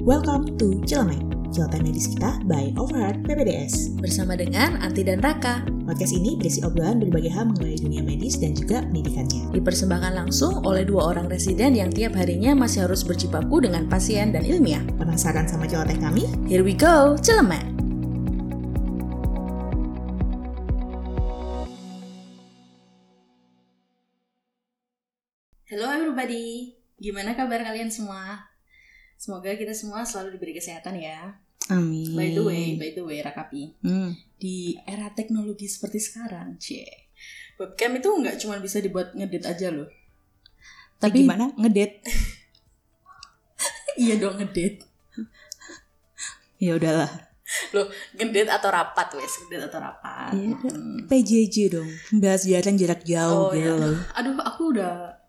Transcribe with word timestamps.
Welcome 0.00 0.56
to 0.56 0.80
Cilemek, 0.88 1.20
Ciletai 1.52 1.84
Medis 1.84 2.08
kita 2.08 2.40
by 2.48 2.72
Overheart 2.80 3.20
PPDS. 3.20 4.00
Bersama 4.00 4.32
dengan 4.32 4.80
Anti 4.80 5.04
dan 5.04 5.20
Raka. 5.20 5.60
Podcast 5.84 6.16
ini 6.16 6.40
berisi 6.40 6.64
obrolan 6.64 7.04
berbagai 7.04 7.28
hal 7.28 7.52
mengenai 7.52 7.76
dunia 7.76 8.00
medis 8.00 8.40
dan 8.40 8.56
juga 8.56 8.80
pendidikannya. 8.80 9.52
Dipersembahkan 9.52 10.16
langsung 10.16 10.64
oleh 10.64 10.88
dua 10.88 11.12
orang 11.12 11.28
residen 11.28 11.76
yang 11.76 11.92
tiap 11.92 12.16
harinya 12.16 12.56
masih 12.56 12.88
harus 12.88 13.04
berjibaku 13.04 13.60
dengan 13.60 13.92
pasien 13.92 14.32
dan 14.32 14.40
ilmiah. 14.40 14.80
Penasaran 14.96 15.44
sama 15.44 15.68
Ciletek 15.68 16.00
kami? 16.00 16.24
Here 16.48 16.64
we 16.64 16.72
go, 16.72 17.20
Cilemek! 17.20 17.68
Hello 25.68 25.92
everybody, 25.92 26.72
gimana 26.96 27.36
kabar 27.36 27.60
kalian 27.68 27.92
semua? 27.92 28.49
Semoga 29.20 29.52
kita 29.52 29.76
semua 29.76 30.00
selalu 30.00 30.40
diberi 30.40 30.56
kesehatan 30.56 30.96
ya. 30.96 31.36
Amin. 31.68 32.16
By 32.16 32.32
the 32.32 32.40
way, 32.40 32.74
by 32.74 32.90
the 32.96 33.04
way, 33.04 33.20
Rakapi, 33.20 33.76
Hmm. 33.84 34.16
di 34.40 34.80
era 34.82 35.12
teknologi 35.12 35.68
seperti 35.68 36.00
sekarang, 36.00 36.56
cie, 36.56 37.12
webcam 37.60 37.92
itu 37.94 38.08
nggak 38.08 38.40
cuma 38.40 38.56
bisa 38.58 38.80
dibuat 38.80 39.12
ngedit 39.12 39.44
aja 39.44 39.68
loh. 39.68 39.86
Tapi 40.96 41.28
gimana 41.28 41.52
ngedate? 41.52 42.00
iya 44.02 44.16
dong 44.16 44.40
ngedit. 44.40 44.80
Ya 46.60 46.76
udahlah. 46.76 47.08
Loh, 47.72 47.88
ngedit 48.16 48.44
atau 48.44 48.68
rapat 48.68 49.16
wes, 49.16 49.32
ngedit 49.44 49.68
atau 49.68 49.80
rapat. 49.80 50.32
Iya, 50.32 50.56
Hmm. 50.60 51.08
PJJ 51.08 51.56
dong. 51.72 51.88
Bahas 52.20 52.44
jarak 52.44 53.00
jauh 53.04 53.48
Oh 53.48 53.52
gitu 53.52 53.64
ya. 53.64 53.96
Aduh, 54.16 54.36
aku 54.40 54.76
udah 54.76 55.19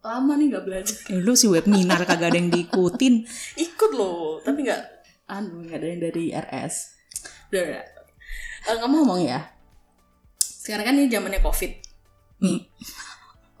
lama 0.00 0.32
nih 0.36 0.46
nggak 0.48 0.64
belajar. 0.64 0.96
Eh, 1.12 1.20
lu 1.20 1.36
si 1.36 1.46
webinar 1.46 2.00
kagak 2.08 2.32
ada 2.32 2.38
yang 2.40 2.48
diikutin. 2.48 3.24
Ikut 3.60 3.90
loh, 3.92 4.40
tapi 4.40 4.64
nggak 4.64 4.80
anu 5.28 5.64
nggak 5.68 5.76
ada 5.76 5.86
yang 5.86 6.00
dari 6.00 6.24
RS. 6.32 6.74
Udah, 7.52 7.62
udah. 7.68 7.84
Eh, 8.68 8.76
ngomong-ngomong 8.80 9.20
ya. 9.24 9.40
Sekarang 10.40 10.88
kan 10.88 10.94
ini 10.96 11.12
zamannya 11.12 11.40
Covid. 11.44 11.72
Hmm. 12.40 12.60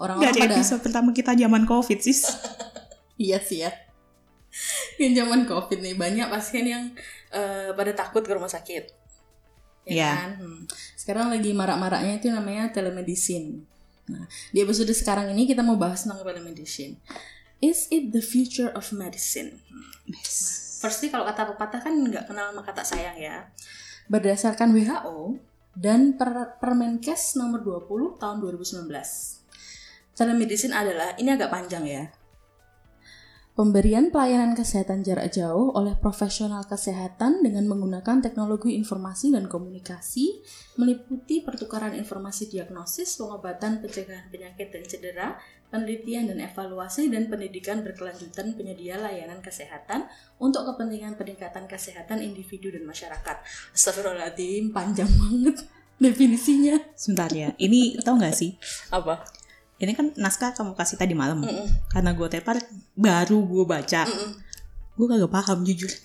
Orang-orang 0.00 0.32
pada 0.32 0.56
episode 0.56 0.80
pertama 0.80 1.12
kita 1.12 1.36
zaman 1.36 1.68
covid 1.68 2.00
sis. 2.00 2.24
Iya 3.20 3.36
sih 3.36 3.60
ya. 3.60 3.68
Yang 4.96 5.20
zaman 5.20 5.44
covid 5.44 5.84
nih 5.84 5.92
banyak 5.92 6.32
pasien 6.32 6.64
yang 6.64 6.84
eh, 7.28 7.68
pada 7.76 7.92
takut 7.92 8.24
ke 8.24 8.32
rumah 8.32 8.48
sakit. 8.48 8.88
Ya 9.84 9.92
Iya. 9.92 10.10
kan? 10.16 10.30
Hmm. 10.40 10.60
Sekarang 10.96 11.28
lagi 11.28 11.52
marak-maraknya 11.52 12.16
itu 12.16 12.32
namanya 12.32 12.72
telemedicine. 12.72 13.68
Nah, 14.10 14.26
di 14.50 14.58
episode 14.58 14.90
sekarang 14.90 15.30
ini 15.30 15.46
kita 15.46 15.62
mau 15.62 15.78
bahas 15.78 16.02
tentang 16.02 16.26
telemedicine. 16.26 16.98
Is 17.62 17.86
it 17.94 18.10
the 18.10 18.24
future 18.24 18.72
of 18.74 18.90
medicine? 18.90 19.62
Firstly 20.80 21.12
kalau 21.12 21.28
kata 21.28 21.54
pepatah 21.54 21.80
kan 21.84 21.92
nggak 21.92 22.26
kenal 22.26 22.50
sama 22.50 22.62
kata 22.64 22.82
sayang 22.82 23.16
ya. 23.20 23.52
Berdasarkan 24.10 24.74
WHO 24.74 25.38
dan 25.76 26.18
per 26.18 26.58
Permenkes 26.58 27.38
nomor 27.38 27.62
20 27.62 28.18
tahun 28.18 28.36
2019. 28.42 28.90
Telemedicine 30.16 30.74
adalah 30.74 31.14
ini 31.16 31.30
agak 31.30 31.52
panjang 31.52 31.84
ya. 31.86 32.04
Pemberian 33.60 34.08
pelayanan 34.08 34.56
kesehatan 34.56 35.04
jarak 35.04 35.36
jauh 35.36 35.76
oleh 35.76 35.92
profesional 35.92 36.64
kesehatan 36.64 37.44
dengan 37.44 37.68
menggunakan 37.68 38.24
teknologi 38.24 38.72
informasi 38.72 39.36
dan 39.36 39.52
komunikasi 39.52 40.40
meliputi 40.80 41.44
pertukaran 41.44 41.92
informasi 41.92 42.48
diagnosis, 42.48 43.20
pengobatan, 43.20 43.84
pencegahan 43.84 44.32
penyakit 44.32 44.72
dan 44.72 44.82
cedera, 44.88 45.28
penelitian 45.68 46.32
dan 46.32 46.40
evaluasi 46.40 47.12
dan 47.12 47.28
pendidikan 47.28 47.84
berkelanjutan 47.84 48.56
penyedia 48.56 48.96
layanan 48.96 49.44
kesehatan 49.44 50.08
untuk 50.40 50.64
kepentingan 50.64 51.20
peningkatan 51.20 51.68
kesehatan 51.68 52.24
individu 52.24 52.72
dan 52.72 52.88
masyarakat. 52.88 53.44
Astagfirullahaladzim, 53.76 54.72
panjang 54.72 55.12
banget 55.20 55.68
definisinya. 56.00 56.80
Sebentar 56.96 57.28
ya. 57.28 57.52
Ini 57.60 58.00
tau 58.00 58.16
gak 58.16 58.32
sih? 58.32 58.56
Apa? 58.88 59.20
Ini 59.80 59.96
kan 59.96 60.12
naskah 60.20 60.52
kamu 60.52 60.76
kasih 60.76 61.00
tadi 61.00 61.16
malam. 61.16 61.40
Mm-mm. 61.40 61.88
Karena 61.88 62.12
gue 62.12 62.28
tepar 62.28 62.60
baru 62.92 63.40
gue 63.48 63.64
baca. 63.64 64.04
Mm-mm. 64.04 64.30
Gue 64.94 65.06
kagak 65.08 65.32
paham 65.32 65.64
jujur. 65.64 65.88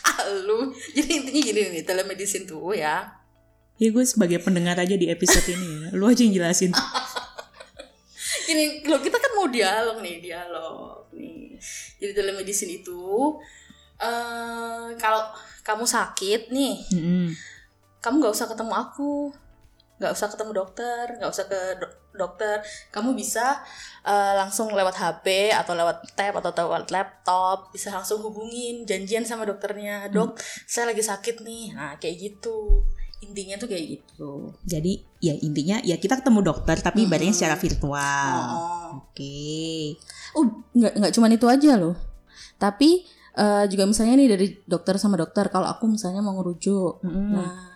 Ah, 0.00 0.24
lu. 0.32 0.72
Jadi 0.96 1.12
intinya 1.12 1.40
gini 1.44 1.60
nih, 1.76 1.84
telemedicine 1.84 2.48
tuh 2.48 2.72
ya. 2.72 3.04
Ya 3.76 3.88
gue 3.92 4.00
sebagai 4.00 4.40
pendengar 4.40 4.80
aja 4.80 4.96
di 4.96 5.12
episode 5.12 5.44
ini 5.52 5.68
ya. 5.84 5.88
Lu 5.92 6.08
aja 6.08 6.24
yang 6.24 6.32
jelasin. 6.40 6.72
Gini, 8.48 8.82
lo 8.88 8.98
kita 8.98 9.20
kan 9.20 9.32
mau 9.36 9.46
dialog 9.46 10.00
nih, 10.00 10.24
dialog 10.24 11.04
nih. 11.12 11.60
Jadi 12.00 12.12
telemedicine 12.16 12.80
itu 12.80 13.36
eh 14.00 14.96
kalau 14.96 15.28
kamu 15.60 15.84
sakit 15.84 16.48
nih, 16.48 16.74
Mm-mm. 16.96 17.36
kamu 18.00 18.24
nggak 18.24 18.34
usah 18.34 18.48
ketemu 18.48 18.72
aku, 18.72 19.36
nggak 20.00 20.16
usah 20.16 20.32
ketemu 20.32 20.52
dokter, 20.56 21.04
nggak 21.20 21.28
usah 21.28 21.44
ke 21.44 21.60
do- 21.76 21.96
dokter. 22.16 22.64
Kamu 22.88 23.12
bisa 23.12 23.60
eh, 24.00 24.32
langsung 24.34 24.72
lewat 24.72 24.96
HP 24.96 25.52
atau 25.52 25.76
lewat 25.76 26.16
tab 26.16 26.40
atau 26.40 26.50
lewat 26.64 26.88
laptop, 26.88 27.68
bisa 27.68 27.92
langsung 27.92 28.24
hubungin, 28.24 28.88
janjian 28.88 29.28
sama 29.28 29.44
dokternya, 29.44 30.08
dok, 30.08 30.40
saya 30.64 30.88
lagi 30.90 31.04
sakit 31.04 31.44
nih. 31.44 31.76
Nah 31.76 32.00
kayak 32.00 32.16
gitu. 32.16 32.80
Intinya 33.20 33.60
tuh 33.60 33.68
kayak 33.68 34.00
gitu. 34.00 34.56
Jadi 34.64 35.04
ya 35.20 35.36
intinya 35.36 35.76
ya 35.84 36.00
kita 36.00 36.24
ketemu 36.24 36.40
dokter 36.40 36.80
tapi 36.80 37.04
ibaratnya 37.04 37.36
secara 37.36 37.60
virtual. 37.60 38.36
Oh. 38.56 39.04
Oke. 39.04 39.94
Oh, 40.32 40.48
nggak 40.72 40.96
nggak 40.96 41.12
cuma 41.12 41.28
itu 41.28 41.44
aja 41.44 41.76
loh. 41.76 41.92
Tapi 42.56 43.04
eh, 43.36 43.64
juga 43.68 43.84
misalnya 43.84 44.16
nih 44.16 44.28
dari 44.32 44.46
dokter 44.64 44.96
sama 44.96 45.20
dokter, 45.20 45.52
kalau 45.52 45.68
aku 45.68 45.84
misalnya 45.86 46.24
mau 46.24 46.40
ngerujuk, 46.40 47.04
Mm-mm. 47.04 47.36
nah 47.36 47.69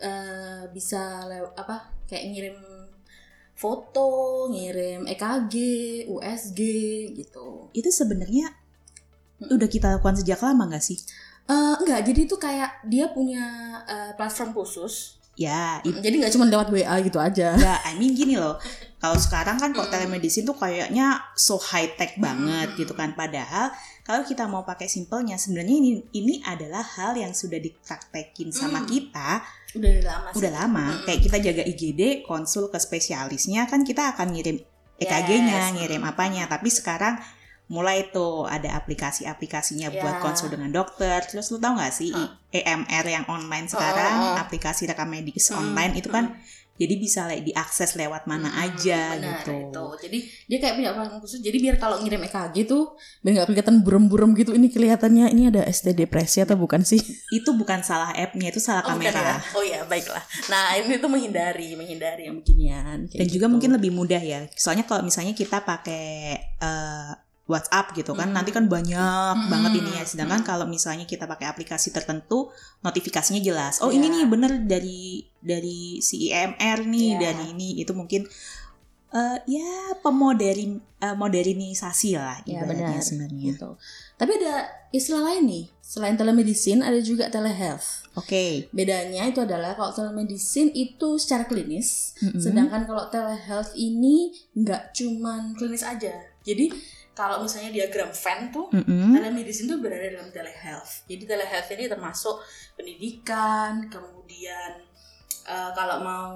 eh, 0.00 0.62
bisa 0.72 1.28
lew 1.28 1.46
apa 1.54 1.92
kayak 2.08 2.24
ngirim 2.32 2.58
foto, 3.54 4.48
ngirim 4.48 5.04
EKG, 5.04 5.54
USG 6.08 6.60
gitu. 7.12 7.68
Itu 7.76 7.92
sebenarnya 7.92 8.48
udah 9.40 9.68
kita 9.68 10.00
lakukan 10.00 10.20
sejak 10.20 10.40
lama 10.40 10.68
gak 10.72 10.84
sih? 10.84 10.96
Eh 11.44 11.74
enggak, 11.84 12.00
jadi 12.08 12.20
itu 12.24 12.36
kayak 12.40 12.84
dia 12.88 13.12
punya 13.12 13.44
eh, 13.84 14.12
platform 14.16 14.56
khusus. 14.56 15.20
Ya, 15.40 15.80
itu 15.80 15.96
Jadi 16.04 16.20
nggak 16.20 16.32
cuma 16.36 16.44
lewat 16.52 16.68
WA 16.68 16.96
gitu 17.00 17.16
aja. 17.16 17.56
Enggak, 17.56 17.80
I 17.88 17.92
mean 17.96 18.12
gini 18.12 18.36
loh. 18.36 18.60
Kalau 19.00 19.16
sekarang 19.16 19.56
kan 19.56 19.72
kok 19.72 19.88
telemedicine 19.88 20.44
tuh 20.44 20.52
kayaknya 20.54 21.24
so 21.32 21.56
high 21.56 21.96
tech 21.96 22.20
banget 22.20 22.76
gitu 22.76 22.92
kan. 22.92 23.16
Padahal 23.16 23.72
kalau 24.04 24.22
kita 24.22 24.44
mau 24.44 24.60
pakai 24.60 24.86
simpelnya 24.86 25.40
sebenarnya 25.40 25.72
ini 25.74 25.90
ini 26.12 26.34
adalah 26.44 26.84
hal 26.84 27.16
yang 27.16 27.32
sudah 27.32 27.56
dipraktekin 27.56 28.52
sama 28.52 28.84
Hmm. 28.84 28.88
kita 28.88 29.40
Udah 29.72 29.90
lama 30.04 30.28
sih. 30.28 30.36
udah 30.36 30.50
lama. 30.52 30.86
Kayak 31.02 31.20
kita 31.24 31.36
jaga 31.40 31.62
IGD, 31.64 32.00
konsul 32.22 32.68
ke 32.68 32.76
spesialisnya 32.76 33.64
kan 33.64 33.80
kita 33.82 34.12
akan 34.12 34.36
ngirim 34.36 34.60
EKG-nya, 35.00 35.72
Yes. 35.72 35.72
ngirim 35.72 36.04
apanya. 36.04 36.44
Tapi 36.44 36.68
sekarang 36.68 37.16
mulai 37.66 38.10
tuh 38.10 38.44
ada 38.44 38.76
aplikasi-aplikasinya 38.76 39.88
buat 39.92 40.16
Ya. 40.16 40.20
konsul 40.20 40.50
dengan 40.50 40.68
dokter. 40.70 41.24
Terus 41.24 41.48
lu 41.48 41.56
tau 41.56 41.72
gak 41.72 41.88
sih 41.90 42.12
Hmm. 42.12 42.36
EMR 42.52 43.06
yang 43.08 43.24
online 43.26 43.64
sekarang, 43.64 44.12
Oh, 44.12 44.24
oh, 44.24 44.32
oh. 44.34 44.42
aplikasi 44.42 44.84
rekam 44.84 45.08
medis 45.08 45.48
Hmm, 45.48 45.62
online 45.62 45.96
itu 45.96 46.10
kan 46.10 46.36
jadi 46.80 46.94
bisa 46.96 47.28
like, 47.28 47.44
diakses 47.44 47.92
lewat 47.92 48.24
mana 48.24 48.48
Hmm, 48.48 48.64
aja 48.64 49.00
benar, 49.12 49.44
gitu. 49.44 49.52
itu. 49.68 49.84
Jadi 50.00 50.18
dia 50.48 50.58
kayak 50.58 50.74
punya 50.74 50.90
platform 50.90 51.20
khusus. 51.20 51.38
Jadi 51.38 51.56
biar 51.60 51.76
kalau 51.76 52.00
ngirim 52.00 52.24
EKG 52.24 52.56
tuh 52.64 52.96
biar 53.20 53.32
nggak 53.36 53.48
kelihatan 53.52 53.76
buram-buram 53.84 54.32
gitu. 54.32 54.56
Ini 54.56 54.66
kelihatannya 54.66 55.28
ini 55.28 55.52
ada 55.52 55.68
ST 55.68 55.92
depresi 55.92 56.40
atau 56.40 56.56
bukan 56.56 56.80
sih? 56.80 56.96
Itu 57.38 57.52
bukan 57.52 57.84
salah 57.84 58.10
app-nya, 58.10 58.48
itu 58.48 58.58
salah 58.58 58.80
Oh, 58.82 58.96
bukan 58.96 59.12
kamera. 59.12 59.20
ya? 59.20 59.36
Oh 59.52 59.62
ya, 59.62 59.80
baiklah. 59.84 60.24
Nah, 60.48 60.72
ini 60.74 60.96
tuh 60.96 61.06
menghindari, 61.06 61.76
menghindari 61.76 62.26
yang 62.26 62.40
beginian. 62.40 63.04
Dan 63.06 63.26
juga 63.28 63.44
gitu. 63.44 63.52
mungkin 63.52 63.70
lebih 63.76 63.92
mudah 63.92 64.18
ya. 64.18 64.48
Soalnya 64.56 64.82
kalau 64.82 65.04
misalnya 65.04 65.36
kita 65.36 65.60
pakai 65.60 66.32
eh, 66.56 67.10
WhatsApp 67.50 67.90
gitu 67.92 68.14
kan, 68.14 68.30
Hmm. 68.30 68.36
nanti 68.38 68.50
kan 68.50 68.64
banyak 68.64 69.34
Hmm. 69.36 69.50
banget 69.50 69.72
ini 69.76 69.90
ya. 69.92 70.04
Sedangkan 70.06 70.40
Hmm. 70.40 70.48
kalau 70.48 70.64
misalnya 70.64 71.04
kita 71.04 71.26
pakai 71.26 71.44
aplikasi 71.44 71.90
tertentu, 71.90 72.48
notifikasinya 72.80 73.40
jelas. 73.40 73.82
Oh 73.82 73.90
ini 73.90 74.06
Iya. 74.06 74.14
nih 74.14 74.24
bener 74.24 74.52
dari 74.62 75.00
dari 75.36 75.98
si 75.98 76.30
IMR 76.30 76.86
nih, 76.86 77.08
Iya. 77.10 77.20
dari 77.20 77.44
ini 77.50 77.68
itu 77.76 77.90
mungkin 77.90 78.24
eh, 79.10 79.38
ya 79.50 79.70
pemoderin 79.98 80.78
eh, 80.96 81.16
modernisasi 81.16 82.14
lah 82.14 82.38
Ya, 82.44 82.62
ibaratnya 82.62 82.94
benar. 82.94 83.02
sebenarnya. 83.02 83.42
gitu. 83.50 83.70
Tapi 84.14 84.32
ada 84.36 84.54
istilah 84.90 85.22
lain 85.24 85.42
nih. 85.44 85.64
Selain 85.82 86.14
telemedicine 86.14 86.78
ada 86.78 87.00
juga 87.00 87.26
telehealth. 87.26 88.06
Oke. 88.14 88.70
Bedanya 88.70 89.26
itu 89.26 89.40
adalah 89.40 89.74
kalau 89.74 89.90
telemedicine 89.90 90.70
itu 90.70 91.18
secara 91.18 91.42
klinis, 91.44 92.14
Mm-mm. 92.20 92.38
sedangkan 92.38 92.86
kalau 92.86 93.10
telehealth 93.10 93.74
ini 93.74 94.30
nggak 94.54 94.94
cuman 94.94 95.56
klinis 95.56 95.82
aja. 95.82 96.14
Jadi 96.40 96.70
kalau 97.20 97.44
misalnya 97.44 97.68
diagram 97.68 98.08
Venn 98.08 98.48
tuh 98.48 98.72
Mm-mm. 98.72 99.12
telemedicine 99.12 99.68
itu 99.68 99.76
berada 99.76 100.08
dalam 100.08 100.32
telehealth. 100.32 101.04
Jadi 101.04 101.28
telehealth 101.28 101.68
ini 101.70 101.84
termasuk 101.84 102.40
pendidikan, 102.74 103.92
kemudian 103.92 104.80
eh, 105.44 105.70
kalau 105.76 105.96
mau 106.00 106.32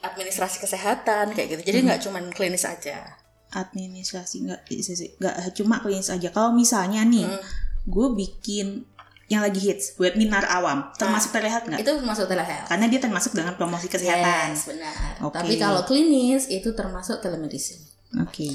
administrasi 0.00 0.56
kesehatan 0.58 1.36
kayak 1.36 1.48
gitu. 1.52 1.62
Jadi 1.68 1.78
nggak 1.84 2.00
cuman 2.00 2.32
klinis 2.32 2.64
aja. 2.64 3.20
administrasi 3.52 4.48
nggak 4.48 4.60
nggak 5.20 5.34
cuma 5.52 5.76
klinis 5.84 6.08
aja 6.08 6.32
kalau 6.32 6.56
misalnya 6.56 7.04
nih 7.04 7.28
Hmm. 7.28 7.44
gue 7.84 8.08
bikin 8.16 8.88
yang 9.28 9.44
lagi 9.44 9.60
hits 9.60 9.92
buat 9.96 10.16
minar 10.16 10.44
awam 10.48 10.88
termasuk 10.96 11.32
telehealth 11.32 11.68
nggak? 11.68 11.80
Itu 11.80 12.00
termasuk 12.00 12.28
telehealth. 12.28 12.68
Karena 12.68 12.88
dia 12.88 13.00
termasuk 13.00 13.32
dengan 13.32 13.52
promosi 13.52 13.88
kesehatan. 13.88 14.56
Yes, 14.56 14.64
benar. 14.64 14.94
Oke. 15.20 15.36
Tapi 15.36 15.54
kalau 15.56 15.84
klinis 15.84 16.48
itu 16.48 16.72
termasuk 16.72 17.20
telemedicine. 17.20 17.80
Oke. 18.20 18.48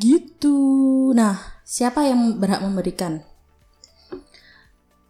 Gitu. 0.00 0.56
Nah, 1.12 1.60
siapa 1.60 2.08
yang 2.08 2.40
berhak 2.40 2.64
memberikan? 2.64 3.20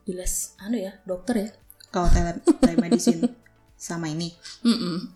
Jelas, 0.02 0.58
anu 0.58 0.74
ya, 0.74 0.98
dokter 1.06 1.34
ya. 1.38 1.48
Kalau 1.94 2.10
tele 2.10 2.38
telemedicine 2.62 3.30
sama 3.78 4.06
ini 4.06 4.30
Mm-mm. 4.62 5.10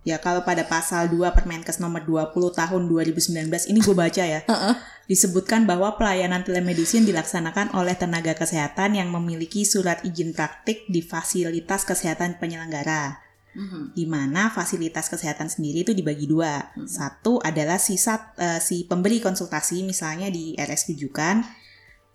Ya 0.00 0.16
kalau 0.16 0.48
pada 0.48 0.64
pasal 0.64 1.12
2 1.12 1.28
Permenkes 1.36 1.76
nomor 1.76 2.08
20 2.08 2.32
tahun 2.56 2.82
2019 2.88 3.52
ini 3.68 3.78
gue 3.84 3.92
baca 3.92 4.24
ya. 4.24 4.40
Heeh. 4.48 4.74
Disebutkan 5.04 5.68
bahwa 5.68 6.00
pelayanan 6.00 6.40
telemedicine 6.40 7.04
dilaksanakan 7.04 7.76
oleh 7.76 7.92
tenaga 8.00 8.32
kesehatan 8.32 8.96
yang 8.96 9.12
memiliki 9.12 9.68
surat 9.68 10.00
izin 10.00 10.32
praktik 10.32 10.88
di 10.88 11.04
fasilitas 11.04 11.84
kesehatan 11.84 12.40
penyelenggara. 12.40 13.20
Mhm. 13.50 13.92
Di 13.92 14.06
mana 14.06 14.46
fasilitas 14.48 15.10
kesehatan 15.10 15.50
sendiri 15.50 15.82
itu 15.82 15.90
dibagi 15.90 16.24
dua. 16.24 16.70
Satu 16.86 17.42
adalah 17.42 17.82
sisa 17.82 18.30
eh, 18.36 18.58
si 18.58 18.86
pemberi 18.86 19.18
konsultasi 19.18 19.82
misalnya 19.82 20.30
di 20.30 20.54
RS 20.54 20.94
rujukan. 20.94 21.42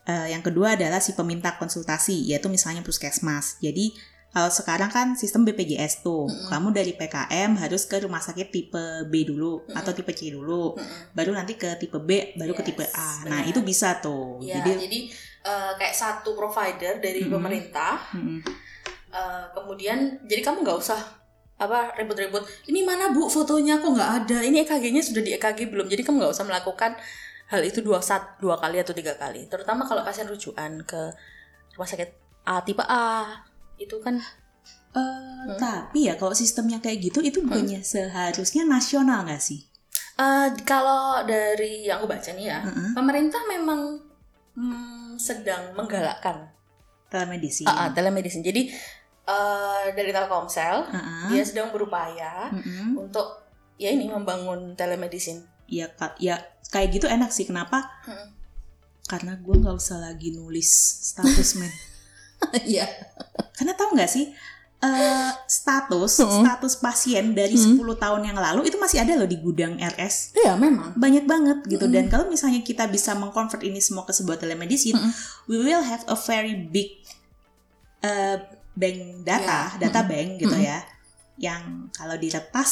Eh, 0.05 0.31
yang 0.31 0.39
kedua 0.39 0.77
adalah 0.77 1.01
si 1.01 1.11
peminta 1.11 1.57
konsultasi 1.57 2.29
yaitu 2.29 2.47
misalnya 2.47 2.79
puskesmas. 2.81 3.57
Jadi 3.59 3.91
kalau 4.29 4.51
sekarang 4.51 4.91
kan 4.91 5.15
sistem 5.15 5.47
BPJS 5.47 6.03
tuh, 6.03 6.27
Mm-mm. 6.27 6.51
kamu 6.51 6.67
dari 6.71 6.91
PKM 6.91 7.55
harus 7.55 7.87
ke 7.87 8.03
rumah 8.03 8.19
sakit 8.19 8.51
tipe 8.51 8.83
B 9.07 9.23
dulu 9.23 9.63
Mm-mm. 9.63 9.79
atau 9.79 9.95
tipe 9.95 10.11
C 10.11 10.27
dulu, 10.27 10.75
Mm-mm. 10.75 11.15
baru 11.15 11.31
nanti 11.31 11.55
ke 11.55 11.79
tipe 11.79 11.99
B, 11.99 12.35
baru 12.35 12.51
ke 12.51 12.59
Yes, 12.59 12.67
tipe 12.67 12.85
A. 12.85 13.23
Nah 13.25 13.39
benar. 13.39 13.47
itu 13.47 13.59
bisa 13.63 13.95
tuh. 13.97 14.43
Ya, 14.43 14.59
jadi, 14.59 14.71
Jadi, 14.75 14.99
eh, 15.39 15.71
kayak 15.75 15.95
satu 15.95 16.35
provider 16.35 16.99
dari 16.99 17.23
Mhm. 17.23 17.31
pemerintah, 17.31 17.95
mm-mm. 18.11 18.39
eh, 19.09 19.43
kemudian 19.55 20.19
jadi 20.27 20.43
kamu 20.43 20.67
nggak 20.67 20.79
usah 20.83 20.99
apa 21.55 21.95
ribut-ribut. 21.95 22.43
Ini 22.67 22.83
mana 22.83 23.09
bu 23.09 23.27
fotonya 23.27 23.79
kok 23.79 23.95
nggak 23.95 24.11
ada? 24.23 24.37
Ini 24.43 24.67
EKG-nya 24.67 25.01
sudah 25.01 25.23
di 25.23 25.31
EKG 25.33 25.71
belum? 25.71 25.87
Jadi 25.87 26.01
kamu 26.03 26.19
nggak 26.19 26.33
usah 26.35 26.43
melakukan 26.43 26.99
hal 27.47 27.61
itu 27.61 27.79
dua 27.79 28.01
sat 28.01 28.35
dua 28.37 28.57
kali 28.57 28.81
atau 28.81 28.91
tiga 28.91 29.15
kali. 29.15 29.47
Terutama 29.47 29.85
kalau 29.85 30.03
pasien 30.03 30.25
rujukan 30.25 30.83
ke 30.83 31.01
rumah 31.73 31.87
sakit 31.87 32.09
A 32.43 32.59
tipe 32.61 32.81
A 32.81 33.39
itu 33.75 33.97
kan 33.99 34.19
Eh, 34.95 35.03
Hmm. 35.03 35.59
tapi 35.59 36.07
ya 36.07 36.15
kalau 36.15 36.31
sistemnya 36.31 36.79
kayak 36.79 37.03
gitu 37.03 37.19
itu 37.19 37.43
bukannya 37.43 37.83
seharusnya 37.83 38.63
nasional 38.63 39.27
nggak 39.27 39.43
sih? 39.43 39.67
Eh, 40.15 40.47
kalau 40.63 41.19
dari 41.27 41.83
yang 41.83 41.99
aku 41.99 42.07
baca 42.07 42.31
nih 42.31 42.47
ya, 42.47 42.63
Mm-mm. 42.63 42.95
pemerintah 42.95 43.43
memang 43.43 43.99
hmm, 44.55 45.19
sedang 45.19 45.75
menggalakkan 45.75 46.47
Telemedicine. 47.11 47.67
ah, 47.67 47.85
ah, 47.85 47.89
telemedicine. 47.91 48.39
Jadi 48.39 48.71
eh, 49.25 49.85
dari 49.91 50.09
Telkomsel 50.09 50.85
Heeh. 50.85 51.25
dia 51.29 51.43
sedang 51.43 51.69
berupaya 51.69 52.49
Mm-mm. 52.49 52.97
untuk 52.99 53.25
ya 53.75 53.89
ini 53.89 54.05
membangun 54.05 54.73
telemedicine. 54.73 55.41
Ya, 55.65 55.89
ka- 55.89 56.15
ya 56.17 56.37
kayak 56.69 56.93
gitu 56.93 57.05
enak 57.05 57.29
sih. 57.29 57.43
Kenapa? 57.43 57.89
Mm. 58.05 58.29
Karena 59.03 59.33
gue 59.35 59.55
nggak 59.55 59.75
usah 59.75 59.99
lagi 59.99 60.31
nulis 60.31 60.69
status 61.05 61.57
men. 61.57 61.73
Iya. 62.63 62.85
Karena 63.53 63.73
tahu 63.73 63.93
nggak 63.93 64.07
sih? 64.07 64.29
eh, 64.75 65.31
status 65.47 66.19
Mm. 66.19 66.45
status 66.45 66.73
pasien 66.77 67.25
dari 67.31 67.55
Mm. 67.55 67.73
10 67.73 67.97
tahun 67.97 68.21
yang 68.23 68.37
lalu 68.37 68.67
itu 68.67 68.77
masih 68.77 69.01
ada 69.01 69.15
loh 69.15 69.25
di 69.25 69.39
gudang 69.39 69.75
RS 69.75 70.35
Iya 70.35 70.53
memang. 70.55 70.93
banyak 70.93 71.25
banget 71.25 71.65
gitu 71.65 71.85
Mm. 71.85 71.91
dan 71.91 72.05
kalau 72.05 72.25
misalnya 72.27 72.61
kita 72.61 72.85
bisa 72.85 73.11
mengconvert 73.13 73.63
ini 73.63 73.79
semua 73.79 74.05
ke 74.05 74.13
sebuah 74.13 74.37
telemedicine 74.37 74.93
Mm-mm. 74.93 75.11
we 75.47 75.57
will 75.57 75.81
have 75.81 76.05
a 76.05 76.13
very 76.19 76.53
big 76.53 77.01
uh, 78.01 78.37
bank 78.75 79.23
data 79.23 79.71
Yeah. 79.75 79.87
data 79.87 80.01
bank 80.03 80.29
gitu 80.37 80.53
Mm-mm. 80.53 80.67
ya 80.67 80.79
yang 81.35 81.91
kalau 81.91 82.15
diretas 82.15 82.71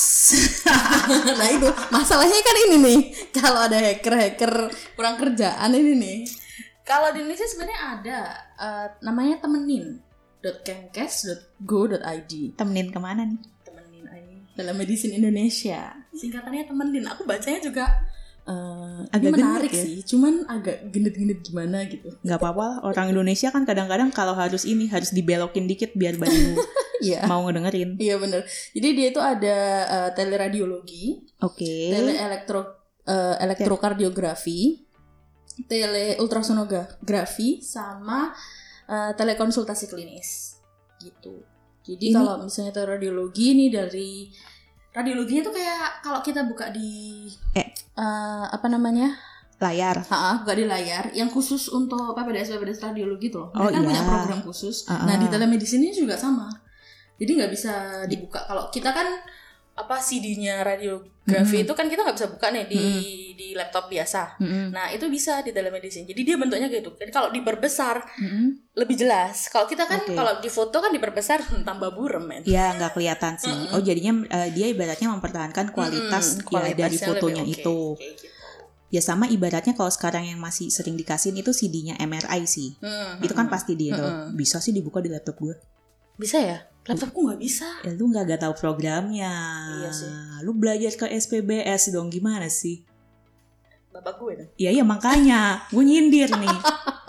nah 1.39 1.47
itu 1.51 1.67
masalahnya 1.91 2.39
kan 2.39 2.55
ini 2.67 2.77
nih. 2.79 2.99
Kalau 3.35 3.67
ada 3.67 3.75
hacker-hacker 3.75 4.71
kurang 4.95 5.19
kerjaan 5.19 5.75
ini 5.75 5.93
nih. 5.99 6.19
Kalau 6.83 7.11
di 7.11 7.23
Indonesia 7.23 7.43
sebenarnya 7.43 7.79
ada 7.99 8.19
eh, 8.55 8.87
namanya 9.03 9.43
temenin 9.43 9.99
.kenkes.go.id 10.43 12.31
temenin 12.55 12.87
ke 12.91 12.99
mana 12.99 13.23
nih 13.23 13.39
temenin 13.63 14.05
aja 14.11 14.35
telemedicine 14.55 15.15
Indonesia 15.15 15.95
singkatannya 16.11 16.67
temenin 16.67 17.07
aku 17.07 17.23
bacanya 17.23 17.63
juga 17.63 17.87
eh, 18.43 18.99
Agak 19.09 19.23
ini 19.23 19.33
menarik 19.33 19.71
gendut 19.71 19.79
ya. 19.79 19.83
sih 19.83 19.97
cuman 20.03 20.33
agak 20.47 20.77
gendut-gendut 20.91 21.39
gimana 21.41 21.87
gitu. 21.87 22.09
Nggak 22.21 22.39
apa-apa 22.39 22.63
lah, 22.63 22.77
orang 22.83 23.07
Indonesia 23.11 23.49
kan 23.49 23.63
kadang-kadang 23.63 24.09
kalau 24.11 24.35
harus 24.35 24.63
ini 24.63 24.87
harus 24.87 25.11
dibelokin 25.11 25.65
dikit 25.65 25.95
biar 25.95 26.15
baru 26.15 26.59
iya. 27.05 27.23
mau 27.25 27.47
ngedengerin. 27.47 27.95
Iya 27.97 28.19
bener. 28.19 28.43
Jadi 28.71 28.87
dia 28.93 29.07
itu 29.09 29.21
ada 29.23 29.57
eh, 29.87 30.09
teleradiologi 30.13 31.23
oke. 31.39 31.73
tele 31.91 32.13
elektro 32.15 32.59
eh, 33.03 33.35
elektrokardiografi 33.39 34.83
tele 35.69 36.17
ultrasonografi 36.17 37.61
sama 37.61 38.33
eh, 38.89 39.11
telekonsultasi 39.13 39.85
klinis. 39.87 40.59
Gitu. 40.99 41.43
Jadi 41.83 42.11
Ini- 42.11 42.15
kalau 42.15 42.43
misalnya 42.43 42.71
teleradiologi 42.71 43.51
ini 43.51 43.67
dari 43.67 44.31
radiologinya 44.93 45.41
tuh 45.43 45.53
kayak 45.53 46.01
kalau 46.01 46.19
kita 46.21 46.45
buka 46.45 46.69
di 46.69 47.25
Eh. 47.53 47.67
eh, 47.97 48.45
apa 48.47 48.67
namanya 48.69 49.13
layar 49.57 50.03
Ha, 50.05 50.43
buka 50.43 50.53
di 50.53 50.65
layar 50.67 51.09
yang 51.13 51.29
khusus 51.29 51.69
untuk 51.69 52.13
PPDS 52.13 52.53
PPDS 52.53 52.83
radiologi 52.83 53.31
tuh 53.31 53.47
loh. 53.47 53.49
Oh, 53.55 53.65
Mereka 53.65 53.73
kan 53.73 53.81
iya. 53.81 53.87
punya 53.89 54.03
program 54.03 54.39
khusus. 54.43 54.75
Ah, 54.87 55.07
Nah, 55.07 55.15
ah. 55.15 55.19
di 55.19 55.27
telemedicine 55.31 55.87
ini 55.87 55.95
juga 55.95 56.19
sama. 56.19 56.51
Jadi 57.15 57.31
nggak 57.39 57.51
bisa 57.53 57.73
dibuka 58.05 58.43
kalau 58.43 58.67
kita 58.69 58.91
kan 58.91 59.07
apa 59.73 59.97
CD-nya 59.97 60.61
radiografi 60.61 61.57
Mm-mm. 61.57 61.65
itu 61.65 61.73
kan 61.73 61.89
kita 61.89 62.05
nggak 62.05 62.13
bisa 62.13 62.29
buka 62.29 62.53
nih 62.53 62.69
di 62.69 62.83
di 63.33 63.47
laptop 63.57 63.89
biasa. 63.89 64.37
Mm-mm. 64.37 64.69
Nah, 64.69 64.93
itu 64.93 65.09
bisa 65.09 65.41
di 65.41 65.49
telemedicine. 65.49 66.05
Jadi 66.05 66.21
dia 66.21 66.37
bentuknya 66.37 66.69
gitu. 66.69 66.93
Jadi 66.93 67.09
kalau 67.09 67.33
diperbesar 67.33 68.05
Mm-mm. 68.21 68.69
lebih 68.77 69.01
jelas. 69.01 69.49
Kalau 69.49 69.65
kita 69.65 69.89
kan 69.89 70.05
Oke. 70.05 70.13
kalau 70.13 70.37
di 70.37 70.49
foto 70.53 70.77
kan 70.77 70.93
diperbesar 70.93 71.41
hmm, 71.41 71.65
tambah 71.67 71.89
burem, 71.97 72.21
men. 72.21 72.41
Ya 72.45 72.69
nggak 72.77 72.93
kelihatan 72.93 73.41
sih. 73.41 73.49
Mm-mm. 73.49 73.73
Oh 73.73 73.81
jadinya 73.81 74.13
eh, 74.29 74.49
dia 74.53 74.69
ibaratnya 74.69 75.09
mempertahankan 75.09 75.73
kualitas, 75.73 76.37
Mm-mm, 76.45 76.53
ya, 76.53 76.77
dari 76.77 76.97
fotonya 77.01 77.41
oke. 77.41 77.53
itu. 77.57 77.79
Kayak 77.97 78.13
gitu. 78.21 78.29
Ya 78.93 79.01
sama 79.01 79.25
ibaratnya 79.25 79.73
kalau 79.73 79.89
sekarang 79.89 80.29
yang 80.29 80.37
masih 80.37 80.69
sering 80.69 80.93
dikasihin 80.93 81.33
itu 81.33 81.49
CD-nya 81.49 81.97
MRI 81.97 82.45
sih. 82.45 82.77
Hmm, 82.77 83.17
Itu 83.25 83.33
kan 83.33 83.49
hmm. 83.49 83.53
pasti 83.57 83.73
dia 83.73 83.97
Mm-mm. 83.97 84.37
bisa 84.37 84.61
sih 84.61 84.69
dibuka 84.69 85.01
di 85.01 85.09
laptop 85.09 85.41
gue. 85.41 85.57
bisa 86.13 86.37
ya? 86.37 86.61
Laptopku 86.83 87.19
nggak 87.23 87.39
bisa. 87.39 87.67
Ya 87.87 87.91
lu 87.95 88.11
nggak 88.11 88.35
gak 88.35 88.41
tahu 88.43 88.53
programnya. 88.59 89.31
Iya 89.79 89.89
sih. 89.95 90.11
Lu 90.43 90.51
belajar 90.51 90.91
ke 90.93 91.05
SPBS 91.07 91.95
dong 91.95 92.11
gimana 92.11 92.51
sih? 92.51 92.83
Bapak 93.93 94.19
gue 94.19 94.33
dong. 94.35 94.49
Iya 94.57 94.69
iya 94.73 94.83
makanya 94.83 95.63
gue 95.69 95.79
nyindir 95.79 96.27
nih. 96.33 96.57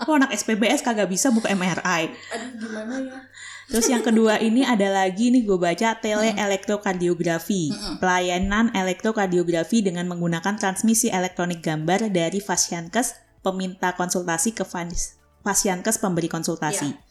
Lu 0.05 0.11
anak 0.15 0.31
SPBS 0.31 0.79
kagak 0.79 1.09
bisa 1.09 1.33
buka 1.33 1.49
MRI. 1.51 2.07
Aduh, 2.07 2.51
gimana 2.61 2.93
ya? 3.01 3.17
Terus 3.65 3.89
yang 3.89 4.05
kedua 4.05 4.37
ini 4.37 4.61
ada 4.61 4.93
lagi 4.93 5.33
nih 5.33 5.41
gue 5.43 5.57
baca 5.57 5.97
teleelektrokardiografi. 5.97 7.73
Pelayanan 7.97 8.69
elektrokardiografi 8.71 9.81
dengan 9.81 10.05
menggunakan 10.05 10.55
transmisi 10.55 11.09
elektronik 11.09 11.65
gambar 11.65 12.13
dari 12.13 12.37
Fasyankes 12.37 13.17
peminta 13.41 13.97
konsultasi 13.97 14.53
ke 14.53 14.61
fas- 14.61 15.17
Fasyankes 15.41 15.97
pemberi 15.97 16.29
konsultasi. 16.29 16.85
Iya. 16.93 17.01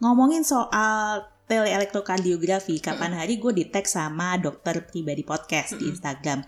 Ngomongin 0.00 0.44
soal 0.44 1.28
teleelektrokardiografi, 1.50 2.78
kapan 2.78 3.18
hari 3.18 3.42
gue 3.42 3.50
di 3.50 3.66
tag 3.66 3.90
sama 3.90 4.38
dokter 4.38 4.86
pribadi 4.86 5.26
podcast 5.26 5.74
di. 5.74 5.90
Instagram. 5.90 6.46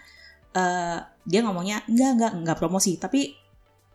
Eh, 0.54 0.98
dia 1.26 1.40
ngomongnya 1.42 1.82
enggak 1.90 2.10
enggak 2.14 2.32
enggak 2.38 2.58
promosi, 2.62 2.94
tapi 3.02 3.34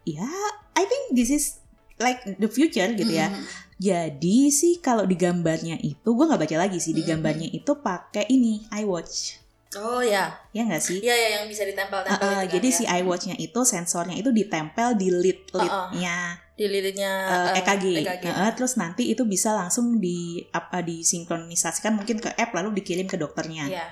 ya 0.04 0.28
I 0.76 0.84
think 0.84 1.16
this 1.16 1.32
is 1.32 1.64
like 1.96 2.20
the 2.38 2.52
future 2.52 2.92
gitu 2.92 3.08
ya. 3.16 3.32
Jadi 3.78 4.52
sih 4.52 4.84
kalau 4.84 5.08
di 5.08 5.16
gambarnya 5.16 5.80
itu 5.80 6.10
gue 6.12 6.26
nggak 6.28 6.42
baca 6.44 6.58
lagi 6.68 6.82
sih 6.82 6.92
di 6.92 7.06
gambarnya 7.08 7.48
itu 7.56 7.78
pakai 7.78 8.26
ini 8.28 8.66
iWatch 8.74 9.48
Oh 9.78 10.00
ya, 10.00 10.32
ya 10.56 10.64
nggak 10.64 10.80
sih? 10.80 11.04
iya 11.04 11.12
ya 11.12 11.28
yang 11.38 11.46
bisa 11.52 11.68
ditempel-tempel 11.68 12.24
Uh, 12.24 12.40
uh, 12.40 12.42
kan 12.48 12.50
jadi 12.56 12.68
ya. 12.72 12.78
si 12.80 12.84
iWatch-nya 12.88 13.36
itu 13.36 13.60
sensornya 13.68 14.16
itu 14.16 14.32
ditempel 14.32 14.96
di 14.96 15.12
lid 15.12 15.44
lidnya 15.52 16.40
di 16.40 16.47
lilitnya 16.58 17.12
uh, 17.30 17.54
eh, 17.54 17.62
EKG, 17.62 17.86
EKG. 18.02 18.26
Uh, 18.34 18.52
terus 18.58 18.74
nanti 18.82 19.14
itu 19.14 19.22
bisa 19.30 19.54
langsung 19.54 20.02
di 20.02 20.42
apa 20.50 20.82
disinkronisasikan 20.82 21.94
mungkin 21.94 22.18
ke 22.18 22.34
app 22.34 22.50
lalu 22.58 22.82
dikirim 22.82 23.06
ke 23.06 23.14
dokternya. 23.16 23.70
Iya. 23.70 23.86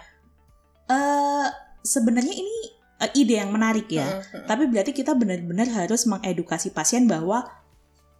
Eh, 0.89 1.47
Sebenarnya 1.85 2.33
ini 2.33 2.57
uh, 2.97 3.11
ide 3.13 3.37
yang 3.37 3.53
menarik 3.53 3.85
ya. 3.85 4.09
Mm-mm. 4.09 4.49
Tapi 4.49 4.65
berarti 4.65 4.89
kita 4.89 5.13
benar-benar 5.13 5.69
harus 5.69 6.09
mengedukasi 6.09 6.73
pasien 6.73 7.05
bahwa 7.05 7.45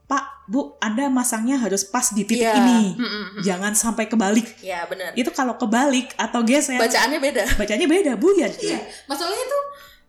Pak, 0.06 0.46
Bu, 0.46 0.78
Anda 0.78 1.10
masangnya 1.10 1.58
harus 1.58 1.82
pas 1.82 2.14
di 2.14 2.22
titik 2.22 2.46
Iya. 2.46 2.62
ini. 2.62 2.94
Mm-mm. 2.94 3.42
Jangan 3.42 3.74
sampai 3.74 4.06
kebalik. 4.06 4.62
Iya 4.62 4.86
benar. 4.86 5.18
Itu 5.18 5.34
kalau 5.34 5.58
kebalik 5.58 6.14
atau 6.14 6.46
geser, 6.46 6.78
Bacaannya 6.78 7.18
beda. 7.18 7.44
bacanya 7.58 7.88
beda, 7.90 8.12
Bu 8.14 8.30
ya. 8.38 8.46
Iya. 8.54 8.78
Masalahnya 9.10 9.46
tuh 9.50 9.64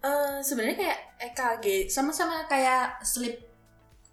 eh, 0.05 0.37
sebenarnya 0.45 0.77
kayak 0.77 0.99
EKG 1.33 1.65
sama-sama 1.89 2.45
kayak 2.45 3.01
slip 3.01 3.41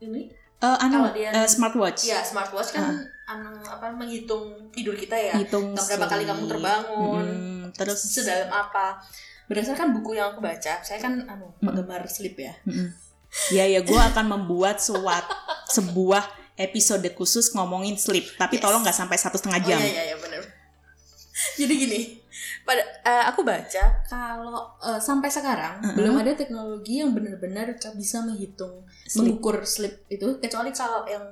ini. 0.05 0.23
Eh, 0.57 0.77
anu 0.79 1.03
Kalau 1.03 1.11
dia- 1.11 1.33
eh, 1.33 1.43
smartwatch. 1.45 2.01
Iya, 2.05 2.19
smartwatch 2.21 2.71
kan 2.71 2.95
anu 3.23 3.51
apa 3.63 3.91
menghitung 3.91 4.71
tidur 4.71 4.93
kita 4.93 5.13
ya. 5.13 5.35
Hitung 5.35 5.71
berapa 5.71 6.07
kali 6.07 6.23
kamu 6.23 6.43
terbangun. 6.47 7.25
Mm, 7.25 7.63
terus 7.71 7.99
Sedalam 8.01 8.47
apa? 8.49 8.99
Berdasarkan 9.43 9.91
buku 9.91 10.15
yang 10.15 10.31
aku 10.31 10.39
baca, 10.39 10.79
saya 10.79 10.97
kan 10.97 11.19
anu 11.25 11.51
penggemar 11.57 12.07
sleep 12.07 12.35
ya. 12.37 12.55
Mm-mm. 12.63 12.87
Ya 13.51 13.65
ya 13.65 13.81
gue 13.81 13.97
akan 13.97 14.25
membuat 14.29 14.79
suat 14.79 15.25
sebuah 15.75 16.23
episode 16.55 17.03
khusus 17.11 17.51
ngomongin 17.51 17.97
sleep, 17.97 18.23
tapi 18.37 18.55
Yes. 18.55 18.63
tolong 18.63 18.81
nggak 18.81 18.93
sampai 18.93 19.17
satu 19.17 19.35
setengah 19.35 19.59
Oh 19.59 19.67
jam. 19.67 19.79
iya 19.79 19.89
iya 19.89 20.03
iya 20.05 20.17
benar. 20.17 20.39
Jadi 21.57 21.73
gini, 21.75 21.99
pada 22.65 22.83
eh, 23.05 23.23
aku 23.29 23.41
baca 23.45 23.83
kalau 24.05 24.73
eh, 24.81 24.99
sampai 24.99 25.29
sekarang 25.29 25.79
Mm-mm. 25.81 25.95
belum 25.97 26.15
ada 26.21 26.33
teknologi 26.33 26.99
yang 27.01 27.13
benar-benar 27.13 27.77
bisa 27.93 28.21
menghitung 28.25 28.83
Sleep. 29.05 29.37
mengukur 29.37 29.61
sleep 29.63 30.05
itu 30.09 30.37
kecuali 30.41 30.73
kalau 30.73 31.05
yang 31.05 31.23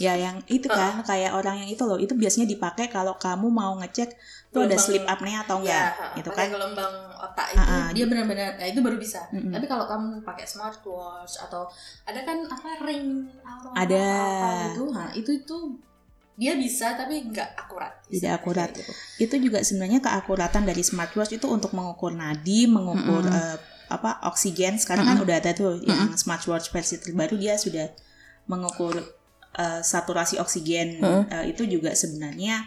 Ya 0.00 0.16
yang 0.16 0.40
itu 0.48 0.64
kan 0.72 1.04
kayak 1.04 1.36
orang 1.36 1.60
yang 1.62 1.68
itu 1.68 1.84
loh, 1.84 2.00
itu 2.00 2.16
biasanya 2.16 2.48
dipakai 2.48 2.88
kalau 2.88 3.12
kamu 3.20 3.52
mau 3.52 3.76
ngecek 3.76 4.16
tuh 4.48 4.64
ada 4.64 4.80
sleep 4.80 5.04
apnea 5.04 5.44
atau 5.44 5.60
enggak, 5.60 5.92
ya, 5.92 6.16
gitu 6.16 6.32
kan? 6.32 6.48
gelombang 6.48 7.12
otak 7.20 7.52
itu 7.52 7.60
ah, 7.60 7.92
dia 7.92 8.08
benar-benar 8.08 8.56
nah 8.56 8.66
itu 8.66 8.80
baru 8.80 8.96
bisa. 8.96 9.20
Mm-mm. 9.28 9.52
Tapi 9.52 9.68
kalau 9.68 9.84
kamu 9.84 10.24
pakai 10.24 10.48
smartwatch 10.48 11.44
atau 11.44 11.68
ada 12.08 12.20
kan 12.24 12.40
apa 12.48 12.68
ring 12.88 13.28
Ada. 13.76 14.00
apa 14.00 14.48
gitu, 14.72 14.84
nah 14.96 15.08
itu 15.12 15.30
itu 15.44 15.56
dia 16.32 16.56
bisa 16.56 16.96
tapi 16.96 17.28
nggak 17.28 17.50
akurat. 17.60 17.92
Tidak 18.08 18.32
akurat. 18.32 18.72
gitu. 18.72 18.92
Itu 19.20 19.34
juga 19.38 19.60
sebenarnya 19.60 20.00
keakuratan 20.00 20.64
dari 20.64 20.80
smartwatch 20.80 21.36
itu 21.36 21.46
untuk 21.46 21.76
mengukur 21.76 22.10
nadi, 22.10 22.64
mengukur 22.66 23.28
Mm-mm. 23.28 23.36
eh, 23.36 23.56
apa 23.92 24.24
oksigen. 24.26 24.80
Sekarang 24.80 25.04
kan 25.04 25.20
udah 25.20 25.36
ada 25.36 25.52
tuh 25.52 25.76
yang 25.84 26.16
smartwatch 26.16 26.72
versi 26.72 26.96
terbaru 26.96 27.36
dia 27.36 27.60
sudah 27.60 27.92
mengukur 28.48 28.96
eh, 29.52 29.80
saturasi 29.84 30.40
oksigen. 30.40 30.98
Mm. 31.04 31.22
Eh, 31.28 31.44
itu 31.52 31.68
juga 31.68 31.92
sebenarnya 31.92 32.64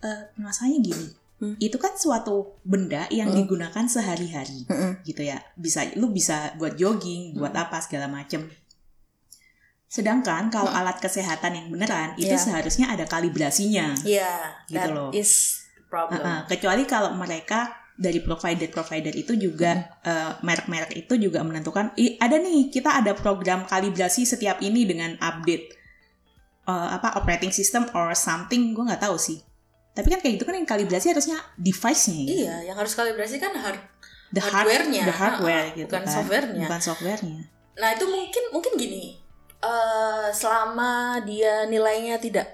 eh 0.00 0.20
masalahnya 0.36 0.80
gini. 0.80 1.08
Mm. 1.44 1.56
Itu 1.60 1.76
kan 1.76 1.92
suatu 1.98 2.56
benda 2.64 3.04
yang 3.12 3.28
Mm. 3.32 3.44
digunakan 3.44 3.84
sehari-hari 3.84 4.64
Mm-mm. 4.64 5.04
gitu 5.04 5.20
ya. 5.20 5.36
Bisa 5.54 5.84
lu 6.00 6.08
bisa 6.08 6.56
buat 6.56 6.80
jogging, 6.80 7.36
buat 7.36 7.52
apa 7.52 7.80
segala 7.84 8.08
macem. 8.08 8.48
Sedangkan 9.94 10.50
kalau 10.50 10.66
Mm. 10.66 10.78
alat 10.80 10.98
kesehatan 10.98 11.54
yang 11.54 11.66
beneran 11.68 12.18
itu 12.18 12.26
Iya. 12.28 12.42
seharusnya 12.42 12.90
ada 12.90 13.06
kalibrasinya. 13.06 13.94
Iya, 14.02 14.32
Gitu 14.66 14.74
that 14.76 14.90
loh. 14.90 15.14
is 15.14 15.62
problem. 15.86 16.18
Uh-uh, 16.18 16.40
kecuali 16.44 16.82
kalau 16.84 17.14
mereka 17.14 17.70
dari 17.94 18.18
provider-provider 18.18 19.14
itu 19.14 19.38
juga 19.38 19.94
uh, 20.02 20.42
merek-merek 20.42 20.98
itu 20.98 21.14
juga 21.16 21.38
menentukan 21.40 21.94
"Ih, 21.94 22.18
ada 22.18 22.34
nih 22.36 22.66
kita 22.68 22.90
ada 22.90 23.14
program 23.14 23.62
kalibrasi 23.64 24.26
setiap 24.26 24.58
ini 24.58 24.82
dengan 24.82 25.14
update 25.16 25.70
uh, 26.64 26.90
apa 26.90 27.14
operating 27.14 27.54
system 27.54 27.86
or 27.92 28.10
something 28.12 28.74
gue 28.74 28.82
nggak 28.82 28.98
tahu 28.98 29.14
sih 29.14 29.38
tapi 29.92 30.10
kan 30.10 30.18
kayak 30.18 30.34
gitu 30.34 30.44
kan 30.44 30.58
yang 30.58 30.66
kalibrasi 30.66 31.06
harusnya 31.08 31.38
device-nya 31.54 32.18
ya. 32.18 32.26
Iya, 32.26 32.54
yang 32.66 32.76
harus 32.76 32.98
kalibrasi 32.98 33.38
kan 33.38 33.54
hard. 33.54 33.78
the 34.34 34.42
hard- 34.42 34.66
hardware-nya. 34.66 35.02
the 35.06 35.14
hardware 35.14 35.62
Uh-uh, 35.62 35.76
gitu 35.76 35.86
bukan 35.86 36.02
kan. 36.02 36.10
software-nya. 36.10 36.66
bukan 36.66 36.80
software-nya 36.82 37.40
Nah 37.74 37.88
itu 37.90 38.04
mungkin 38.04 38.42
mungkin 38.50 38.72
gini, 38.74 39.22
eh 39.64 40.28
selama 40.36 41.18
dia 41.24 41.64
nilainya 41.64 42.20
tidak 42.20 42.44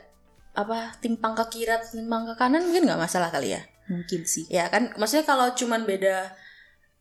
apa 0.54 0.94
timpang 1.02 1.34
ke 1.34 1.44
kiri, 1.58 1.70
atau 1.74 1.98
timpang 1.98 2.26
ke 2.26 2.34
kanan 2.38 2.62
mungkin 2.66 2.86
nggak 2.86 3.00
masalah 3.02 3.30
kali 3.30 3.54
ya. 3.54 3.62
mungkin 3.90 4.22
sih 4.22 4.46
Ya 4.46 4.70
kan, 4.70 4.94
maksudnya 4.94 5.26
kalau 5.26 5.50
cuman 5.54 5.82
beda 5.82 6.30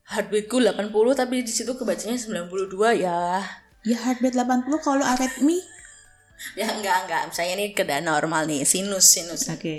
heartbeatku 0.10 0.58
80 0.58 0.89
tapi 1.13 1.46
di 1.46 1.54
situ 1.54 1.70
kebacanya 1.78 2.18
92 2.18 3.06
ya. 3.06 3.46
ya 3.86 3.98
heartbeat 4.10 4.34
80 4.34 4.66
kalau 4.82 5.06
arrhythmia 5.06 5.62
Ya 6.56 6.72
enggak 6.72 7.06
enggak, 7.06 7.24
saya 7.36 7.51
ini 7.54 7.75
keadaan 7.75 8.08
normal 8.08 8.48
nih, 8.48 8.63
sinus 8.63 9.12
sinus. 9.12 9.51
oke 9.51 9.75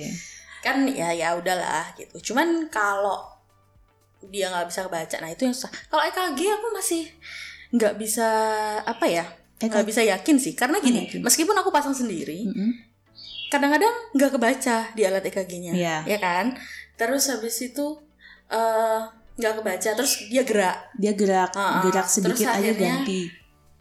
Kan 0.60 0.84
ya 0.92 1.08
ya 1.16 1.32
udahlah 1.32 1.96
gitu. 1.96 2.30
Cuman 2.30 2.68
kalau 2.68 3.16
dia 4.28 4.52
nggak 4.52 4.68
bisa 4.68 4.84
kebaca, 4.84 5.16
nah 5.25 5.32
itu 5.32 5.49
yang 5.49 5.56
susah. 5.56 5.72
Kalau 5.88 6.04
EKG 6.04 6.38
aku 6.52 6.66
masih 6.76 7.02
nggak 7.72 7.96
bisa 7.96 8.28
apa 8.84 9.08
ya? 9.08 9.25
Nggak 9.62 9.84
bisa 9.84 10.00
yakin 10.02 10.36
sih 10.36 10.52
karena 10.52 10.78
gini 10.78 11.04
yakin. 11.04 11.20
meskipun 11.20 11.52
aku 11.54 11.68
pasang 11.68 11.92
sendiri 11.92 12.46
Mm-mm. 12.46 12.70
kadang-kadang 13.48 13.92
nggak 14.12 14.30
kebaca 14.32 14.76
di 14.90 15.02
alat 15.02 15.20
EKG-nya 15.22 15.72
Iya. 15.72 15.96
ya 16.06 16.18
kan 16.18 16.56
terus 16.94 17.26
habis 17.26 17.58
itu 17.58 17.98
eh, 18.48 19.00
nggak 19.36 19.54
kebaca 19.56 19.90
terus 19.94 20.12
dia 20.26 20.42
gerak 20.42 20.76
dia 20.94 21.12
gerak 21.12 21.52
ah. 21.54 21.80
gerak 21.82 22.04
Terus 22.04 22.14
sedikit 22.14 22.46
aja 22.46 22.56
akhirnya- 22.56 23.02
ganti 23.02 23.22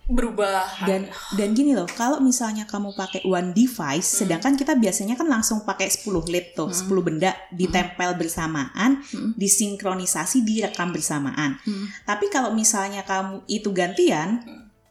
berubah 0.06 0.66
dan 0.84 1.06
dan 1.38 1.54
gini 1.54 1.72
loh 1.72 1.86
kalau 1.88 2.18
misalnya 2.18 2.66
kamu 2.66 2.98
pakai 2.98 3.22
one 3.24 3.54
device 3.54 4.10
Hmm. 4.10 4.20
sedangkan 4.20 4.58
kita 4.58 4.74
biasanya 4.74 5.14
kan 5.14 5.30
langsung 5.30 5.62
pakai 5.62 5.86
10 5.86 6.02
led 6.26 6.58
tuh 6.58 6.74
10 6.74 6.90
benda 7.00 7.30
ditempel 7.52 8.18
bersamaan 8.18 9.06
Hmm. 9.06 9.38
disinkronisasi 9.38 10.42
direkam 10.42 10.90
bersamaan 10.90 11.62
Hmm. 11.62 11.86
tapi 12.04 12.26
kalau 12.28 12.50
misalnya 12.52 13.04
kamu 13.04 13.46
itu 13.46 13.70
gantian 13.70 14.42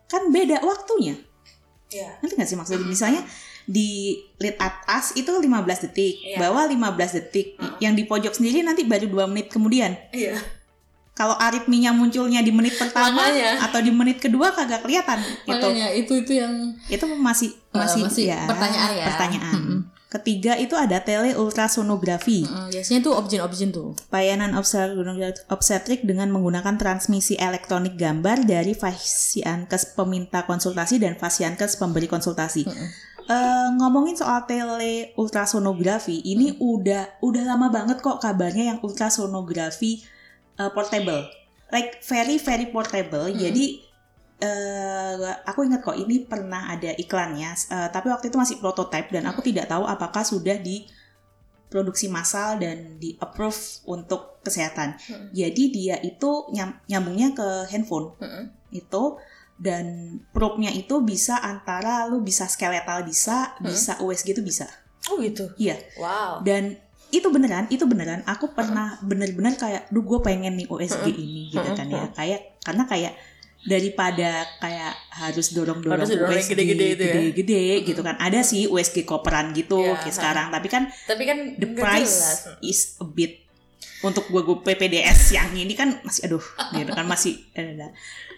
kan 0.08 0.28
beda 0.28 0.60
waktunya 0.60 1.14
ya 1.88 2.08
nanti 2.18 2.34
nggak 2.34 2.44
sih 2.46 2.56
maksudnya 2.56 2.80
Hmm. 2.80 2.90
misalnya 2.90 3.22
di 3.64 4.16
lead 4.38 4.56
atas 4.56 5.12
itu 5.12 5.28
15 5.28 5.44
detik 5.82 6.16
Iya. 6.18 6.36
bawah 6.38 6.64
15 6.64 7.12
detik 7.14 7.54
Hmm. 7.54 7.76
yang 7.78 7.92
di 7.92 8.02
pojok 8.02 8.32
sendiri 8.32 8.60
nanti 8.60 8.82
baru 8.82 9.04
2 9.06 9.24
menit 9.26 9.48
kemudian 9.48 9.92
iya 10.10 10.36
kalau 11.12 11.34
aritminya 11.34 11.90
munculnya 11.90 12.40
di 12.40 12.48
menit 12.48 12.74
pertama 12.74 13.10
Makanya. 13.18 13.58
atau 13.60 13.80
di 13.80 13.90
menit 13.90 14.16
kedua 14.16 14.48
kagak 14.50 14.80
kelihatan 14.80 15.18
gitu 15.42 15.50
makanya 15.50 15.90
itu 15.90 16.12
itu 16.14 16.32
yang 16.34 16.54
itu 16.86 17.04
masih 17.10 17.50
Eh, 17.50 17.76
masih, 17.76 18.02
masih 18.04 18.24
ya, 18.28 18.40
pertanyaan 18.46 18.90
ya. 18.94 19.04
pertanyaan. 19.04 19.54
Mm-mm. 19.54 19.78
Ketiga 20.08 20.56
itu 20.56 20.72
ada 20.72 21.04
teleultrasonografi, 21.04 22.48
Mm, 22.48 22.72
biasanya 22.72 23.00
tuh 23.04 23.12
objin-objin 23.12 23.68
tuh 23.68 23.92
pelayanan 24.08 24.56
obstetrik 25.52 26.00
dengan 26.00 26.32
menggunakan 26.32 26.80
transmisi 26.80 27.36
elektronik 27.36 28.00
gambar 28.00 28.48
dari 28.48 28.72
fasiankes 28.72 29.92
peminta 29.92 30.48
konsultasi 30.48 30.96
dan 30.96 31.20
fasiankes 31.20 31.76
pemberi 31.76 32.08
konsultasi. 32.08 32.64
Mm-mm. 32.64 32.88
Eh, 33.28 33.68
ngomongin 33.76 34.16
soal 34.16 34.48
teleultrasonografi, 34.48 36.24
ini 36.24 36.56
udah 36.56 37.20
udah 37.20 37.44
lama 37.44 37.68
banget 37.68 38.00
kok 38.00 38.24
kabarnya 38.24 38.72
yang 38.72 38.78
ultrasonografi 38.80 40.00
eh, 40.56 40.70
portable, 40.72 41.28
like 41.68 42.00
very 42.00 42.40
very 42.40 42.72
portable. 42.72 43.28
Mm. 43.28 43.36
Jadi 43.36 43.64
eh 44.38 45.14
aku 45.42 45.62
ingat 45.62 45.82
kok 45.82 45.94
ini 45.94 46.22
pernah 46.22 46.68
ada 46.68 46.94
iklannya, 46.94 47.50
eh, 47.50 47.88
tapi 47.88 48.06
waktu 48.06 48.28
itu 48.28 48.36
masih 48.36 48.56
prototype 48.56 49.10
dan 49.10 49.26
aku 49.26 49.42
tidak 49.42 49.66
tahu 49.66 49.82
apakah 49.82 50.22
sudah 50.22 50.54
diproduksi 50.56 52.06
massal 52.06 52.56
dan 52.56 52.96
di 52.96 53.18
approve 53.18 53.58
untuk 53.84 54.38
kesehatan. 54.40 54.94
Mm. 55.00 55.26
Jadi 55.32 55.62
dia 55.68 55.96
itu 55.98 56.30
nyam- 56.50 56.78
nyambungnya 56.86 57.34
ke 57.34 57.48
handphone 57.68 58.14
Mm-mm. 58.16 58.44
itu 58.70 59.18
dan 59.58 59.84
probe-nya 60.30 60.70
itu 60.70 61.02
bisa 61.02 61.34
antara 61.36 62.06
lu 62.06 62.22
bisa 62.22 62.46
skeletal 62.46 63.02
bisa, 63.02 63.58
Hmm. 63.58 63.66
bisa 63.66 63.98
USG 63.98 64.32
itu 64.32 64.40
bisa. 64.40 64.70
oh 65.08 65.16
gitu 65.18 65.50
Iya. 65.56 65.78
wow 65.96 66.42
Dan 66.42 66.76
itu 67.08 67.26
beneran, 67.26 67.64
itu 67.66 67.82
beneran. 67.82 68.20
Aku 68.22 68.52
pernah 68.52 69.00
bener-bener 69.00 69.56
kayak, 69.56 69.88
duh 69.88 70.04
gue 70.04 70.20
pengen 70.20 70.52
nih 70.54 70.68
USG 70.68 71.08
Hmm. 71.08 71.16
ini 71.18 71.42
gitu 71.48 71.64
kan 71.64 71.88
ya. 71.88 72.06
Kayak 72.12 72.60
karena 72.60 72.84
kayak 72.84 73.12
daripada 73.68 74.30
kayak 74.56 74.92
harus 75.12 75.52
dorong-dorong 75.52 76.00
Harus 76.00 76.10
dorong 76.10 76.32
USG 76.32 76.56
gede-gede 76.56 76.86
itu 76.88 77.04
ya. 77.04 77.14
gede-gede 77.14 77.62
gitu 77.84 78.00
kan. 78.00 78.16
Ada 78.16 78.40
sih 78.40 78.64
USG 78.64 79.04
koperan 79.04 79.52
gitu 79.52 79.76
Iya, 79.78 80.00
kayak 80.00 80.14
sekarang, 80.16 80.46
tapi 80.48 80.66
kan 80.66 80.82
tapi 81.04 81.22
kan 81.22 81.38
the 81.54 81.68
price 81.76 82.16
jelas. 82.48 82.64
is 82.64 82.80
a 82.96 83.06
bit 83.06 83.44
untuk 83.98 84.24
gue 84.26 84.40
gue 84.40 84.56
PPDS 84.62 85.34
yang 85.34 85.50
ini 85.52 85.74
kan 85.74 85.98
masih 86.00 86.22
aduh 86.24 86.44
gitu 86.72 86.86
kan 86.88 87.02
masih 87.02 87.34
eh. 87.58 87.74
Nah, 87.74 87.90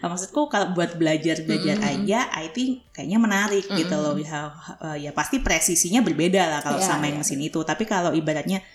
maksudku 0.03 0.49
kalau 0.49 0.73
buat 0.73 0.97
belajar 0.97 1.37
belajar 1.39 1.77
Mm-mm. 1.77 2.01
aja 2.01 2.25
I 2.33 2.49
think 2.49 2.89
kayaknya 2.89 3.21
menarik 3.21 3.69
gitu 3.69 3.93
loh 3.93 4.17
ya, 4.17 4.49
ya 4.97 5.13
pasti 5.13 5.37
presisinya 5.37 6.01
berbeda 6.01 6.49
lah 6.49 6.59
kalau 6.59 6.81
Iya, 6.81 6.89
sama 6.89 7.05
iya. 7.05 7.13
yang 7.13 7.21
mesin 7.21 7.37
itu 7.37 7.61
tapi 7.61 7.85
kalau 7.85 8.09
ibaratnya 8.09 8.65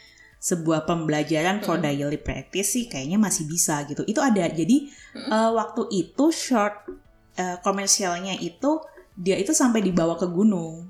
sebuah 0.46 0.86
pembelajaran 0.86 1.58
for 1.58 1.82
daily 1.82 2.22
practice 2.22 2.78
sih 2.78 2.86
kayaknya 2.86 3.18
masih 3.18 3.50
bisa 3.50 3.82
gitu 3.90 4.06
itu 4.06 4.22
ada 4.22 4.46
jadi 4.46 4.86
eh, 5.18 5.50
waktu 5.50 5.90
itu 5.90 6.30
short 6.30 6.86
eh, 7.34 7.58
komersialnya 7.60 8.38
itu 8.38 8.78
dia 9.18 9.34
itu 9.34 9.50
sampai 9.50 9.82
dibawa 9.82 10.14
ke 10.14 10.30
gunung 10.30 10.86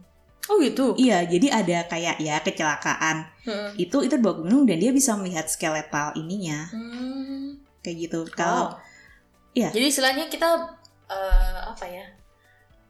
oh 0.46 0.56
gitu 0.60 0.92
iya 1.00 1.24
jadi 1.24 1.64
ada 1.64 1.88
kayak 1.88 2.20
ya 2.20 2.36
kecelakaan 2.40 3.32
Mm. 3.46 3.78
itu 3.78 4.02
itu 4.02 4.14
dibawa 4.18 4.34
ke 4.36 4.42
gunung 4.42 4.66
dan 4.66 4.76
dia 4.76 4.90
bisa 4.90 5.14
melihat 5.14 5.46
skeletal 5.46 6.10
ininya 6.18 6.66
Hmm. 6.74 7.54
kayak 7.78 8.10
gitu 8.10 8.26
kalau 8.34 8.74
Wow. 8.74 8.82
Iya. 9.56 9.72
Jadi 9.72 9.86
istilahnya 9.88 10.28
kita 10.28 10.50
eh, 11.08 11.60
apa 11.64 11.86
ya? 11.88 12.04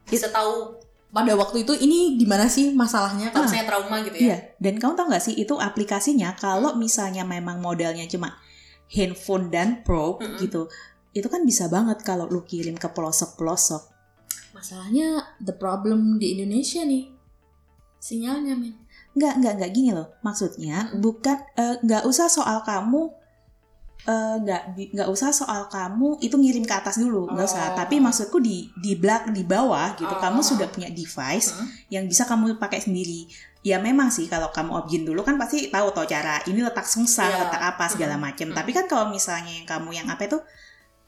Bisa 0.03 0.33
tahu 0.35 0.75
pada 1.09 1.33
waktu 1.33 1.63
itu 1.63 1.73
ini 1.73 2.15
di 2.15 2.27
mana 2.27 2.47
sih 2.47 2.75
masalahnya 2.75 3.31
kalau 3.31 3.47
Ah. 3.47 3.53
saya 3.53 3.65
trauma 3.65 4.03
gitu 4.03 4.17
iya 4.19 4.37
ya. 4.37 4.39
dan 4.59 4.77
kamu 4.77 4.93
tahu 4.95 5.07
nggak 5.09 5.25
sih 5.25 5.35
itu 5.35 5.55
aplikasinya 5.55 6.35
kalau 6.37 6.75
misalnya 6.75 7.23
memang 7.23 7.59
modelnya 7.59 8.05
cuma 8.07 8.37
handphone 8.87 9.49
dan 9.49 9.81
probe 9.81 10.23
Mm-mm. 10.23 10.39
gitu 10.39 10.69
itu 11.11 11.27
kan 11.27 11.43
bisa 11.43 11.67
banget 11.67 12.03
kalau 12.03 12.27
lu 12.27 12.43
kirim 12.43 12.77
ke 12.77 12.89
pelosok 12.89 13.35
pelosok 13.37 13.83
Masalahnya 14.53 15.37
the 15.37 15.53
problem 15.53 16.17
di 16.17 16.33
Indonesia 16.33 16.81
nih. 16.81 17.13
Sinyalnya, 18.01 18.57
men. 18.57 18.73
Nggak, 19.13 19.35
nggak, 19.37 19.53
nggak 19.61 19.71
gini 19.73 19.93
loh. 19.93 20.17
Maksudnya 20.25 20.97
Mm. 20.97 21.05
bukan 21.05 21.37
eh, 21.57 21.77
nggak 21.85 22.09
usah 22.09 22.29
soal 22.29 22.65
kamu 22.65 23.13
nggak 24.07 24.63
bi- 24.79 24.91
nggak 24.95 25.09
usah 25.11 25.35
soal 25.35 25.67
kamu 25.67 26.23
itu 26.23 26.39
ngirim 26.39 26.63
ke 26.63 26.75
atas 26.75 26.97
dulu, 26.97 27.27
nggak 27.27 27.47
usah. 27.47 27.75
Oh. 27.75 27.77
Tapi 27.77 27.99
maksudku 27.99 28.39
di 28.39 28.71
di 28.79 28.95
belak 28.95 29.35
di 29.35 29.43
bawah 29.43 29.99
gitu. 29.99 30.11
Oh. 30.11 30.23
Kamu 30.23 30.41
sudah 30.47 30.71
punya 30.71 30.87
device 30.89 31.53
Hmm. 31.53 31.67
yang 31.91 32.05
bisa 32.07 32.23
kamu 32.23 32.55
pakai 32.57 32.79
sendiri. 32.79 33.27
Ya 33.67 33.83
memang 33.83 34.15
sih 34.15 34.31
kalau 34.31 34.55
kamu 34.55 34.79
objin 34.79 35.03
dulu 35.03 35.27
kan 35.27 35.35
pasti 35.35 35.67
tahu 35.75 35.91
toh 35.91 36.07
cara 36.07 36.39
ini 36.47 36.63
letak 36.63 36.87
sungsang, 36.87 37.27
Iya. 37.27 37.51
letak 37.51 37.63
apa 37.75 37.91
segala 37.91 38.15
Mm. 38.15 38.23
macam. 38.23 38.47
Mm. 38.55 38.55
Tapi 38.55 38.71
kan 38.71 38.87
kalau 38.87 39.11
misalnya 39.11 39.51
yang 39.51 39.67
kamu 39.67 39.91
yang 39.91 40.07
apa 40.07 40.23
itu 40.31 40.39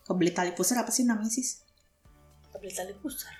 kebelit 0.02 0.34
tali 0.34 0.50
pusar 0.50 0.82
apa 0.82 0.90
sih 0.90 1.06
namanya 1.06 1.30
sis? 1.30 1.62
Beli 2.58 2.74
tali 2.74 2.90
pusar. 2.98 3.30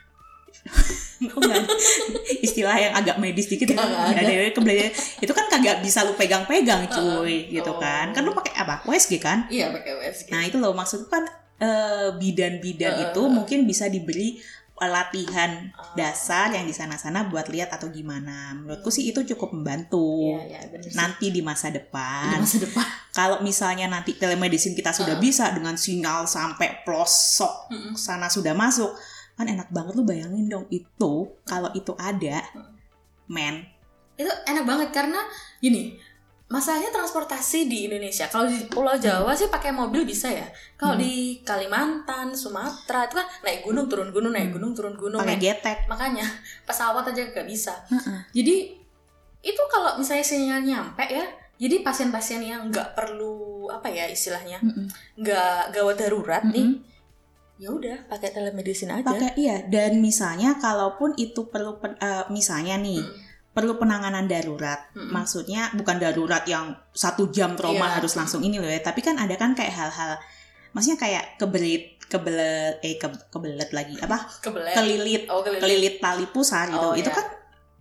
Istilah 2.41 2.77
yang 2.79 2.93
agak 2.95 3.17
medis 3.19 3.47
dikit 3.47 3.67
ya? 3.67 3.77
Nggak 3.77 3.87
ada. 3.87 4.23
Nggak 4.55 4.75
ada. 4.75 4.89
Itu 5.19 5.33
kan 5.33 5.47
kagak 5.49 5.77
bisa 5.81 6.03
lu 6.03 6.15
pegang-pegang 6.15 6.87
cuy 6.87 7.49
gitu 7.49 7.71
Oh. 7.71 7.79
kan. 7.79 8.13
Kan 8.13 8.23
lu 8.23 8.33
pakai 8.33 8.55
apa? 8.55 8.83
USG 8.85 9.19
kan? 9.19 9.47
Iya, 9.49 9.71
pakai 9.71 9.93
USG. 9.99 10.29
Nah 10.31 10.43
itu 10.43 10.57
loh 10.57 10.73
maksudku 10.73 11.09
kan 11.09 11.27
eh, 11.59 12.15
bidan-bidan 12.15 12.93
Eh, 12.95 13.05
itu 13.05 13.19
eh, 13.19 13.27
eh. 13.27 13.33
mungkin 13.33 13.59
bisa 13.65 13.87
diberi 13.87 14.39
latihan 14.79 15.75
Ah. 15.75 15.91
dasar 15.99 16.55
yang 16.55 16.63
di 16.63 16.71
sana-sana 16.71 17.27
buat 17.27 17.51
lihat 17.51 17.75
atau 17.75 17.91
gimana. 17.91 18.55
Menurutku 18.55 18.95
sih 18.95 19.11
itu 19.11 19.27
cukup 19.27 19.51
membantu. 19.51 20.39
Iya, 20.39 20.71
iya, 20.71 20.79
sih. 20.79 20.95
Nanti 20.95 21.35
di 21.35 21.43
masa 21.43 21.67
Di 21.69 21.83
depan, 21.83 22.39
masa 22.39 22.63
depan. 22.63 22.87
kalau 23.11 23.43
misalnya 23.43 23.91
nanti 23.91 24.15
telemedicine 24.15 24.73
kita 24.73 24.95
sudah 24.95 25.19
Uh-uh. 25.19 25.25
bisa 25.25 25.51
dengan 25.51 25.75
sinyal 25.75 26.31
sampai 26.31 26.87
pelosok 26.87 27.75
Mm-mm. 27.75 27.99
sana 27.99 28.31
sudah 28.31 28.55
masuk, 28.55 28.95
kan 29.39 29.47
enak 29.47 29.71
banget 29.71 29.95
lu 29.95 30.03
bayangin 30.03 30.47
dong 30.47 30.67
itu 30.69 31.13
kalau 31.43 31.71
itu 31.73 31.95
ada, 31.95 32.43
Hmm. 32.53 32.75
men. 33.27 33.57
itu 34.13 34.27
enak 34.45 34.65
banget 34.65 34.91
karena 34.91 35.23
gini 35.57 35.95
masalahnya 36.45 36.91
transportasi 36.91 37.65
di 37.65 37.87
Indonesia 37.87 38.27
kalau 38.27 38.49
di 38.49 38.67
Pulau 38.67 38.97
Jawa 38.97 39.31
sih 39.31 39.47
pakai 39.47 39.71
mobil 39.71 40.03
bisa 40.03 40.27
ya 40.27 40.43
kalau 40.75 40.97
Hmm. 40.97 41.05
di 41.05 41.15
Kalimantan 41.41 42.33
Sumatera 42.33 43.05
itu 43.05 43.15
kan 43.15 43.29
naik 43.41 43.63
gunung 43.63 43.87
turun 43.87 44.11
gunung 44.11 44.33
naik 44.33 44.49
Hmm. 44.49 44.57
gunung 44.57 44.73
turun 44.73 44.97
gunung 44.97 45.21
Pakai 45.21 45.37
naik- 45.37 45.45
getek. 45.55 45.79
makanya 45.87 46.27
pesawat 46.65 47.07
aja 47.07 47.23
gak 47.29 47.45
bisa 47.45 47.79
Heeh. 47.87 48.21
jadi 48.35 48.57
itu 49.41 49.63
kalau 49.69 49.95
misalnya 49.95 50.25
sinyal 50.25 50.61
nyampe 50.61 51.05
ya 51.05 51.23
jadi 51.57 51.83
pasien-pasien 51.83 52.41
yang 52.41 52.67
nggak 52.67 52.91
perlu 52.93 53.39
apa 53.69 53.87
ya 53.87 54.07
istilahnya 54.07 54.59
nggak 55.15 55.71
gawat 55.71 55.95
darurat 55.97 56.43
nih 56.45 56.65
Mm-mm. 56.65 56.83
Ya 57.59 57.75
udah 57.75 58.07
pakai 58.07 58.31
telemedicine 58.31 59.03
aja 59.03 59.05
Pakai 59.05 59.35
iya 59.35 59.67
dan 59.67 59.99
misalnya 59.99 60.63
kalaupun 60.63 61.19
itu 61.19 61.51
perlu 61.51 61.83
pen- 61.83 61.99
eh, 61.99 62.25
misalnya 62.31 62.79
nih 62.79 63.03
Mm. 63.03 63.27
perlu 63.51 63.75
penanganan 63.75 64.31
darurat. 64.31 64.87
Mm-mm. 64.95 65.11
Maksudnya 65.11 65.75
bukan 65.75 65.99
darurat 65.99 66.47
yang 66.47 66.79
satu 66.95 67.27
jam 67.35 67.59
trauma 67.59 67.91
Iya. 67.91 67.95
harus 67.99 68.15
langsung 68.15 68.47
ini 68.47 68.63
loh 68.63 68.71
ya, 68.71 68.79
tapi 68.79 69.03
kan 69.03 69.19
ada 69.19 69.35
kan 69.35 69.59
kayak 69.59 69.75
hal-hal 69.75 70.15
maksudnya 70.71 70.95
kayak 71.03 71.25
kebelit, 71.43 71.99
kebelet 72.07 72.79
eh 72.87 72.95
ke, 72.95 73.11
kebelet 73.35 73.71
lagi 73.75 73.99
apa? 73.99 74.31
kebelet 74.39 74.79
Kelilit, 74.79 75.23
oh 75.27 75.43
kelilit 75.43 75.59
kelilit 75.59 75.95
tali 75.99 76.31
pusar 76.31 76.71
gitu. 76.71 76.79
Oh, 76.79 76.95
itu 76.95 77.11
iya. 77.11 77.17
kan 77.19 77.27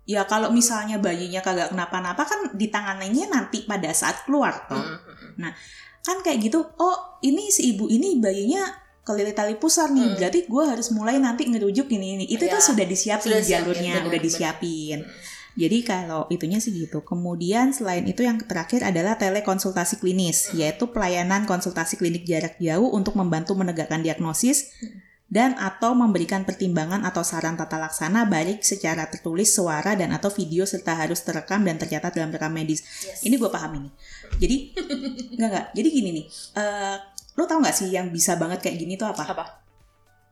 ya 0.10 0.22
kalau 0.26 0.50
misalnya 0.50 0.98
bayinya 0.98 1.46
kagak 1.46 1.70
kenapa-napa 1.70 2.26
kan 2.26 2.58
ditanganinya 2.58 3.30
nanti 3.30 3.62
pada 3.70 3.94
saat 3.94 4.26
keluar 4.26 4.66
toh. 4.66 4.82
Mm, 4.82 4.98
mm, 5.38 5.46
mm. 5.46 5.54
Kan 6.02 6.26
kayak 6.26 6.42
gitu, 6.42 6.66
oh 6.82 6.98
ini 7.22 7.54
si 7.54 7.78
ibu 7.78 7.86
ini 7.86 8.18
bayinya 8.18 8.66
kelilit 9.08 9.32
tali 9.34 9.56
pusar 9.56 9.88
nih, 9.88 10.04
Mm. 10.04 10.16
berarti 10.20 10.40
gue 10.44 10.64
harus 10.68 10.92
mulai 10.92 11.16
nanti 11.16 11.48
ngerujuk 11.48 11.88
ini 11.88 12.20
ini. 12.20 12.26
Itu 12.28 12.44
tuh 12.44 12.60
Iya. 12.60 12.68
sudah 12.68 12.84
disiapin 12.86 13.32
Sudah 13.32 13.42
jalurnya, 13.42 13.94
benar, 14.04 14.10
udah 14.12 14.20
disiapin. 14.20 15.00
Mm. 15.08 15.36
Jadi 15.58 15.78
kalau 15.82 16.30
itunya 16.30 16.62
sih 16.62 16.70
gitu. 16.70 17.02
Kemudian 17.02 17.74
selain 17.74 18.06
itu 18.06 18.22
yang 18.22 18.38
terakhir 18.38 18.86
adalah 18.86 19.18
telekonsultasi 19.18 19.98
klinis, 19.98 20.54
Hmm. 20.54 20.62
yaitu 20.62 20.86
pelayanan 20.94 21.50
konsultasi 21.50 21.98
klinik 21.98 22.30
jarak 22.30 22.62
jauh 22.62 22.94
untuk 22.94 23.18
membantu 23.18 23.58
menegakkan 23.58 24.06
diagnosis 24.06 24.70
Hmm. 24.78 25.02
dan 25.28 25.58
atau 25.58 25.98
memberikan 25.98 26.46
pertimbangan 26.46 27.02
atau 27.04 27.26
saran 27.26 27.58
tata 27.58 27.82
laksana 27.82 28.30
baik 28.30 28.62
secara 28.62 29.10
tertulis, 29.10 29.50
suara 29.50 29.98
dan 29.98 30.14
atau 30.14 30.30
video 30.30 30.62
serta 30.64 30.94
harus 30.94 31.26
terekam 31.26 31.66
dan 31.66 31.82
tercatat 31.82 32.14
dalam 32.14 32.30
rekam 32.30 32.54
medis. 32.54 32.86
Yes. 33.02 33.26
Ini 33.26 33.36
gue 33.36 33.50
paham 33.50 33.82
ini. 33.82 33.90
Jadi 34.38 34.56
nggak 35.42 35.50
nggak. 35.50 35.66
Jadi 35.74 35.88
gini 35.90 36.10
nih. 36.22 36.26
eh 36.54 37.17
lo 37.38 37.46
tau 37.46 37.62
nggak 37.62 37.72
sih 37.72 37.88
yang 37.88 38.10
bisa 38.10 38.36
banget 38.36 38.60
kayak 38.60 38.78
gini 38.78 38.98
tuh 38.98 39.08
apa? 39.08 39.24
apa 39.24 39.46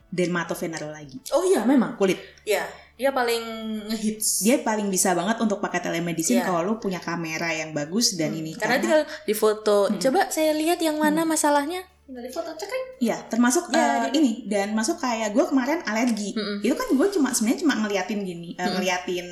Dermatovenerologi. 0.10 1.20
oh 1.32 1.44
iya 1.44 1.62
memang 1.62 1.94
Kulit. 1.96 2.16
Iya, 2.42 2.64
dia 2.96 3.12
paling 3.12 3.44
ngehits. 3.86 4.42
Dia 4.42 4.62
paling 4.62 4.88
bisa 4.88 5.12
banget 5.12 5.36
untuk 5.38 5.60
pakai 5.60 5.84
telemedicine 5.84 6.40
Iya. 6.40 6.48
kalau 6.48 6.62
lo 6.64 6.74
punya 6.78 6.98
kamera 6.98 7.52
yang 7.52 7.76
bagus 7.76 8.16
dan 8.16 8.32
ini. 8.32 8.56
Karena 8.56 8.80
tinggal 8.80 9.04
di 9.04 9.34
foto. 9.34 9.92
Hmm. 9.92 10.00
Coba 10.00 10.32
saya 10.32 10.56
lihat 10.56 10.80
yang 10.80 10.96
mana 10.96 11.28
masalahnya. 11.28 11.84
Tinggal 12.06 12.22
di 12.22 12.32
foto 12.32 12.48
cek 12.50 12.70
kan. 12.70 12.84
Iya, 13.02 13.18
termasuk 13.28 13.64
Ya, 13.70 14.08
eh, 14.08 14.16
ini 14.16 14.46
dan 14.46 14.72
masuk 14.72 14.98
kayak 14.98 15.30
gue 15.30 15.44
kemarin 15.44 15.84
alergi. 15.84 16.32
Mm-mm. 16.32 16.64
Itu 16.64 16.74
kan 16.74 16.88
gue 16.88 17.08
cuma 17.12 17.30
sebenarnya 17.30 17.60
cuma 17.66 17.76
ngeliatin 17.76 18.20
gini, 18.22 18.50
eh, 18.54 18.62
Mm-mm. 18.62 18.72
ngeliatin 18.78 19.28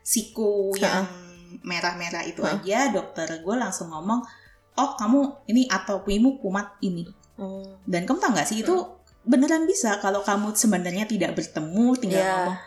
siku 0.00 0.70
yang 0.76 1.08
merah-merah 1.60 2.22
itu 2.22 2.44
Ha. 2.44 2.54
aja. 2.54 2.92
Dokter 2.92 3.40
gue 3.40 3.56
langsung 3.56 3.90
ngomong, 3.90 4.20
oh 4.74 4.90
kamu 4.94 5.18
ini 5.46 5.66
atau 5.66 6.00
puimu 6.00 6.38
kumat 6.38 6.78
ini. 6.80 7.06
Oh. 7.36 7.64
Dan 7.82 8.04
kamu 8.04 8.18
tau 8.18 8.30
nggak 8.30 8.46
sih 8.46 8.60
itu 8.60 8.74
beneran 9.22 9.64
bisa 9.64 9.96
kalau 9.98 10.20
kamu 10.20 10.52
sebenarnya 10.52 11.04
tidak 11.04 11.34
bertemu, 11.34 11.86
tinggal 11.94 12.18
Iya. 12.18 12.32
ngomong. 12.36 12.58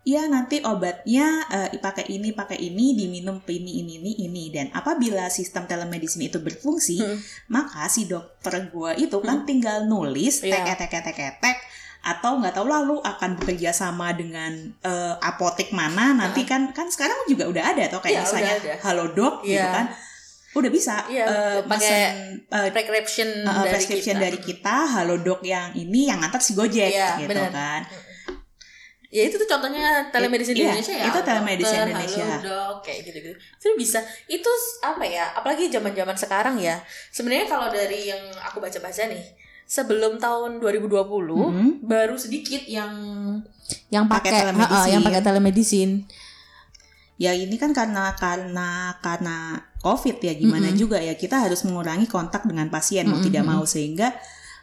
Iya 0.00 0.24
nanti 0.24 0.56
obatnya 0.62 1.26
eh, 1.48 1.76
pakai 1.76 2.08
ini 2.08 2.32
pakai 2.32 2.56
ini 2.56 2.96
diminum 2.96 3.44
ini 3.44 3.82
ini 3.82 4.00
ini 4.00 4.12
ini 4.22 4.44
dan 4.48 4.72
apabila 4.72 5.28
sistem 5.28 5.64
telemedicine 5.64 6.26
itu 6.26 6.38
berfungsi 6.38 6.96
Hmm. 6.96 7.18
maka 7.48 7.84
si 7.86 8.04
dokter 8.04 8.72
gua 8.72 8.96
itu 8.96 9.20
kan 9.20 9.44
tinggal 9.44 9.84
nulis 9.84 10.40
tek 10.40 10.48
Iya. 10.54 10.72
tek 10.74 10.88
tek 10.88 11.04
tek 11.04 11.36
tek 11.36 11.58
atau 12.00 12.40
nggak 12.40 12.56
tahu 12.56 12.66
lalu 12.66 12.96
akan 13.02 13.36
bekerja 13.36 13.68
sama 13.70 14.14
dengan 14.14 14.72
eh, 14.80 15.14
apotek 15.20 15.76
mana 15.76 16.16
nanti 16.16 16.40
kan 16.42 16.72
kan 16.72 16.88
sekarang 16.88 17.28
juga 17.28 17.44
udah 17.44 17.64
ada 17.68 17.82
atau 17.84 18.00
kayak 18.00 18.14
Iya, 18.14 18.24
misalnya 18.24 18.54
udah 18.54 18.64
ada. 18.64 18.74
halodoc 18.80 19.34
gitu 19.44 19.60
Iya. 19.60 19.72
kan 19.74 19.86
udah 20.50 20.70
bisa 20.70 21.04
Iya, 21.06 21.24
eh, 21.24 21.58
pakai 21.60 21.96
eh, 22.40 22.70
Prescription 22.70 23.28
Uh, 23.42 23.52
dari 23.60 23.72
prescription 23.74 24.16
kita. 24.16 24.24
dari 24.24 24.38
kita, 24.38 24.76
halodoc 24.88 25.40
yang 25.42 25.72
ini 25.72 26.08
yang 26.08 26.18
ngantar 26.18 26.40
si 26.40 26.52
Gojek 26.52 26.88
Iya, 26.88 27.20
gitu 27.20 27.28
benar. 27.28 27.52
kan. 27.52 27.82
Ya 29.08 29.24
itu 29.24 29.36
tuh 29.36 29.48
contohnya 29.48 30.08
telemedicine 30.08 30.52
di 30.52 30.60
Iya, 30.60 30.68
Indonesia 30.70 30.94
ya. 30.94 31.04
itu 31.06 31.18
telemedicine 31.22 31.64
Dokter, 31.80 31.88
Indonesia. 31.90 32.24
Halo 32.28 32.44
dok, 32.44 32.76
kayak 32.82 32.98
gitu-gitu. 33.02 33.36
Itu 33.56 33.68
bisa. 33.74 33.98
Itu 34.26 34.50
apa 34.82 35.00
ya? 35.02 35.32
Apalagi 35.32 35.64
zaman-zaman 35.68 36.12
sekarang 36.12 36.60
ya. 36.60 36.76
Sebenarnya 37.08 37.46
kalau 37.46 37.68
dari 37.68 38.04
yang 38.06 38.20
aku 38.38 38.60
baca-baca 38.60 39.02
nih, 39.04 39.24
sebelum 39.64 40.16
tahun 40.16 40.60
2020 40.60 41.40
Mhm. 41.40 41.68
baru 41.82 42.16
sedikit 42.16 42.60
yang 42.64 42.92
yang 43.88 44.04
Pakai 44.04 44.32
ha-ha, 44.52 44.84
yang 44.86 45.00
pakai 45.00 45.20
telemedicine. 45.20 46.04
Ya 47.16 47.32
ini 47.32 47.56
kan 47.56 47.72
karena 47.72 48.12
karena 48.14 48.92
karena 48.98 49.56
COVID 49.78 50.18
ya 50.18 50.34
gimana 50.34 50.68
Mm-mm. 50.70 50.80
juga 50.80 50.98
ya 50.98 51.14
kita 51.14 51.38
harus 51.38 51.62
mengurangi 51.62 52.10
kontak 52.10 52.44
dengan 52.44 52.66
pasien 52.68 53.06
mau 53.06 53.18
Mm-mm. 53.18 53.26
tidak 53.30 53.44
mau 53.46 53.62
sehingga 53.62 54.10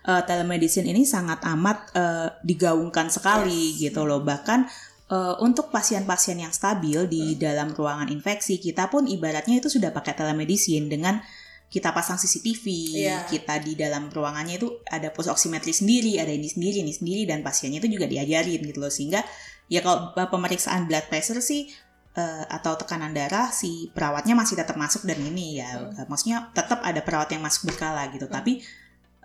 uh, 0.05 0.21
telemedicine 0.27 0.91
ini 0.91 1.07
sangat 1.07 1.39
amat 1.45 1.77
uh, 1.95 2.27
digaungkan 2.43 3.07
sekali 3.07 3.73
Yes. 3.79 3.89
gitu 3.89 4.03
loh 4.03 4.21
bahkan 4.21 4.67
uh, 5.09 5.39
untuk 5.39 5.71
pasien-pasien 5.71 6.37
yang 6.39 6.51
stabil 6.51 7.07
di 7.07 7.39
dalam 7.39 7.71
ruangan 7.71 8.11
infeksi 8.11 8.59
kita 8.59 8.91
pun 8.91 9.07
ibaratnya 9.07 9.63
itu 9.63 9.71
sudah 9.71 9.95
pakai 9.95 10.13
telemedicine 10.13 10.85
dengan 10.91 11.23
kita 11.65 11.91
pasang 11.91 12.15
CCTV, 12.15 12.63
Iya. 12.93 13.17
kita 13.27 13.59
di 13.59 13.73
dalam 13.75 14.07
ruangannya 14.07 14.61
itu 14.61 14.79
ada 14.87 15.11
pos 15.11 15.27
oximetry 15.27 15.73
sendiri, 15.75 16.21
ada 16.21 16.31
ini 16.31 16.47
sendiri, 16.47 16.79
ini 16.85 16.93
sendiri, 16.93 17.27
dan 17.27 17.41
pasiennya 17.43 17.81
itu 17.83 17.99
juga 17.99 18.05
diajarin 18.07 18.61
gitu 18.63 18.79
loh 18.79 18.93
sehingga 18.93 19.25
ya 19.67 19.81
kalau 19.81 20.13
pemeriksaan 20.13 20.85
blood 20.85 21.09
pressure 21.09 21.41
sih 21.41 21.67
eh, 22.15 22.43
atau 22.47 22.73
tekanan 22.79 23.11
darah 23.11 23.51
si 23.51 23.91
perawatnya 23.91 24.33
masih 24.33 24.55
tetap 24.55 24.79
masuk 24.79 25.03
dan 25.03 25.19
ini 25.19 25.59
ya. 25.59 25.75
Hmm. 25.75 25.91
eh, 25.99 26.07
maksudnya 26.07 26.49
tetap 26.55 26.79
ada 26.81 27.03
perawat 27.03 27.29
yang 27.35 27.43
masuk 27.43 27.71
berkala 27.71 28.07
gitu. 28.15 28.25
Tapi 28.31 28.63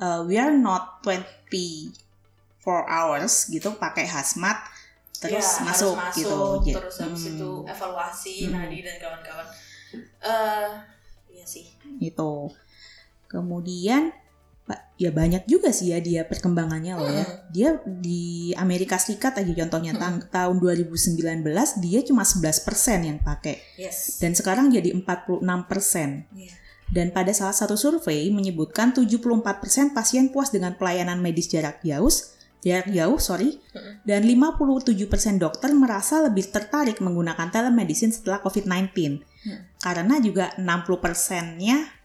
eh, 0.01 0.21
we 0.27 0.35
are 0.37 0.53
not 0.53 0.99
24 1.07 1.95
hours 2.67 3.47
gitu 3.49 3.75
pakai 3.79 4.07
hazmat 4.11 4.59
terus 5.21 5.61
Iya, 5.61 5.69
masuk, 5.69 5.95
gitu. 6.17 6.33
Masuk, 6.33 6.57
Jadi, 6.65 6.73
terus 6.81 6.97
habis 7.05 7.23
hmm, 7.29 7.33
itu 7.37 7.51
evaluasi 7.69 8.35
Hmm. 8.49 8.53
nadi 8.57 8.79
dan 8.81 8.97
kawan-kawan. 8.97 9.47
Eh 10.25 10.71
iya 11.37 11.45
sih. 11.45 11.69
Itu 12.01 12.49
kemudian 13.29 14.11
ya 15.01 15.11
banyak 15.15 15.49
juga 15.49 15.73
sih 15.73 15.95
ya 15.95 15.99
dia 15.99 16.29
perkembangannya 16.29 16.93
loh 16.99 17.11
ya. 17.11 17.25
Hmm. 17.25 17.37
Dia 17.51 17.69
di 17.85 18.53
Amerika 18.55 19.01
Serikat 19.01 19.41
aja 19.41 19.53
contohnya 19.65 19.97
Hmm. 19.97 20.21
tahun 20.29 20.57
2019 20.61 21.81
dia 21.81 22.01
cuma 22.05 22.23
11% 22.23 23.01
yang 23.07 23.19
pakai 23.21 23.59
yes 23.81 24.21
dan 24.21 24.37
sekarang 24.37 24.69
jadi 24.69 24.93
46%. 24.93 26.29
Iya. 26.37 26.53
Dan 26.91 27.15
pada 27.15 27.31
salah 27.31 27.55
satu 27.55 27.79
survei 27.79 28.35
menyebutkan 28.35 28.91
74% 28.91 29.95
pasien 29.95 30.35
puas 30.35 30.51
dengan 30.51 30.75
pelayanan 30.75 31.23
medis 31.23 31.47
jarak 31.47 31.79
jauh, 31.87 32.11
jarak 32.67 32.91
jauh, 32.91 33.15
sorry, 33.23 33.63
Mm-mm. 33.71 34.03
Dan 34.03 34.27
57% 34.27 35.39
dokter 35.39 35.71
merasa 35.71 36.19
lebih 36.27 36.51
tertarik 36.51 36.99
menggunakan 36.99 37.47
telemedicine 37.55 38.11
setelah 38.11 38.43
COVID-19. 38.43 39.23
Hmm. 39.23 39.71
Karena 39.79 40.19
juga 40.19 40.51
60%-nya 40.59 42.00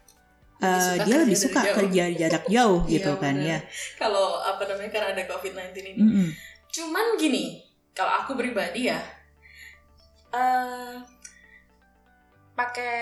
Eh, 0.56 0.64
suka 0.64 0.94
dia 0.96 1.04
kerja 1.04 1.16
lebih 1.20 1.36
suka 1.36 1.60
jauh. 1.60 1.76
kerja 1.76 2.04
jarak 2.16 2.44
jauh 2.46 2.80
gitu 2.88 3.10
Iya, 3.10 3.20
kan 3.20 3.34
bener. 3.34 3.48
ya. 3.48 3.58
Kalau 3.94 4.26
apa 4.40 4.62
namanya 4.64 4.90
karena 4.90 5.08
ada 5.12 5.24
COVID-19 5.26 5.76
ini. 5.86 5.92
Mm-mm. 5.98 6.28
Cuman 6.66 7.06
gini, 7.16 7.44
kalau 7.92 8.12
aku 8.16 8.32
pribadi 8.34 8.88
ya, 8.88 8.96
eh 10.30 10.96
pakai 12.52 12.96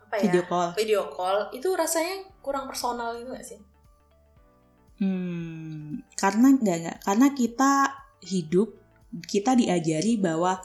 apa 0.00 0.14
ya? 0.16 0.22
Video 0.26 0.42
call. 0.42 0.68
Video 0.74 1.02
call 1.08 1.38
itu 1.50 1.68
rasanya 1.70 2.14
kurang 2.40 2.64
personal 2.64 3.12
itu 3.14 3.28
gak 3.28 3.44
sih? 3.46 3.60
Hmm, 4.96 6.04
karena 6.14 6.52
enggak 6.52 6.76
enggak 6.78 6.98
karena 7.00 7.26
kita 7.32 7.72
hidup 8.20 8.68
kita 9.24 9.56
diajari 9.56 10.16
bahwa 10.16 10.60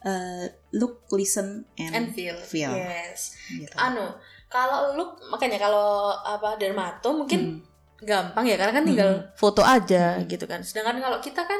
eh, 0.00 0.46
look, 0.72 1.08
listen, 1.10 1.64
and, 1.76 1.92
And 1.94 2.06
feel. 2.12 2.36
feel. 2.36 2.68
Yes. 2.72 3.32
gitu. 3.48 3.72
Anu, 3.74 4.12
kalau 4.54 4.94
lu 4.94 5.02
makanya 5.26 5.58
kalau 5.58 6.14
apa 6.14 6.54
dermato 6.54 7.10
mungkin 7.10 7.58
Hmm. 7.58 8.06
gampang 8.06 8.46
ya 8.46 8.54
karena 8.54 8.70
kan 8.70 8.84
tinggal 8.84 9.10
foto 9.34 9.66
aja 9.66 10.14
Hmm. 10.14 10.30
gitu 10.30 10.46
kan. 10.46 10.62
Sedangkan 10.62 11.02
kalau 11.02 11.18
kita 11.18 11.42
kan 11.42 11.58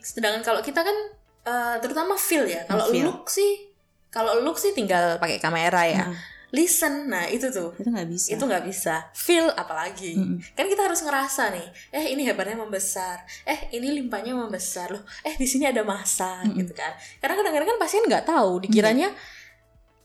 sedangkan 0.00 0.40
kalau 0.40 0.60
kita 0.62 0.80
kan 0.80 0.96
eh, 1.44 1.76
terutama 1.82 2.14
feel 2.14 2.46
ya. 2.46 2.62
Kalau 2.64 2.88
look 2.88 3.26
sih 3.28 3.68
kalau 4.08 4.40
look 4.40 4.56
sih 4.56 4.70
tinggal 4.70 5.18
pakai 5.18 5.36
kamera 5.36 5.82
ya. 5.84 6.06
Nah, 6.06 6.14
Listen, 6.54 7.10
nah 7.10 7.26
itu 7.26 7.50
tuh. 7.50 7.74
itu 7.74 7.90
nggak 7.90 8.06
bisa. 8.06 8.28
Itu 8.30 8.46
nggak 8.46 8.62
bisa. 8.62 8.94
Feel 9.10 9.50
apalagi. 9.50 10.14
Mm-mm. 10.14 10.38
Kan 10.54 10.70
kita 10.70 10.86
harus 10.86 11.02
ngerasa 11.02 11.50
nih. 11.50 11.66
Eh 11.90 12.14
ini 12.14 12.22
hebatnya 12.22 12.54
membesar. 12.54 13.26
Eh 13.42 13.74
ini 13.74 13.90
limpahnya 13.98 14.38
membesar 14.38 14.94
loh. 14.94 15.02
Eh 15.26 15.34
di 15.34 15.50
sini 15.50 15.66
ada 15.66 15.82
masa 15.82 16.46
Mm-mm. 16.46 16.62
gitu 16.62 16.70
kan. 16.78 16.94
Karena 17.18 17.42
kadang-kadang 17.42 17.74
kan 17.74 17.78
pasien 17.82 18.06
nggak 18.06 18.22
tahu. 18.22 18.62
Dikiranya 18.62 19.10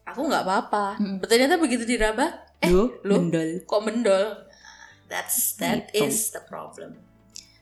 aku 0.09 0.21
nggak 0.25 0.43
apa-apa. 0.43 0.85
Mm-mm. 0.97 1.17
Ternyata 1.21 1.55
begitu 1.55 1.83
diraba, 1.83 2.25
eh 2.57 2.67
Lu, 2.67 2.89
lu? 3.01 3.15
bendol. 3.19 3.63
kok 3.63 3.81
mendol. 3.81 4.25
That's 5.05 5.57
that 5.57 5.89
Gitu. 5.89 6.05
is 6.05 6.29
the 6.29 6.41
problem. 6.43 7.01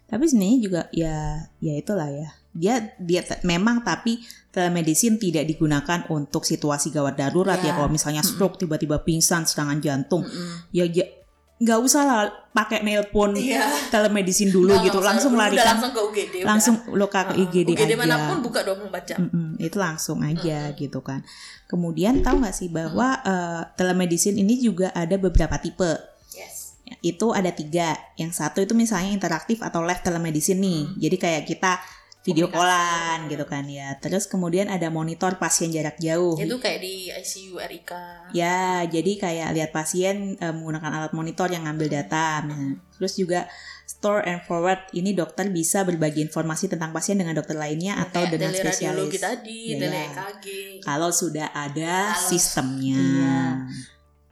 Tapi 0.04 0.24
sebenarnya 0.24 0.60
juga 0.60 0.82
ya 0.90 1.16
ya 1.58 1.74
itulah 1.74 2.08
ya. 2.08 2.30
Dia 2.52 2.76
dia 2.98 3.22
memang 3.44 3.84
tapi 3.84 4.20
telemedicine 4.50 5.16
tidak 5.16 5.46
digunakan 5.46 6.08
untuk 6.10 6.42
situasi 6.42 6.90
gawat 6.90 7.16
darurat 7.16 7.60
ya. 7.60 7.72
Ya. 7.72 7.74
Kalau 7.74 7.88
misalnya 7.88 8.24
stroke 8.24 8.58
tiba-tiba 8.58 9.00
pingsan 9.00 9.44
serangan 9.44 9.78
jantung, 9.78 10.24
Mm-mm. 10.24 10.72
ya 10.72 10.88
ja- 10.88 11.12
nggak 11.58 11.80
usah 11.82 12.02
lah 12.02 12.22
pakai 12.52 12.82
nelpon 12.82 13.34
Iya. 13.34 13.66
telemedicine 13.90 14.50
dulu 14.50 14.70
Nggak, 14.70 14.86
gitu. 14.86 15.00
Langsung 15.00 15.34
Udah 15.34 15.42
larikan 15.44 15.74
langsung 15.74 15.92
ke 15.92 16.02
UGD. 16.04 16.34
udah. 16.38 16.48
langsung 16.48 16.76
lo 16.92 17.06
ke 17.08 17.18
Heeh. 17.18 17.42
IGD, 17.44 17.70
UGD 17.72 17.82
aja. 17.84 17.98
mana 17.98 18.16
pun 18.28 18.38
buka 18.40 18.60
24 18.62 19.04
jam. 19.04 19.18
Mm-mm, 19.20 19.50
itu 19.58 19.78
langsung 19.78 20.22
aja 20.22 20.60
gitu 20.72 21.00
kan. 21.02 21.26
Kemudian 21.66 22.22
tahu 22.22 22.40
nggak 22.40 22.54
sih 22.54 22.70
bahwa 22.70 23.18
eh, 23.20 23.62
telemedicine 23.74 24.38
ini 24.38 24.60
juga 24.60 24.90
ada 24.92 25.18
beberapa 25.18 25.58
tipe. 25.58 25.98
Yes. 26.32 26.78
Itu 27.00 27.34
ada 27.34 27.50
tiga. 27.50 27.98
Yang 28.16 28.38
satu 28.38 28.60
itu 28.60 28.72
misalnya 28.72 29.10
interaktif 29.10 29.60
atau 29.60 29.82
live 29.82 30.00
telemedicine 30.00 30.58
nih. 30.58 30.82
Hmm. 30.84 30.94
Jadi 30.96 31.16
kayak 31.18 31.44
kita 31.44 31.82
video 32.28 32.52
callan 32.52 33.32
gitu 33.32 33.48
kan 33.48 33.64
ya. 33.64 33.96
Terus 34.04 34.28
kemudian 34.28 34.68
ada 34.68 34.92
monitor 34.92 35.40
pasien 35.40 35.72
jarak 35.72 35.96
jauh. 35.98 36.36
Itu 36.36 36.60
kayak 36.60 36.84
di 36.84 37.08
ICU 37.08 37.56
RIK. 37.56 37.92
Ya, 38.36 38.84
jadi 38.84 39.12
kayak 39.16 39.50
lihat 39.56 39.72
pasien 39.72 40.36
eh, 40.36 40.52
menggunakan 40.52 40.92
alat 40.92 41.16
monitor 41.16 41.48
yang 41.48 41.64
ngambil 41.64 41.88
data. 41.88 42.44
Nah, 42.44 42.76
terus 43.00 43.16
juga 43.16 43.48
store 43.88 44.28
and 44.28 44.44
forward. 44.44 44.84
Ini 44.92 45.16
dokter 45.16 45.48
bisa 45.48 45.88
berbagi 45.88 46.20
informasi 46.20 46.68
tentang 46.68 46.92
pasien 46.92 47.16
dengan 47.16 47.32
dokter 47.32 47.56
lainnya 47.56 47.96
atau 48.04 48.28
Kayak 48.28 48.34
dengan 48.36 48.52
spesialis. 48.52 49.16
tadi, 49.16 49.72
Ya, 49.72 49.88
ya. 49.88 50.04
EKG. 50.12 50.46
Kalau 50.84 51.10
sudah 51.16 51.56
ada 51.56 52.12
Kalau- 52.12 52.28
sistemnya. 52.28 53.00
Iya. 53.00 53.40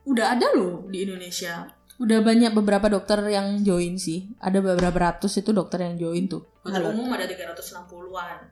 Udah 0.05 0.35
ada 0.35 0.51
loh 0.53 0.85
di 0.91 1.07
Indonesia. 1.07 1.65
Udah 1.95 2.19
banyak 2.19 2.51
beberapa 2.51 2.91
dokter 2.91 3.23
yang 3.25 3.63
join 3.63 3.95
sih. 3.95 4.27
Ada 4.37 4.59
beberapa 4.59 4.95
ratus 4.95 5.39
itu 5.39 5.55
dokter 5.55 5.79
yang 5.79 5.95
join 5.95 6.27
tuh. 6.27 6.43
Dokter 6.59 6.83
umum 6.85 7.07
ada 7.09 7.23
360-an. 7.23 8.51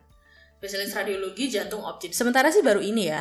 Spesialis 0.55 0.95
radiologi, 0.95 1.51
jantung, 1.51 1.83
obstin. 1.83 2.15
Sementara 2.15 2.47
sih 2.47 2.63
baru 2.63 2.79
ini 2.79 3.11
ya. 3.11 3.19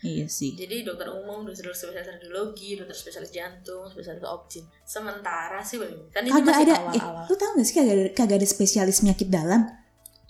Iya 0.00 0.32
sih. 0.32 0.56
Jadi 0.56 0.80
dokter 0.80 1.12
umum, 1.12 1.44
dokter 1.44 1.76
spesialis 1.76 2.08
radiologi, 2.08 2.72
dokter 2.72 2.96
spesialis 2.96 3.28
jantung, 3.28 3.84
spesialis 3.84 4.24
obstin. 4.24 4.64
Sementara 4.80 5.60
sih 5.60 5.76
baru 5.76 5.92
ini. 5.92 6.04
Kan 6.08 6.24
ini 6.24 6.32
Kagak 6.32 6.46
masih 6.46 6.64
ada. 6.64 6.72
Eh, 6.72 6.80
awal-awal. 6.80 7.24
lu 7.28 7.34
tahu 7.36 7.50
gak 7.52 7.66
sih 7.68 7.74
kagak 7.76 7.92
ada, 7.92 8.04
kagak 8.16 8.36
ada 8.40 8.48
spesialis 8.48 8.96
penyakit 8.98 9.28
dalam? 9.28 9.60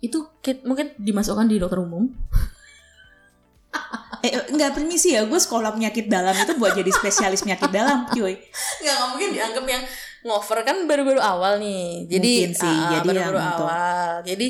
Itu 0.01 0.19
kit- 0.43 0.67
mungkin 0.67 0.91
dimasukkan 0.99 1.47
di 1.47 1.63
dokter 1.63 1.79
umum. 1.79 2.11
Eh, 4.21 4.33
enggak 4.53 4.77
permisi 4.77 5.13
ya, 5.13 5.25
gue 5.25 5.41
sekolah 5.41 5.73
penyakit 5.73 6.07
dalam 6.07 6.33
itu 6.33 6.53
buat 6.57 6.73
jadi 6.73 6.91
spesialis 6.91 7.41
penyakit 7.41 7.71
dalam, 7.71 8.05
cuy. 8.13 8.37
Nggak, 8.81 8.95
nggak 8.95 9.09
mungkin 9.13 9.29
dianggap 9.33 9.65
yang 9.65 9.83
ngover 10.21 10.59
kan 10.63 10.77
baru-baru 10.85 11.21
awal 11.21 11.57
nih. 11.57 12.05
Jadi 12.07 12.33
Mungkin 12.45 12.53
sih, 12.57 12.69
ah, 12.69 12.91
jadi 12.97 13.07
baru-baru 13.09 13.39
untuk- 13.41 13.57
awal. 13.65 14.11
Jadi 14.25 14.47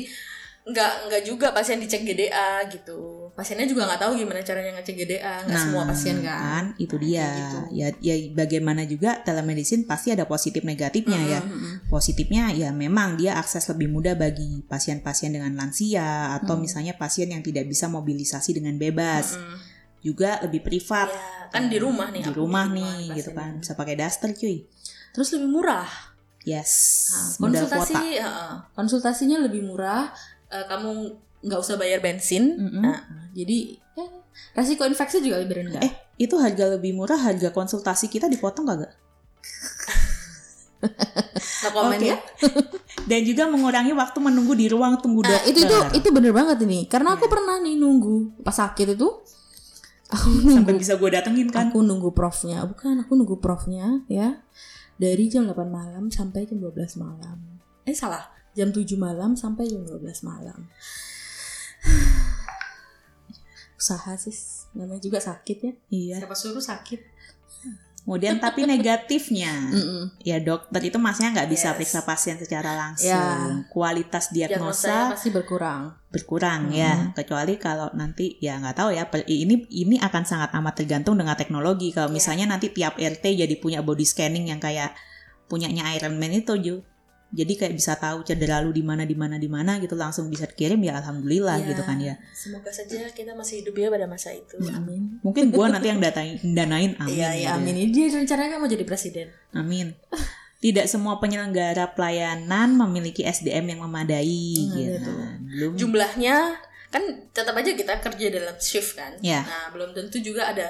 nggak 0.61 0.91
nggak 1.09 1.21
juga 1.25 1.47
pasien 1.51 1.79
dicek 1.79 2.03
GDA 2.03 2.63
gitu. 2.69 3.20
Pasiennya 3.41 3.65
juga 3.65 3.89
nggak 3.89 3.97
tahu 3.99 4.11
gimana 4.15 4.39
caranya 4.39 4.71
ngecek 4.77 4.95
GDA. 4.95 5.35
Nggak 5.43 5.57
semua 5.59 5.83
pasien 5.83 6.17
kan. 6.21 6.63
itu 6.77 6.93
Nah, 6.93 7.01
dia. 7.01 7.17
kayak 7.17 7.33
gitu. 7.41 7.57
Ya, 7.73 7.87
ya 7.99 8.15
bagaimana 8.31 8.81
juga 8.85 9.17
telemedicine 9.19 9.81
pasti 9.83 10.13
ada 10.13 10.23
positif 10.23 10.61
negatifnya 10.61 11.17
ya. 11.19 11.39
Mm, 11.41 11.49
mm, 11.49 11.57
mm. 11.57 11.75
Positifnya 11.89 12.53
ya 12.53 12.69
memang 12.69 13.17
dia 13.17 13.33
akses 13.35 13.65
lebih 13.67 13.89
mudah 13.89 14.13
bagi 14.13 14.61
pasien-pasien 14.63 15.33
dengan 15.33 15.51
lansia 15.51 16.37
atau 16.37 16.53
Hmm. 16.53 16.61
misalnya 16.61 16.93
pasien 16.93 17.27
yang 17.27 17.41
tidak 17.41 17.65
bisa 17.65 17.89
mobilisasi 17.89 18.53
dengan 18.53 18.77
bebas. 18.77 19.33
Mm, 19.33 19.41
mm. 19.41 19.57
Juga 20.01 20.37
lebih 20.41 20.61
privat. 20.61 21.09
Ya, 21.09 21.49
kan 21.49 21.65
di 21.65 21.77
rumah 21.77 22.07
nih. 22.09 22.21
di 22.21 22.31
rumah 22.31 22.65
di 22.65 22.77
nih 22.77 22.93
gitu 23.17 23.33
pasiennya. 23.33 23.57
kan 23.57 23.59
bisa 23.59 23.73
pakai 23.73 23.95
daster 23.95 24.31
cuy 24.31 24.63
Terus 25.11 25.29
lebih 25.33 25.49
murah. 25.49 25.89
yes 26.41 26.71
Nah, 27.11 27.27
konsultasi, 27.43 28.17
heeh. 28.17 28.51
konsultasinya 28.71 29.37
lebih 29.41 29.61
murah. 29.61 30.09
Eh, 30.47 30.65
kamu 30.65 30.89
nggak 31.41 31.59
usah 31.59 31.75
bayar 31.75 31.99
bensin. 31.99 32.53
Mm-mm. 32.53 32.81
Nah, 32.81 32.97
jadi 33.31 33.57
ya, 33.95 34.05
resiko 34.55 34.83
infeksi 34.85 35.23
juga 35.23 35.39
lebih 35.39 35.55
rendah. 35.63 35.81
Eh, 35.81 35.91
itu 36.19 36.35
harga 36.35 36.75
lebih 36.75 36.93
murah 36.93 37.17
harga 37.17 37.49
konsultasi 37.51 38.07
kita 38.07 38.27
dipotong 38.27 38.67
kagak 38.67 38.91
no 41.71 41.93
Oke. 41.93 42.09
ya. 42.09 42.17
dan 43.09 43.21
juga 43.21 43.45
mengurangi 43.45 43.93
waktu 43.93 44.17
menunggu 44.17 44.57
di 44.57 44.65
ruang 44.65 44.97
tunggu 44.97 45.21
Nah, 45.21 45.29
dokter 45.37 45.53
itu 45.53 45.59
itu 45.61 45.77
itu 46.01 46.07
bener 46.09 46.33
banget 46.33 46.57
ini. 46.65 46.89
Karena 46.89 47.13
aku 47.13 47.29
Iya. 47.29 47.33
pernah 47.37 47.55
nih 47.61 47.75
nunggu 47.77 48.41
pas 48.41 48.57
sakit 48.57 48.97
itu. 48.97 49.09
Aku 50.11 50.27
sampai 50.41 50.73
nunggu 50.75 50.81
bisa 50.81 50.97
gue 50.97 51.09
datengin 51.13 51.47
kan 51.53 51.69
aku 51.69 51.85
nunggu 51.85 52.11
profnya. 52.11 52.65
Bukan, 52.65 53.05
aku 53.05 53.13
nunggu 53.13 53.37
profnya 53.37 54.01
ya. 54.09 54.41
Dari 54.97 55.29
jam 55.29 55.45
8 55.49 55.69
malam 55.69 56.09
sampai 56.09 56.49
jam 56.49 56.57
12 56.57 56.97
malam. 56.97 57.37
Eh 57.85 57.93
salah, 57.93 58.25
jam 58.57 58.73
7 58.73 58.97
malam 58.97 59.37
sampai 59.37 59.69
jam 59.69 59.85
12 59.85 60.25
malam. 60.25 60.65
Usaha 63.81 64.13
sih, 64.15 64.37
namanya 64.71 65.01
juga 65.01 65.17
sakit 65.17 65.57
ya. 65.59 65.73
iya 65.89 66.15
Siapa 66.21 66.37
suruh 66.37 66.61
sakit? 66.61 67.01
kemudian 68.01 68.41
tapi 68.41 68.65
negatifnya 68.65 69.53
Mm-mm. 69.69 70.17
ya 70.19 70.41
dokter 70.41 70.81
itu 70.81 70.97
masnya 70.97 71.29
nggak 71.31 71.45
bisa 71.47 71.69
Yes. 71.69 71.75
periksa 71.77 72.01
pasien 72.01 72.33
secara 72.35 72.73
langsung 72.73 73.13
Ya. 73.13 73.61
kualitas 73.69 74.33
diagnosa 74.33 75.13
pasti 75.13 75.29
berkurang. 75.29 75.93
berkurang 76.09 76.73
Mm-mm. 76.73 76.81
ya 76.81 77.13
kecuali 77.13 77.55
kalau 77.55 77.93
nanti 77.93 78.41
ya 78.41 78.57
nggak 78.57 78.73
tahu 78.75 78.89
ya 78.89 79.05
ini 79.29 79.69
ini 79.69 80.01
akan 80.01 80.23
sangat 80.25 80.49
amat 80.51 80.81
tergantung 80.81 81.13
dengan 81.13 81.37
teknologi 81.37 81.93
kalau 81.93 82.09
Ya. 82.09 82.15
misalnya 82.17 82.49
nanti 82.49 82.73
tiap 82.73 82.97
RT 82.97 83.21
jadi 83.37 83.53
punya 83.57 83.85
body 83.85 84.01
scanning 84.03 84.49
yang 84.49 84.57
kayak 84.57 84.97
punyanya 85.45 85.93
Iron 85.93 86.17
Man 86.17 86.33
itu 86.33 86.57
Ju 86.57 86.75
jadi 87.31 87.53
kayak 87.55 87.73
bisa 87.73 87.95
tahu 87.95 88.21
cedera 88.21 88.59
lu 88.59 88.69
di 88.69 88.79
mana 88.79 89.01
di 89.01 89.13
mana 89.13 89.35
di 89.35 89.47
mana 89.47 89.75
gitu 89.77 89.95
langsung 89.95 90.27
bisa 90.27 90.43
dikirim 90.45 90.75
ya 90.79 90.99
alhamdulillah 90.99 91.57
Ya. 91.57 91.67
gitu 91.67 91.81
kan 91.81 91.97
ya 91.97 92.15
Semoga 92.31 92.67
saja 92.69 93.07
kita 93.07 93.31
masih 93.31 93.61
hidup 93.61 93.73
ya 93.73 93.87
pada 93.87 94.03
masa 94.05 94.29
itu. 94.29 94.59
Amin. 94.67 95.17
mungkin 95.19 95.47
gua 95.49 95.67
nanti 95.67 95.87
yang 95.87 95.97
datain 95.97 96.35
danain 96.45 96.91
amin 96.97 97.11
Iya, 97.13 97.29
iya, 97.33 97.49
gitu. 97.49 97.57
amin. 97.57 97.73
Ini 97.73 97.87
dia 97.89 98.05
rencananya 98.13 98.49
kan 98.49 98.59
mau 98.59 98.67
jadi 98.67 98.83
presiden. 98.83 99.27
amin 99.51 99.95
tidak 100.59 100.85
semua 100.85 101.17
penyelenggara 101.17 101.89
pelayanan 101.91 102.77
memiliki 102.77 103.23
SDM 103.23 103.65
yang 103.71 103.81
memadai 103.81 104.27
Hmm, 104.53 104.69
gitu 104.71 104.93
gitu. 104.93 105.11
belum 105.49 105.71
jumlahnya 105.73 106.35
kan 106.87 107.01
tetap 107.31 107.55
aja 107.55 107.71
kita 107.71 107.97
kerja 107.97 108.27
dalam 108.29 108.55
shift 108.57 108.93
kan. 108.93 109.15
Ya. 109.21 109.41
Nah, 109.41 109.71
belum 109.71 109.95
tentu 109.95 110.19
juga 110.19 110.45
ada 110.45 110.67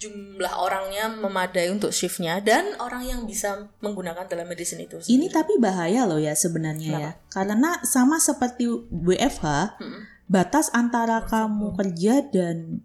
jumlah 0.00 0.54
orangnya 0.56 1.12
memadai 1.12 1.68
untuk 1.68 1.92
shiftnya 1.92 2.40
dan 2.40 2.72
orang 2.80 3.04
yang 3.04 3.20
bisa 3.28 3.68
menggunakan 3.84 4.24
telemedicine 4.24 4.88
itu. 4.88 4.96
Ini 4.96 5.28
sendiri. 5.28 5.36
tapi 5.36 5.52
bahaya 5.60 6.08
loh 6.08 6.16
ya 6.16 6.32
sebenarnya 6.32 6.90
ya. 6.96 7.10
Karena 7.28 7.84
sama 7.84 8.16
seperti 8.16 8.64
WFH, 8.88 9.76
Mm-mm. 9.76 10.00
batas 10.24 10.72
antara 10.72 11.20
kamu 11.28 11.76
kerja 11.76 12.24
dan 12.32 12.80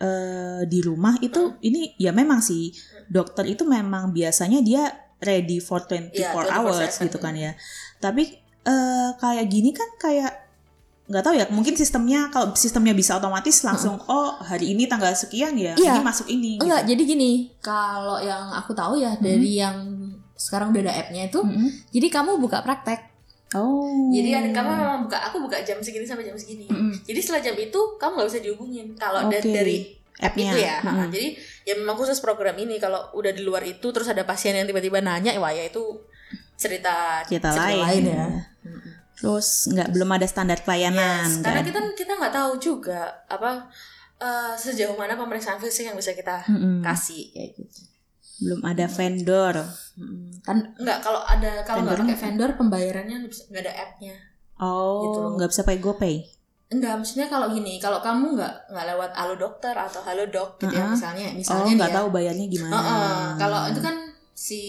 eh, 0.00 0.64
di 0.64 0.80
rumah 0.80 1.20
itu 1.20 1.60
ini 1.60 1.92
ya 2.00 2.16
memang 2.16 2.40
sih 2.40 2.72
dokter 3.06 3.44
itu 3.44 3.68
memang 3.68 4.16
biasanya 4.16 4.64
dia 4.64 4.88
ready 5.20 5.60
for 5.60 5.84
24 5.84 6.12
Iya, 6.12 6.32
24/7. 6.32 6.56
hours 6.56 6.92
gitu 7.04 7.18
kan 7.20 7.36
ya. 7.36 7.52
Tapi 8.00 8.32
eh 8.64 9.10
kayak 9.20 9.46
gini 9.46 9.76
kan 9.76 9.86
kayak 10.00 10.45
nggak 11.06 11.22
tahu 11.22 11.34
ya 11.34 11.46
mungkin 11.48 11.72
sistemnya 11.72 12.26
kalau 12.28 12.50
sistemnya 12.52 12.90
bisa 12.90 13.14
otomatis 13.14 13.62
langsung 13.62 13.94
oh 14.02 14.34
hari 14.40 14.74
ini 14.74 14.84
tanggal 14.84 15.10
sekian 15.10 15.54
ya 15.54 15.72
Iya. 15.72 15.92
ini 15.92 16.00
masuk 16.02 16.26
ini 16.26 16.58
Enggak, 16.58 16.82
gitu. 16.82 16.90
jadi 16.92 17.02
gini, 17.06 17.30
kalau 17.58 18.18
yang 18.18 18.50
aku 18.50 18.70
tahu 18.72 18.98
ya 18.98 19.14
dari 19.16 19.54
yang 19.56 19.76
sekarang 20.34 20.68
udah 20.68 20.82
ada 20.82 20.94
app-nya 20.98 21.26
itu, 21.26 21.40
Mm-mm. 21.40 21.70
jadi 21.90 22.06
kamu 22.10 22.36
buka 22.36 22.60
praktek. 22.60 23.06
oh 23.52 24.10
Jadi 24.10 24.34
ada 24.34 24.50
kamu 24.50 24.68
memang 24.74 24.98
buka 25.02 25.18
aku 25.22 25.40
buka 25.40 25.62
jam 25.62 25.78
segini 25.78 26.02
sampai 26.02 26.26
jam 26.26 26.34
segini. 26.34 26.66
Mm-mm. 26.66 26.92
Jadi 27.00 27.18
setelah 27.18 27.40
jam 27.40 27.56
itu 27.56 27.80
kamu 27.96 28.12
nggak 28.12 28.28
bisa 28.28 28.40
dihubungin. 28.42 28.86
Kalau 28.96 29.20
da- 29.24 29.38
Oke. 29.38 29.48
dari 29.48 29.76
app 30.16 30.34
App-nya. 30.34 30.50
itu 30.50 30.58
ya. 30.58 30.76
Ha, 30.82 31.06
Jadi 31.06 31.28
ya 31.62 31.74
memang 31.76 31.94
khusus 31.94 32.18
program 32.18 32.56
ini. 32.56 32.76
Kalau 32.76 33.14
udah 33.14 33.30
di 33.30 33.40
luar 33.40 33.62
itu 33.62 33.86
terus 33.86 34.04
ada 34.06 34.20
pasien 34.22 34.52
yang 34.52 34.66
tiba-tiba 34.66 34.98
nanya, 34.98 35.32
wah 35.36 35.48
ya 35.48 35.62
itu 35.62 35.80
cerita 36.54 37.20
cerita 37.22 37.48
Cerita 37.48 37.62
lain, 37.62 37.80
lain 37.80 38.04
ya. 38.10 38.24
Terus 39.16 39.66
nggak 39.66 39.88
belum 39.90 40.10
ada 40.10 40.24
standar 40.24 40.60
pelayanan 40.60 41.24
Yes, 41.24 41.34
nggak 41.34 41.44
karena 41.46 41.62
kita 41.62 41.80
kita 41.96 42.12
nggak 42.14 42.34
tahu 42.34 42.52
juga 42.56 43.00
apa 43.26 43.64
eh, 44.16 44.54
sejauh 44.54 44.94
mana 44.94 45.12
pemeriksaan 45.14 45.56
fisik 45.56 45.84
yang 45.84 45.96
bisa 45.96 46.12
kita 46.12 46.44
Mm-mm. 46.46 46.80
kasih 46.80 47.28
kayak 47.30 47.50
gitu. 47.54 47.80
belum 48.38 48.60
ada 48.62 48.84
vendor 48.86 49.54
Kan 50.42 50.76
Enggak, 50.76 51.00
kalau 51.00 51.20
ada 51.20 51.64
kalau 51.64 51.82
nggak 51.82 52.04
pakai 52.04 52.18
vendor 52.20 52.50
pembayarannya 52.54 53.16
nggak 53.22 53.32
nggak 53.48 53.62
ada 53.62 53.74
app-nya. 53.74 54.14
oh 54.58 55.00
Gitu 55.02 55.20
nggak 55.34 55.48
bisa 55.48 55.62
pakai 55.62 55.80
GoPay 55.80 56.16
Enggak, 56.66 56.98
maksudnya 56.98 57.26
kalau 57.26 57.46
gini, 57.48 57.78
kalau 57.78 57.98
kamu 57.98 58.34
nggak 58.34 58.54
nggak 58.68 58.86
lewat 58.90 59.10
halo 59.14 59.34
dokter 59.34 59.70
atau 59.70 60.02
halo 60.02 60.26
dok 60.26 60.58
gitu 60.58 60.74
ya 60.74 60.82
Uh-uh. 60.82 60.92
misalnya, 60.92 61.26
oh 61.26 61.34
misalnya 61.34 61.72
nggak 61.72 61.88
dia- 61.88 61.96
tahu 61.96 62.08
bayarnya 62.10 62.46
gimana 62.46 62.74
Heeh, 62.74 63.22
kalau 63.38 63.60
itu 63.70 63.80
kan 63.80 63.96
si 64.34 64.60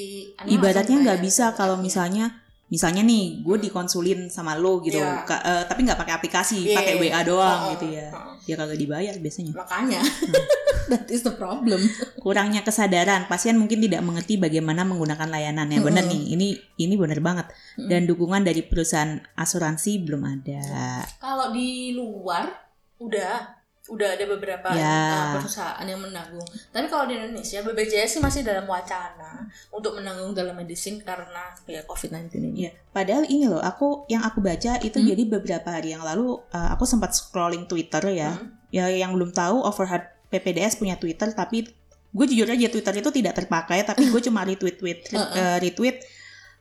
ibaratnya 0.45 0.79
langsung 0.87 1.03
nggak 1.03 1.19
bisa 1.19 1.45
kalau 1.51 1.75
misalnya 1.75 2.31
misalnya 2.67 2.99
nih 2.99 3.41
gue 3.41 3.57
dikonsulin 3.61 4.27
sama 4.27 4.53
lo 4.53 4.79
gitu 4.79 4.97
Iya. 4.97 5.23
Ka- 5.23 5.39
eh, 5.39 5.63
tapi 5.63 5.81
nggak 5.81 5.95
pakai 5.95 6.13
aplikasi 6.13 6.59
Iya, 6.65 6.75
pakai 6.75 6.93
iya. 6.95 7.01
WA 7.09 7.21
doang 7.23 7.59
Heeh, 7.61 7.71
gitu 7.73 7.85
ya 7.89 8.07
heeh. 8.09 8.33
ya 8.43 8.55
kagak 8.55 8.75
dibayar 8.75 9.15
biasanya 9.15 9.53
Makanya 9.53 9.99
that 10.91 11.07
is 11.07 11.21
the 11.21 11.31
problem. 11.31 11.79
kurangnya 12.17 12.61
kesadaran 12.61 13.25
pasien 13.25 13.55
mungkin 13.55 13.79
tidak 13.79 13.99
mengerti 14.01 14.35
bagaimana 14.35 14.83
menggunakan 14.83 15.27
layanan 15.27 15.67
yang 15.69 15.81
benar 15.81 16.03
Mm-mm. 16.03 16.11
nih 16.13 16.23
ini 16.33 16.47
ini 16.77 16.93
benar 16.93 17.19
banget 17.19 17.47
Mm-mm. 17.75 17.87
dan 17.87 18.03
dukungan 18.03 18.43
dari 18.43 18.61
perusahaan 18.61 19.15
asuransi 19.33 19.99
belum 19.99 20.23
ada 20.23 21.03
kalau 21.17 21.49
di 21.49 21.91
luar 21.91 22.51
udah 22.97 23.56
udah 23.87 24.09
ada 24.13 24.25
beberapa 24.27 24.67
Ya. 24.69 24.83
uh, 24.83 25.27
perusahaan 25.35 25.81
yang 25.81 25.97
menanggung. 25.97 26.43
Tapi 26.69 26.85
kalau 26.85 27.05
di 27.05 27.15
Indonesia 27.15 27.59
BPJS 27.61 28.09
sih 28.09 28.21
masih 28.21 28.41
dalam 28.41 28.63
wacana 28.63 29.47
untuk 29.69 29.95
menanggung 29.95 30.31
telemedicine 30.31 30.99
karena 30.99 31.55
ya 31.63 31.81
COVID-19 31.81 32.27
ini. 32.41 32.49
ya 32.61 32.71
padahal 32.89 33.23
ini 33.23 33.45
loh 33.45 33.59
aku 33.59 34.03
yang 34.05 34.21
aku 34.21 34.39
baca 34.39 34.79
itu 34.79 34.97
Hmm? 34.97 35.07
jadi 35.07 35.23
beberapa 35.29 35.69
hari 35.69 35.91
yang 35.91 36.01
lalu 36.01 36.35
uh, 36.49 36.69
aku 36.69 36.83
sempat 36.83 37.11
scrolling 37.11 37.63
Twitter 37.65 38.03
ya 38.09 38.33
Hmm. 38.33 38.51
ya 38.67 38.87
yang 38.87 39.11
belum 39.11 39.31
tahu 39.31 39.61
overhead 39.61 40.03
PPDS 40.27 40.75
punya 40.75 40.95
Twitter 40.95 41.31
tapi 41.31 41.63
gue 42.09 42.25
jujur 42.25 42.45
aja 42.45 42.67
Twitter 42.67 42.93
itu 42.93 43.09
tidak 43.13 43.35
terpakai 43.35 43.83
tapi 43.83 44.05
gue 44.05 44.21
cuma 44.21 44.41
retweet 44.41 44.75
tweet 44.75 44.99
Heeh. 45.11 45.61
retweet 45.61 46.03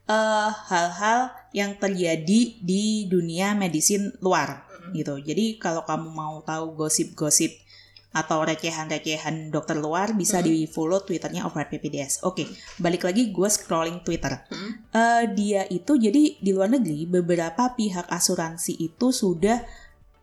eh, 0.06 0.50
hal-hal 0.64 1.18
yang 1.50 1.74
terjadi 1.74 2.40
di 2.56 2.82
dunia 3.06 3.50
medicine 3.52 4.14
luar. 4.20 4.62
Gitu 4.92 5.18
jadi 5.18 5.56
kalau 5.56 5.82
kamu 5.82 6.08
mau 6.08 6.38
tahu 6.40 6.76
gosip-gosip 6.76 7.64
atau 8.10 8.40
recehan-recehan 8.40 9.50
dokter 9.50 9.76
luar 9.76 10.12
bisa 10.12 10.40
Hmm. 10.40 10.48
di 10.48 10.64
follow 10.64 11.00
twitternya 11.00 11.44
overhead 11.44 11.68
PPDS 11.68 12.22
oke 12.22 12.48
balik 12.76 13.04
lagi 13.04 13.28
gue 13.28 13.44
scrolling 13.46 14.00
Twitter 14.00 14.40
Hmm. 14.46 14.72
Eh, 14.90 15.24
dia 15.32 15.62
itu 15.66 15.94
jadi 15.94 16.36
di 16.36 16.50
luar 16.50 16.70
negeri 16.70 17.04
beberapa 17.04 17.70
pihak 17.70 18.08
asuransi 18.08 18.72
itu 18.74 19.12
sudah 19.12 19.60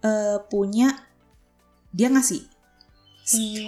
eh, 0.02 0.38
punya 0.47 0.89
dia 1.89 2.10
ngasih 2.10 2.49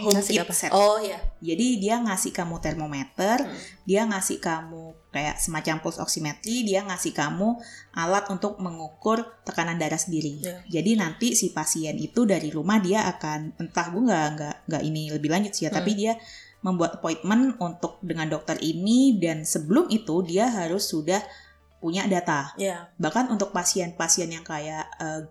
home 0.04 0.12
Ngasih 0.12 0.36
kit 0.36 0.44
apa? 0.44 0.52
set. 0.52 0.72
Oh 0.74 1.00
iya. 1.00 1.16
Jadi 1.40 1.80
dia 1.80 1.96
ngasih 1.96 2.36
kamu 2.36 2.60
termometer, 2.60 3.40
Hmm. 3.40 3.56
dia 3.88 4.04
ngasih 4.04 4.44
kamu 4.44 4.92
kayak 5.16 5.40
semacam 5.40 5.80
pulse 5.80 6.04
oximetry, 6.04 6.68
dia 6.68 6.84
ngasih 6.84 7.16
kamu 7.16 7.56
alat 7.96 8.28
untuk 8.28 8.60
mengukur 8.60 9.24
tekanan 9.48 9.80
darah 9.80 9.96
sendiri. 9.96 10.44
Ya. 10.44 10.60
Jadi 10.68 11.00
nanti 11.00 11.40
si 11.40 11.56
pasien 11.56 11.96
itu 11.96 12.28
dari 12.28 12.52
rumah 12.52 12.84
dia 12.84 13.08
akan 13.08 13.56
entah 13.56 13.88
gue 13.96 14.04
nggak 14.04 14.28
nggak 14.36 14.56
nggak 14.68 14.84
ini 14.84 15.16
lebih 15.16 15.32
lanjut 15.32 15.56
sih 15.56 15.64
ya, 15.66 15.72
Hmm. 15.72 15.80
tapi 15.80 15.92
dia 15.96 16.20
membuat 16.60 17.00
appointment 17.00 17.56
untuk 17.64 18.04
dengan 18.04 18.28
dokter 18.28 18.60
ini 18.60 19.16
dan 19.16 19.48
sebelum 19.48 19.88
itu 19.88 20.20
dia 20.28 20.52
harus 20.52 20.84
sudah 20.92 21.24
punya 21.80 22.04
data. 22.12 22.52
Ya. 22.60 22.92
Bahkan 23.00 23.32
untuk 23.32 23.56
pasien-pasien 23.56 24.28
yang 24.36 24.44
kayak 24.44 24.84
eh, 25.00 25.22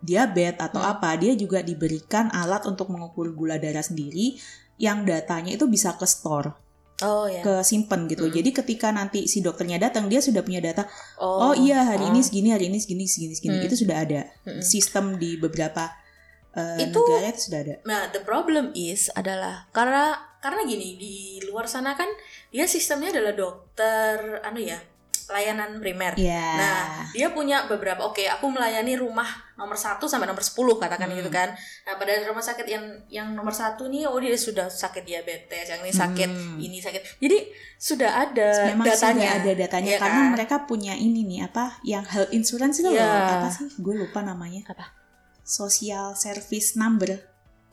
diabetes 0.00 0.60
atau 0.60 0.80
Hmm. 0.80 0.96
apa, 0.96 1.20
dia 1.20 1.36
juga 1.36 1.60
diberikan 1.60 2.32
alat 2.32 2.64
untuk 2.64 2.88
mengukur 2.88 3.28
gula 3.36 3.60
darah 3.60 3.84
sendiri 3.84 4.40
yang 4.80 5.06
datanya 5.06 5.54
itu 5.54 5.66
bisa 5.70 5.94
ke 5.94 6.06
store, 6.06 6.54
Oh 7.02 7.26
ya. 7.26 7.42
ke 7.42 7.66
simpen 7.66 8.06
gitu. 8.06 8.30
Hmm. 8.30 8.34
Jadi 8.34 8.54
ketika 8.54 8.94
nanti 8.94 9.26
si 9.26 9.42
dokternya 9.42 9.82
datang, 9.82 10.06
dia 10.06 10.22
sudah 10.22 10.46
punya 10.46 10.62
data. 10.62 10.86
Oh, 11.18 11.50
Oh, 11.50 11.54
iya 11.56 11.82
hari 11.82 12.06
Oh. 12.06 12.10
ini 12.14 12.22
segini, 12.22 12.54
hari 12.54 12.70
ini 12.70 12.78
segini, 12.78 13.10
segini, 13.10 13.34
segini. 13.34 13.58
Hmm. 13.58 13.66
Itu 13.66 13.74
sudah 13.74 13.96
ada. 13.98 14.30
Mm-mm. 14.46 14.62
Sistem 14.62 15.18
di 15.18 15.34
beberapa 15.34 15.90
eh, 16.54 16.86
Itu- 16.86 17.02
negara 17.02 17.34
itu 17.34 17.50
sudah 17.50 17.60
ada. 17.66 17.74
Nah, 17.82 18.14
the 18.14 18.22
problem 18.22 18.70
is 18.78 19.10
adalah 19.10 19.66
karena 19.74 20.14
karena 20.38 20.62
gini 20.62 20.94
di 20.94 21.14
luar 21.50 21.66
sana 21.66 21.96
kan 21.96 22.06
dia 22.52 22.68
sistemnya 22.68 23.10
adalah 23.10 23.34
dokter 23.34 24.38
anu 24.44 24.60
ya 24.60 24.78
layanan 25.26 25.78
primer. 25.78 26.12
Iya. 26.14 26.44
Nah, 26.54 26.84
dia 27.10 27.30
punya 27.30 27.64
beberapa. 27.64 28.02
Oke, 28.02 28.24
aku 28.24 28.46
melayani 28.46 28.94
rumah 28.94 29.24
nomor 29.54 29.74
1 29.74 30.04
sampai 30.04 30.24
nomor 30.24 30.40
10 30.40 30.52
katakan 30.76 31.06
Hmm. 31.06 31.16
gitu 31.16 31.30
kan. 31.30 31.52
Nah, 31.84 31.94
pada 31.94 32.12
rumah 32.24 32.40
sakit 32.40 32.66
yang 32.66 32.84
yang 33.08 33.28
nomor 33.32 33.50
satu 33.50 33.86
nih, 33.86 34.04
oh 34.04 34.16
dia 34.16 34.34
sudah 34.34 34.66
sakit 34.66 35.02
diabetes, 35.02 35.66
yang 35.66 35.80
ini 35.80 35.90
sakit, 35.90 36.28
Hmm. 36.28 36.58
ini 36.58 36.78
sakit. 36.78 37.18
Jadi 37.18 37.38
sudah 37.74 38.10
ada 38.24 38.70
Memang 38.70 38.86
datanya. 38.86 39.28
sudah 39.30 39.30
ada 39.38 39.52
datanya 39.54 39.90
Iya 39.90 40.00
karena 40.00 40.20
kan? 40.20 40.32
mereka 40.32 40.56
punya 40.64 40.94
ini 40.94 41.20
nih 41.22 41.40
apa 41.44 41.78
yang 41.82 42.04
health 42.04 42.30
insurance 42.30 42.78
itu 42.78 42.88
Iya. 42.88 43.02
loh 43.02 43.12
apa 43.38 43.48
sih 43.50 43.68
gue 43.74 43.94
lupa 43.94 44.20
namanya 44.20 44.64
Apa? 44.66 44.88
social 45.44 46.16
service 46.16 46.74
number 46.74 47.20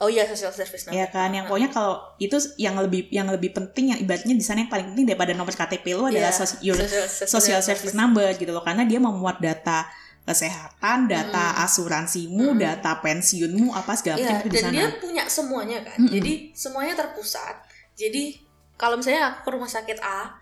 Oh 0.02 0.10
iya, 0.10 0.26
social 0.26 0.50
service 0.50 0.84
number. 0.84 0.98
ya 0.98 1.06
kan 1.08 1.30
yang 1.30 1.46
pokoknya 1.46 1.70
kalau 1.70 2.02
itu 2.18 2.34
yang 2.58 2.74
lebih 2.76 3.06
yang 3.10 3.30
lebih 3.30 3.54
penting 3.54 3.94
yang 3.94 4.00
ibaratnya 4.00 4.34
di 4.34 4.42
sana 4.42 4.60
yang 4.60 4.70
paling 4.70 4.90
penting 4.90 5.06
daripada 5.06 5.32
nomor 5.32 5.54
KTP 5.54 5.94
lo 5.94 6.10
adalah 6.10 6.28
Iya, 6.28 6.34
sos- 6.34 6.58
your 6.60 6.74
social, 6.74 7.30
social 7.30 7.62
service 7.62 7.94
number 7.94 8.26
gitu 8.34 8.50
loh 8.50 8.62
karena 8.62 8.82
dia 8.82 8.98
memuat 8.98 9.38
data 9.38 9.86
kesehatan, 10.22 11.06
data 11.06 11.46
Mm. 11.52 11.64
asuransimu, 11.64 12.48
Mm. 12.52 12.58
data 12.60 12.98
pensiunmu 12.98 13.70
apa 13.72 13.94
segala 13.94 14.18
Iya, 14.18 14.26
macam 14.32 14.40
di 14.40 14.50
dan 14.52 14.64
sana. 14.64 14.74
dia 14.74 14.88
punya 14.98 15.24
semuanya 15.28 15.78
kan. 15.82 15.98
Mm-mm. 15.98 16.14
Jadi 16.14 16.34
semuanya 16.52 16.94
terpusat. 16.96 17.56
Jadi 17.94 18.42
kalau 18.76 18.98
misalnya 18.98 19.22
aku 19.32 19.40
ke 19.44 19.50
rumah 19.52 19.66
sakit 19.68 19.98
A, 20.00 20.34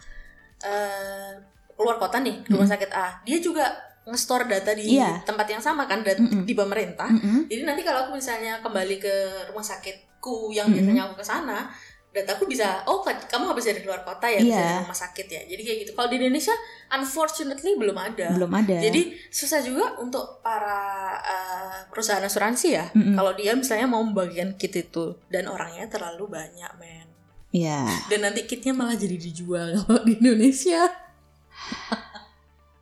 eh, 0.61 1.31
keluar 1.73 1.95
kota 1.97 2.19
nih, 2.19 2.43
ke 2.43 2.51
rumah 2.51 2.63
Mm-mm. 2.63 2.75
sakit 2.75 2.91
A, 2.91 3.07
dia 3.23 3.39
juga 3.39 3.65
nge-store 4.09 4.45
data 4.45 4.71
di 4.71 4.95
Iya. 4.95 5.21
tempat 5.21 5.47
yang 5.47 5.59
sama 5.59 5.85
kan, 5.85 6.01
dat- 6.01 6.17
Mm-mm. 6.17 6.43
di 6.43 6.53
pemerintah. 6.53 7.07
Mm-mm. 7.07 7.45
Jadi 7.45 7.61
nanti 7.61 7.81
kalau 7.81 8.05
aku 8.05 8.15
misalnya 8.15 8.57
kembali 8.59 8.97
ke 8.97 9.15
rumah 9.47 9.63
sakitku 9.63 10.49
yang 10.49 10.65
Mm-mm. 10.65 10.81
biasanya 10.81 11.01
aku 11.05 11.15
ke 11.15 11.23
sana, 11.23 11.69
dataku 12.09 12.43
bisa, 12.43 12.81
oh 12.83 12.99
ka- 12.99 13.21
kamu 13.23 13.45
habis 13.47 13.63
dari 13.63 13.79
luar 13.79 14.01
kota 14.01 14.25
ya, 14.25 14.37
bisa 14.37 14.49
Iya. 14.51 14.65
dari 14.67 14.81
rumah 14.83 14.97
sakit 14.97 15.27
ya. 15.27 15.41
Jadi 15.45 15.61
kayak 15.61 15.77
gitu. 15.79 15.91
Kalau 15.93 16.07
di 16.07 16.17
Indonesia, 16.17 16.55
unfortunately 16.91 17.71
belum 17.75 17.93
ada. 17.95 18.27
belum 18.31 18.49
ada. 18.51 18.77
Jadi 18.79 19.01
susah 19.29 19.61
juga 19.61 19.93
untuk 19.95 20.41
para 20.41 20.81
uh, 21.15 21.77
perusahaan 21.87 22.19
asuransi 22.19 22.67
ya. 22.71 22.85
Mm-mm. 22.91 23.13
Kalau 23.13 23.31
dia 23.33 23.53
misalnya 23.53 23.85
mau 23.85 24.01
membagikan 24.01 24.53
kit 24.53 24.73
itu 24.73 25.15
dan 25.27 25.45
orangnya 25.45 25.85
terlalu 25.87 26.25
banyak, 26.27 26.71
men. 26.75 27.07
ya 27.49 27.81
Dan 28.05 28.21
nanti 28.23 28.45
kitnya 28.45 28.71
malah 28.71 28.93
jadi 28.93 29.13
dijual 29.15 29.73
kalau 29.79 30.01
di 30.01 30.17
Indonesia. 30.17 30.89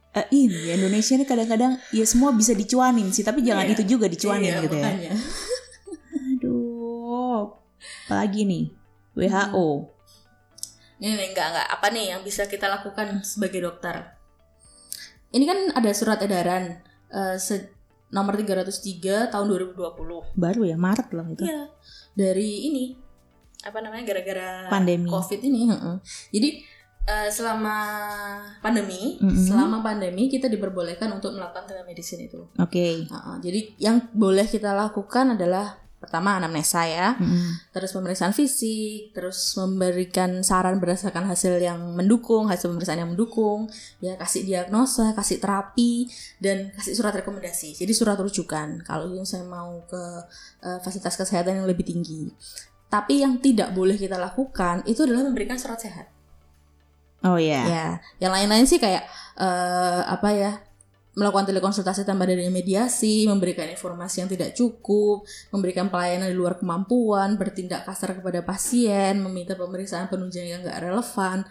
Eh, 0.10 0.26
ini 0.32 0.72
Indonesia 0.72 1.14
ini 1.14 1.24
kadang-kadang 1.24 1.76
ya 1.90 2.04
semua 2.04 2.32
bisa 2.32 2.52
dicuanin 2.52 3.10
sih 3.10 3.22
tapi 3.22 3.42
jangan 3.42 3.64
Iya. 3.64 3.74
itu 3.74 3.84
juga 3.88 4.06
dicuanin 4.06 4.50
Iya, 4.50 4.62
gitu 4.62 4.76
ya. 4.76 4.84
makanya. 4.84 5.12
Aduh. 6.34 7.44
Apalagi 8.06 8.42
nih 8.44 8.66
WHO. 9.14 9.68
Ini 10.98 11.14
nih, 11.14 11.28
enggak 11.30 11.48
enggak 11.48 11.68
apa 11.70 11.88
nih 11.88 12.06
yang 12.10 12.22
bisa 12.22 12.46
kita 12.46 12.66
lakukan 12.66 13.22
sebagai 13.22 13.62
dokter? 13.62 14.18
Ini 15.30 15.44
kan 15.44 15.60
ada 15.76 15.92
surat 15.92 16.18
edaran 16.20 16.82
eh, 17.08 17.38
se- 17.38 17.70
nomor 18.08 18.34
303 18.34 18.72
tahun 19.28 19.46
2020 19.46 20.34
Baru 20.34 20.64
ya 20.64 20.76
Maret 20.76 21.12
loh 21.12 21.28
itu. 21.30 21.44
Iya. 21.44 21.68
dari 22.14 22.66
ini 22.66 22.86
Apa 23.60 23.78
namanya 23.80 24.06
gara-gara 24.06 24.66
Pandemi. 24.68 25.06
COVID 25.06 25.40
ini. 25.44 25.68
heeh. 25.68 25.96
Jadi 26.32 26.50
eh, 27.08 27.30
selama 27.32 27.78
pandemi, 28.60 29.16
Mm-mm. 29.18 29.48
selama 29.48 29.80
pandemi 29.80 30.28
kita 30.28 30.52
diperbolehkan 30.52 31.08
untuk 31.16 31.32
melakukan 31.34 31.66
telemedicine 31.66 32.28
itu. 32.28 32.52
Oke. 32.60 33.08
Heeh, 33.08 33.36
jadi 33.40 33.60
yang 33.80 33.98
boleh 34.12 34.46
kita 34.46 34.76
lakukan 34.76 35.40
adalah 35.40 35.88
pertama 35.98 36.38
anamnesa 36.38 36.86
ya, 36.86 37.18
Mm-mm. 37.18 37.74
terus 37.74 37.90
pemeriksaan 37.90 38.30
fisik, 38.30 39.18
terus 39.18 39.58
memberikan 39.58 40.46
saran 40.46 40.78
berdasarkan 40.78 41.26
hasil 41.26 41.58
yang 41.58 41.82
mendukung, 41.98 42.46
hasil 42.46 42.70
pemeriksaan 42.70 43.02
yang 43.02 43.18
mendukung, 43.18 43.66
ya 43.98 44.14
kasih 44.14 44.46
diagnosa, 44.46 45.18
kasih 45.18 45.42
terapi, 45.42 46.06
dan 46.38 46.70
kasih 46.78 46.94
surat 46.94 47.18
rekomendasi. 47.18 47.74
Jadi 47.74 47.98
surat 47.98 48.14
rujukan 48.22 48.86
kalau 48.86 49.10
saya 49.26 49.42
mau 49.50 49.82
ke 49.90 50.04
eh, 50.62 50.80
fasilitas 50.86 51.18
kesehatan 51.18 51.66
yang 51.66 51.68
lebih 51.68 51.90
tinggi. 51.90 52.30
Tapi 52.88 53.20
yang 53.26 53.42
tidak 53.44 53.76
boleh 53.76 54.00
kita 54.00 54.16
lakukan 54.16 54.86
itu 54.88 55.04
adalah 55.04 55.28
memberikan 55.28 55.60
surat 55.60 55.82
sehat. 55.82 56.17
Oh 57.24 57.38
ya. 57.38 57.62
Ya, 57.66 57.86
yang 58.20 58.32
lain-lain 58.32 58.66
sih 58.66 58.78
kayak 58.78 59.06
eh, 59.36 60.02
apa 60.04 60.30
ya? 60.32 60.52
melakukan 61.18 61.50
telekonsultasi 61.50 62.06
tanpa 62.06 62.30
adanya 62.30 62.54
mediasi, 62.54 63.26
memberikan 63.26 63.66
informasi 63.66 64.22
yang 64.22 64.30
tidak 64.30 64.54
cukup, 64.54 65.26
memberikan 65.50 65.90
pelayanan 65.90 66.30
di 66.30 66.38
luar 66.38 66.62
kemampuan, 66.62 67.42
bertindak 67.42 67.90
kasar 67.90 68.14
kepada 68.14 68.46
pasien, 68.46 69.18
meminta 69.18 69.58
pemeriksaan 69.58 70.14
penunjang 70.14 70.46
yang 70.46 70.62
nggak 70.62 70.78
relevan. 70.78 71.42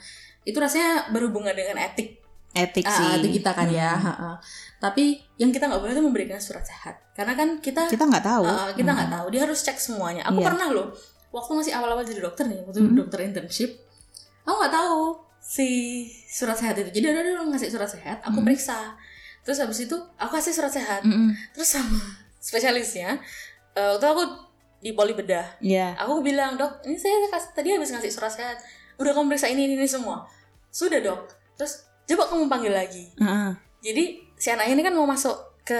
Itu 0.46 0.62
rasanya 0.62 1.10
berhubungan 1.10 1.50
dengan 1.50 1.82
etik, 1.82 2.22
Etik 2.54 2.86
ah, 2.86 2.94
sih. 2.94 3.08
etik 3.18 3.42
kita 3.42 3.58
kan 3.58 3.66
ya. 3.66 3.98
Hmm. 3.98 4.06
ha, 4.06 4.12
ha. 4.14 4.30
Tapi 4.78 5.18
yang 5.34 5.50
kita 5.50 5.66
nggak 5.66 5.82
boleh 5.82 5.98
itu 5.98 6.04
memberikan 6.06 6.38
surat 6.38 6.62
sehat, 6.62 7.02
karena 7.18 7.34
kan 7.34 7.58
kita 7.58 7.90
Kita 7.90 8.06
nggak 8.06 8.22
tahu. 8.22 8.46
ah, 8.46 8.70
kita 8.70 8.94
nggak 8.94 9.08
Hmm. 9.10 9.16
tahu, 9.18 9.26
dia 9.34 9.50
harus 9.50 9.58
cek 9.66 9.82
semuanya. 9.82 10.30
Aku 10.30 10.46
Iya. 10.46 10.46
pernah 10.46 10.70
loh, 10.70 10.94
waktu 11.34 11.50
masih 11.58 11.74
awal-awal 11.74 12.06
jadi 12.06 12.22
dokter 12.22 12.46
nih, 12.46 12.62
waktu 12.62 12.86
Hmm. 12.86 12.94
dokter 12.94 13.18
internship, 13.26 13.74
aku 14.46 14.62
nggak 14.62 14.74
tahu 14.78 15.25
si 15.46 15.68
surat 16.26 16.54
sehat 16.54 16.74
itu. 16.76 16.90
Jadi 16.92 17.06
ada 17.06 17.22
dulu 17.22 17.50
ngasih 17.50 17.70
surat 17.70 17.86
sehat, 17.86 18.18
aku 18.20 18.38
Hmm. 18.38 18.44
periksa. 18.44 18.98
Terus 19.40 19.58
habis 19.58 19.78
itu 19.80 19.94
aku 20.16 20.32
kasih 20.34 20.50
surat 20.52 20.72
sehat. 20.72 21.00
Mm-mm. 21.02 21.30
Terus 21.52 21.70
sama 21.70 22.02
spesialisnya, 22.42 23.22
eh, 23.72 23.88
waktu 23.88 24.02
aku 24.04 24.22
di 24.76 24.90
poli 24.92 25.14
bedah, 25.14 25.56
Iya. 25.58 25.94
aku 25.96 26.18
bilang 26.20 26.54
dok, 26.54 26.82
ini 26.82 26.94
saya 26.94 27.14
kas- 27.26 27.50
tadi 27.52 27.70
habis 27.70 27.88
ngasih 27.88 28.10
surat 28.10 28.28
sehat, 28.28 28.58
udah 28.96 29.12
kamu 29.12 29.30
periksa 29.30 29.46
ini 29.46 29.64
ini, 29.64 29.74
ini 29.76 29.86
semua. 29.86 30.26
Sudah 30.68 30.98
dok. 30.98 31.30
Terus 31.54 31.80
coba 32.04 32.26
kamu 32.26 32.46
panggil 32.46 32.72
lagi. 32.72 33.06
Heeh. 33.16 33.50
Jadi 33.82 34.04
si 34.34 34.48
anaknya 34.48 34.74
ini 34.74 34.82
kan 34.82 34.92
mau 34.92 35.06
masuk 35.06 35.32
ke 35.62 35.78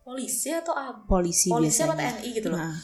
polisi 0.00 0.48
atau 0.48 0.72
apa? 0.72 1.02
Polisi, 1.04 1.46
Polisi 1.48 1.82
apa 1.82 1.92
biasanya. 1.92 2.14
TNI 2.16 2.28
gitu 2.32 2.48
loh. 2.48 2.58
Heeh. 2.58 2.76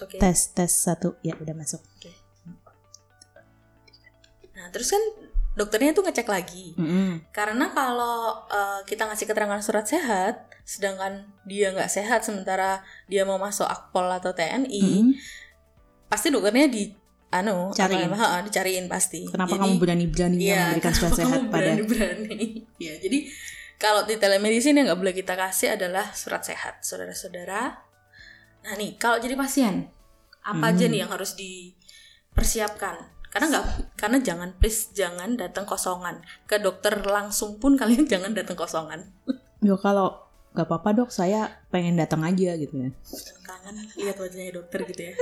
Oke. 0.00 0.16
Tes 0.18 0.50
tes 0.50 0.72
satu 0.72 1.14
ya 1.20 1.32
udah 1.34 1.54
masuk. 1.54 1.80
Nah 4.62 4.70
terus 4.70 4.94
kan 4.94 5.02
dokternya 5.52 5.90
tuh 5.90 6.06
ngecek 6.06 6.30
lagi. 6.30 6.78
Mm-mm. 6.78 7.26
Karena 7.34 7.74
kalau 7.74 8.46
eh, 8.46 8.86
kita 8.86 9.10
ngasih 9.10 9.26
keterangan 9.26 9.58
surat 9.58 9.84
sehat, 9.84 10.46
sedangkan 10.62 11.26
dia 11.42 11.74
nggak 11.74 11.90
sehat 11.90 12.22
sementara 12.22 12.80
dia 13.10 13.26
mau 13.26 13.36
masuk 13.36 13.66
akpol 13.66 14.06
atau 14.06 14.30
TNI, 14.30 14.70
Mm-mm. 15.02 15.18
pasti 16.06 16.30
dokternya 16.30 16.70
di 16.70 16.94
anu 17.32 17.72
apa 17.72 17.88
Cariin. 17.88 18.12
ha, 18.12 18.38
dicariin 18.44 18.86
pasti. 18.86 19.24
Kenapa 19.26 19.56
Jadi, 19.56 19.60
kamu 19.64 19.74
berani-beraninya 19.76 20.44
iya, 20.46 20.62
memberikan 20.70 20.92
surat 20.94 21.12
sehat 21.16 21.40
kamu 21.42 21.48
pada 21.50 21.64
berani-berani? 21.74 22.46
ya, 22.86 22.94
jadi 23.00 23.18
kalau 23.76 24.06
di 24.06 24.14
telemedicine 24.14 24.78
yang 24.78 24.86
nggak 24.92 25.00
boleh 25.00 25.14
kita 25.16 25.34
kasih 25.34 25.74
adalah 25.74 26.12
surat 26.14 26.46
sehat, 26.46 26.86
saudara-saudara. 26.86 27.82
Nah 28.62 28.74
nih, 28.78 28.94
kalau 28.94 29.18
jadi 29.18 29.34
pasien, 29.34 29.90
apa 30.40 30.70
aja 30.70 30.86
Hmm. 30.86 30.92
nih 30.94 31.00
yang 31.02 31.10
harus 31.10 31.34
dipersiapkan? 31.34 33.11
Karena 33.32 33.46
nggak, 33.48 33.66
karena 33.96 34.18
jangan 34.20 34.48
please 34.60 34.92
jangan 34.92 35.40
datang 35.40 35.64
kosongan 35.64 36.20
ke 36.44 36.60
dokter 36.60 37.00
langsung 37.00 37.56
pun 37.56 37.74
kalian 37.80 38.04
jangan 38.04 38.36
datang 38.36 38.54
kosongan. 38.54 39.08
Yo 39.64 39.80
kalau 39.80 40.20
nggak 40.52 40.68
apa-apa 40.68 40.90
dok, 40.92 41.10
saya 41.10 41.64
pengen 41.72 41.96
datang 41.96 42.20
aja 42.28 42.52
gitu 42.60 42.76
ya. 42.76 42.90
Kangen 43.40 43.88
lihat 43.96 44.20
wajahnya 44.20 44.52
dokter 44.52 44.84
gitu 44.84 45.02
ya. 45.08 45.14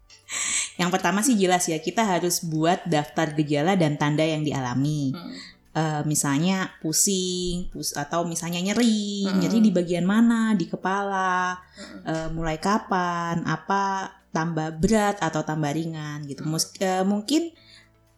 Yang 0.80 0.90
pertama 0.96 1.20
sih 1.20 1.36
jelas 1.36 1.68
ya, 1.68 1.76
kita 1.76 2.08
harus 2.08 2.40
buat 2.40 2.88
daftar 2.88 3.36
gejala 3.36 3.76
dan 3.76 4.00
tanda 4.00 4.24
yang 4.24 4.40
dialami. 4.40 5.12
Hmm. 5.12 5.36
Eh, 5.72 6.02
misalnya 6.04 6.68
pusing, 6.84 7.72
pus 7.72 7.96
atau 7.96 8.28
misalnya 8.28 8.60
nyeri, 8.60 9.24
Mm-mm. 9.24 9.40
nyeri 9.40 9.58
di 9.64 9.72
bagian 9.72 10.04
mana, 10.04 10.52
di 10.52 10.68
kepala, 10.68 11.56
Mm-mm. 11.56 12.04
eh, 12.04 12.28
mulai 12.28 12.60
kapan, 12.60 13.40
apa 13.48 14.12
tambah 14.32 14.80
berat 14.80 15.20
atau 15.20 15.44
tambah 15.44 15.68
ringan 15.68 16.24
gitu. 16.24 16.42
Mm. 16.42 16.48
Mus- 16.50 16.74
eh, 16.76 17.04
mungkin 17.04 17.52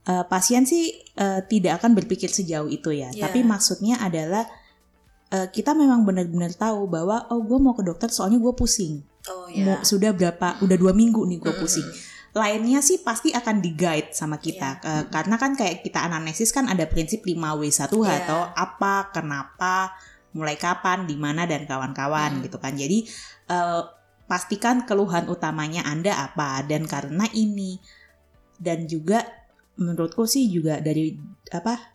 eh, 0.05 0.25
pasien 0.25 0.63
sih 0.63 0.95
eh, 1.13 1.41
tidak 1.45 1.83
akan 1.83 1.95
berpikir 1.95 2.31
sejauh 2.31 2.67
itu 2.69 2.91
ya, 2.91 3.11
Yeah. 3.11 3.27
tapi 3.27 3.43
maksudnya 3.43 3.99
adalah 3.99 4.47
eh, 5.29 5.51
kita 5.51 5.75
memang 5.75 6.07
benar-benar 6.07 6.55
tahu 6.55 6.87
bahwa 6.87 7.27
oh 7.29 7.43
gue 7.43 7.59
mau 7.59 7.75
ke 7.75 7.83
dokter 7.83 8.09
soalnya 8.09 8.39
gue 8.39 8.55
pusing. 8.55 9.03
Oh 9.25 9.49
ya. 9.49 9.81
sudah 9.83 10.13
berapa? 10.13 10.61
Udah 10.61 10.77
dua 10.77 10.93
minggu 10.93 11.25
nih 11.25 11.41
gue 11.41 11.51
Mm-mm. 11.51 11.61
pusing 11.61 11.89
lainnya 12.35 12.83
sih 12.83 12.99
pasti 12.99 13.31
akan 13.31 13.63
di 13.63 13.79
guide 13.79 14.11
sama 14.11 14.43
kita 14.43 14.83
Iya. 14.83 14.91
Eh, 14.91 15.05
karena 15.07 15.39
kan 15.39 15.55
kayak 15.55 15.87
kita 15.87 16.03
anamnesis 16.03 16.51
kan 16.51 16.67
ada 16.67 16.83
prinsip 16.85 17.23
5W1H 17.23 17.95
Iya. 17.95 18.27
atau 18.27 18.41
apa 18.51 19.15
kenapa 19.15 19.95
mulai 20.35 20.59
kapan 20.59 21.07
di 21.07 21.15
mana 21.15 21.47
dan 21.47 21.63
kawan-kawan 21.63 22.35
Hmm. 22.35 22.43
gitu 22.43 22.59
kan 22.59 22.75
jadi 22.75 23.07
eh, 23.47 23.81
pastikan 24.25 24.83
keluhan 24.83 25.27
utamanya 25.27 25.85
Anda 25.85 26.17
apa 26.23 26.63
dan 26.63 26.85
karena 26.85 27.29
ini 27.31 27.77
dan 28.57 28.85
juga 28.85 29.21
menurutku 29.75 30.25
sih 30.25 30.47
juga 30.47 30.79
dari 30.79 31.13
apa 31.51 31.93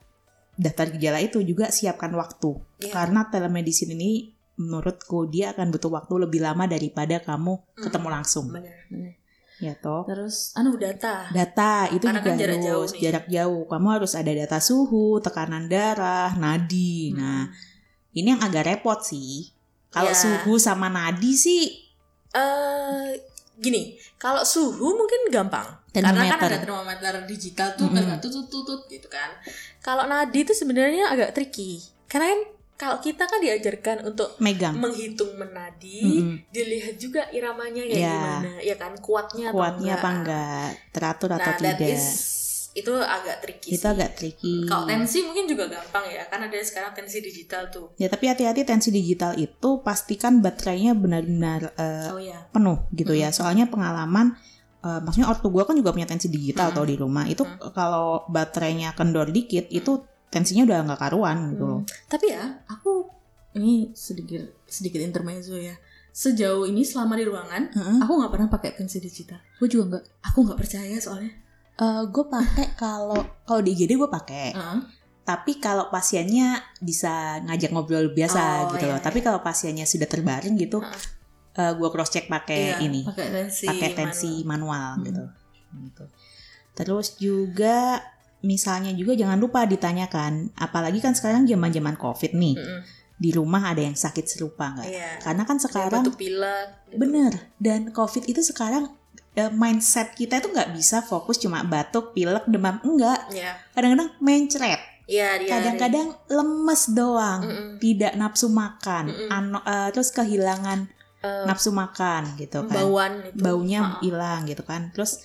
daftar 0.54 0.92
gejala 0.92 1.20
itu 1.20 1.40
juga 1.42 1.70
siapkan 1.70 2.12
waktu 2.12 2.60
Iya. 2.80 2.92
karena 2.92 3.28
telemedicine 3.28 3.96
ini 3.96 4.12
menurutku 4.56 5.24
dia 5.26 5.52
akan 5.54 5.72
butuh 5.72 5.88
waktu 5.90 6.14
lebih 6.20 6.40
lama 6.40 6.68
daripada 6.68 7.18
kamu 7.18 7.56
Hmm. 7.56 7.80
ketemu 7.80 8.08
langsung 8.10 8.46
bener. 8.52 9.16
ya 9.58 9.72
toh 9.74 10.04
Terus 10.04 10.52
anu 10.54 10.76
data. 10.76 11.28
data 11.30 11.88
itu 11.90 12.04
Karena 12.04 12.20
juga 12.20 12.30
kan 12.30 12.36
jarak 12.38 12.52
harus 12.54 12.66
jauh 12.66 12.86
nih. 12.86 13.00
jarak 13.02 13.26
jauh 13.28 13.62
kamu 13.66 13.88
harus 13.90 14.14
ada 14.14 14.32
data 14.34 14.58
suhu 14.60 15.06
tekanan 15.20 15.66
darah 15.66 16.32
nadi 16.34 17.12
nah 17.12 17.48
ini 18.12 18.28
yang 18.30 18.40
agak 18.40 18.68
repot 18.68 19.00
sih 19.00 19.52
kalau 19.90 20.12
Ya. 20.12 20.20
suhu 20.20 20.56
sama 20.56 20.88
nadi 20.88 21.32
sih 21.34 21.64
eh 22.32 23.10
gini, 23.60 24.00
kalau 24.16 24.42
suhu 24.42 24.96
mungkin 24.96 25.28
gampang. 25.30 25.68
Karena 25.90 26.32
kan 26.32 26.48
ada 26.48 26.62
termometer 26.64 27.26
digital 27.26 27.74
tuh 27.76 27.90
Mm-mm. 27.90 28.08
kan 28.08 28.20
tutut 28.22 28.48
tutut 28.48 28.86
gitu 28.88 29.10
kan. 29.10 29.34
Kalau 29.82 30.06
nadi 30.06 30.46
itu 30.46 30.54
sebenarnya 30.54 31.10
agak 31.10 31.36
tricky. 31.36 31.82
Karena 32.08 32.32
kan 32.32 32.42
kalau 32.80 32.98
kita 33.04 33.28
kan 33.28 33.44
diajarkan 33.44 34.08
untuk 34.08 34.40
megang 34.40 34.80
menghitung 34.80 35.36
menadi, 35.36 36.00
Mm-mm. 36.24 36.36
dilihat 36.54 36.96
juga 36.96 37.28
iramanya 37.36 37.84
Ya. 37.84 38.08
gimana, 38.08 38.54
ya 38.64 38.76
kan 38.80 38.96
kuatnya, 39.04 39.52
kuatnya 39.52 40.00
apa 40.00 40.08
enggak. 40.08 40.16
enggak 40.16 40.70
teratur 40.96 41.30
atau 41.36 41.52
Nah, 41.52 41.60
that 41.60 41.76
tidak 41.76 41.92
is 41.92 42.06
itu 42.72 42.94
agak 42.94 43.42
tricky. 43.42 43.70
itu 43.72 43.80
sih. 43.80 43.90
agak 43.90 44.10
tricky 44.14 44.56
Kalau 44.64 44.86
tensi 44.86 45.22
mungkin 45.22 45.46
juga 45.46 45.66
gampang 45.68 46.06
ya, 46.06 46.22
kan 46.24 46.40
ada 46.40 46.54
sekarang 46.56 46.94
tensi 46.94 47.18
digital 47.20 47.68
tuh. 47.68 47.90
ya 47.96 48.06
tapi 48.06 48.26
hati-hati 48.26 48.62
tensi 48.62 48.90
digital 48.90 49.34
itu 49.36 49.70
pastikan 49.80 50.38
baterainya 50.38 50.94
benar-benar 50.94 51.74
eh, 51.74 52.10
Oh 52.10 52.18
ya. 52.18 52.46
penuh 52.48 52.86
gitu 52.92 53.12
ya 53.12 53.30
Mm. 53.30 53.36
soalnya 53.36 53.66
pengalaman 53.66 54.38
eh, 54.80 55.00
maksudnya 55.00 55.28
ortu 55.28 55.50
gua 55.50 55.64
kan 55.64 55.74
juga 55.74 55.92
punya 55.92 56.06
tensi 56.06 56.28
digital 56.28 56.70
Mm. 56.70 56.72
atau 56.72 56.84
di 56.84 56.96
rumah 56.96 57.26
itu 57.26 57.42
Mm. 57.42 57.74
kalau 57.74 58.24
baterainya 58.28 58.94
kendor 58.94 59.28
dikit 59.28 59.66
itu 59.68 60.06
tensinya 60.28 60.62
udah 60.64 60.78
nggak 60.86 61.00
karuan 61.00 61.52
gitu 61.52 61.66
loh 61.66 61.82
Tapi 62.06 62.26
ya, 62.30 62.44
aku 62.66 63.10
ini 63.52 63.90
sedikit 63.92 64.46
sedikit 64.64 65.00
intermezzo 65.00 65.58
ya. 65.58 65.74
Sejauh 66.12 66.64
ini 66.64 66.82
selama 66.82 67.16
di 67.16 67.24
ruangan, 67.24 67.70
Heeh. 67.72 67.98
aku 67.98 68.14
nggak 68.14 68.30
pernah 68.30 68.48
pakai 68.48 68.70
tensi 68.74 68.98
digital. 69.00 69.42
gue 69.58 69.66
juga 69.68 69.84
nggak 69.90 70.04
Aku 70.24 70.38
nggak 70.44 70.60
percaya 70.60 70.98
soalnya. 70.98 71.34
Gue 72.06 72.26
pakai 72.26 72.76
kalau 72.76 73.16
kalau 73.42 73.62
di 73.62 73.72
IGD 73.72 73.96
gue 73.96 74.10
pakai 74.10 74.52
Heeh. 74.52 74.80
tapi 75.22 75.58
kalau 75.58 75.88
pasiennya 75.88 76.48
bisa 76.80 77.40
ngajak 77.42 77.70
ngobrol 77.70 78.10
biasa 78.10 78.42
Oh, 78.66 78.74
gitu 78.74 78.86
iya, 78.86 78.94
loh 78.94 79.00
tapi 79.00 79.20
kalau 79.20 79.40
pasiennya 79.40 79.84
sudah 79.84 80.06
terbaring 80.06 80.56
gitu 80.56 80.80
Heeh. 80.80 81.72
gue 81.72 81.90
cross 81.90 82.10
check 82.10 82.26
pakai 82.26 82.76
Iya, 82.76 82.76
ini 82.82 83.02
pakai 83.04 83.28
tensi. 83.30 83.66
tensi 83.94 84.32
manual. 84.44 84.96
manual, 84.96 85.00
Hmm. 85.00 85.06
gitu. 85.06 85.24
gitu. 85.82 86.04
Terus 86.74 87.08
juga 87.16 88.00
misalnya 88.42 88.92
juga 88.92 89.12
jangan 89.12 89.36
lupa 89.36 89.64
ditanyakan, 89.64 90.56
apalagi 90.56 90.98
kan 90.98 91.12
sekarang 91.12 91.44
zaman-zaman 91.44 91.96
Covid 91.96 92.32
nih. 92.34 92.56
Mm-mm. 92.56 92.82
Di 93.16 93.30
rumah 93.30 93.68
ada 93.68 93.84
yang 93.84 93.94
sakit 93.94 94.24
serupa 94.24 94.72
nggak? 94.72 94.88
Iya. 94.88 95.10
Karena 95.20 95.44
kan 95.44 95.60
sekarang 95.60 96.08
batuk 96.08 96.16
pilek. 96.16 96.68
gitu. 96.88 96.96
bener 96.98 97.34
dan 97.60 97.92
Covid 97.92 98.24
itu 98.26 98.40
sekarang 98.42 98.88
eh, 98.88 98.99
mindset 99.50 100.14
kita 100.14 100.38
itu 100.38 100.50
nggak 100.50 100.74
bisa 100.74 101.00
fokus 101.00 101.38
cuma 101.38 101.64
batuk, 101.64 102.12
pilek, 102.12 102.44
demam 102.46 102.82
enggak. 102.82 103.30
Iya. 103.30 103.56
Kadang-kadang 103.72 104.10
mencret, 104.20 104.82
Iya, 105.06 105.30
dia. 105.38 105.50
kadang-kadang 105.50 106.08
lemes 106.28 106.82
doang, 106.92 107.42
Mm-mm. 107.42 107.70
tidak 107.78 108.14
nafsu 108.14 108.48
makan, 108.48 109.10
ano- 109.28 109.64
eh, 109.64 109.90
terus 109.90 110.10
kehilangan 110.10 110.92
Eh, 111.20 111.44
nafsu 111.44 111.76
makan 111.76 112.40
gitu 112.40 112.64
kan 112.64 112.80
bauan 112.80 113.20
itu. 113.28 113.44
baunya 113.44 114.00
hilang 114.00 114.48
gitu 114.48 114.64
kan 114.64 114.88
terus 114.96 115.20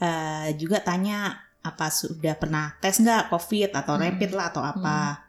eh, 0.00 0.56
juga 0.56 0.80
tanya 0.80 1.36
apa 1.60 1.92
sudah 1.92 2.32
pernah 2.34 2.72
tes 2.80 2.96
nggak 2.96 3.28
covid 3.28 3.68
atau 3.70 3.92
Hmm. 3.92 4.08
rapid 4.08 4.32
lah 4.32 4.48
atau 4.48 4.64
apa 4.64 5.20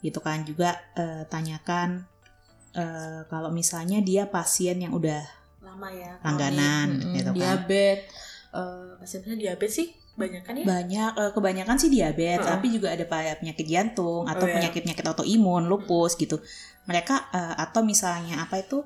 gitu 0.00 0.24
kan 0.24 0.40
juga 0.42 0.72
eh, 0.96 1.28
tanyakan 1.28 2.00
eh, 2.72 3.28
kalau 3.28 3.52
misalnya 3.52 4.00
dia 4.00 4.24
pasien 4.24 4.80
yang 4.80 4.96
udah 4.96 5.20
lama 5.72 5.88
ya. 5.90 6.12
langganan 6.20 6.86
Mm-mm, 7.00 7.14
gitu 7.16 7.30
kan. 7.30 7.36
diabetes 7.36 8.00
Eh, 8.52 8.90
pasien-pasien 9.00 9.40
diabetes 9.40 9.72
sih 9.72 9.88
banyak 10.12 10.44
kan 10.44 10.52
ya? 10.52 10.64
Banyak 10.68 11.10
eh, 11.16 11.30
kebanyakan 11.32 11.76
sih 11.80 11.88
diabetes, 11.88 12.44
Heeh. 12.44 12.52
tapi 12.52 12.68
juga 12.68 12.92
ada 12.92 13.08
penyakit 13.40 13.64
jantung 13.64 14.28
atau 14.28 14.44
Oh, 14.44 14.48
iya. 14.48 14.54
penyakit-penyakit 14.60 15.04
autoimun, 15.08 15.64
lupus 15.64 16.20
gitu. 16.20 16.36
Mereka 16.84 17.32
eh, 17.32 17.54
atau 17.56 17.80
misalnya 17.80 18.44
apa 18.44 18.60
itu 18.60 18.84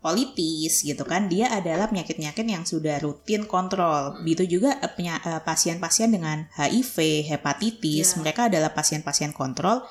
politis 0.00 0.80
gitu 0.80 1.04
kan, 1.04 1.28
dia 1.28 1.52
adalah 1.52 1.92
penyakit-penyakit 1.92 2.46
yang 2.48 2.64
sudah 2.64 2.96
rutin 2.98 3.44
kontrol. 3.44 4.16
Begitu 4.24 4.56
juga 4.56 4.80
eh, 4.80 4.88
penya- 4.88 5.20
eh, 5.20 5.44
pasien-pasien 5.44 6.08
dengan 6.08 6.48
HIV, 6.56 7.28
hepatitis, 7.28 8.16
Iya. 8.16 8.24
mereka 8.24 8.48
adalah 8.48 8.72
pasien-pasien 8.72 9.36
kontrol 9.36 9.84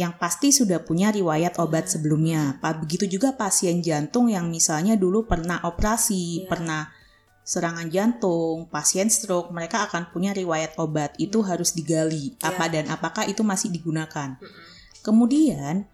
yang 0.00 0.16
pasti 0.16 0.48
sudah 0.48 0.80
punya 0.80 1.12
riwayat 1.12 1.60
obat 1.60 1.92
sebelumnya. 1.92 2.56
Begitu 2.80 3.04
juga 3.20 3.36
pasien 3.36 3.84
jantung 3.84 4.32
yang 4.32 4.48
misalnya 4.48 4.96
dulu 4.96 5.28
pernah 5.28 5.60
operasi, 5.60 6.44
Iya. 6.44 6.48
pernah 6.48 6.82
serangan 7.44 7.92
jantung, 7.92 8.64
pasien 8.72 9.12
stroke, 9.12 9.52
mereka 9.52 9.84
akan 9.84 10.08
punya 10.08 10.32
riwayat 10.32 10.80
obat. 10.80 11.12
Itu 11.20 11.44
harus 11.44 11.76
digali 11.76 12.32
Iya. 12.40 12.48
apa 12.48 12.64
dan 12.72 12.88
apakah 12.88 13.28
itu 13.28 13.44
masih 13.44 13.68
digunakan. 13.68 14.40
Mm-mm. 14.40 14.64
Kemudian 15.04 15.84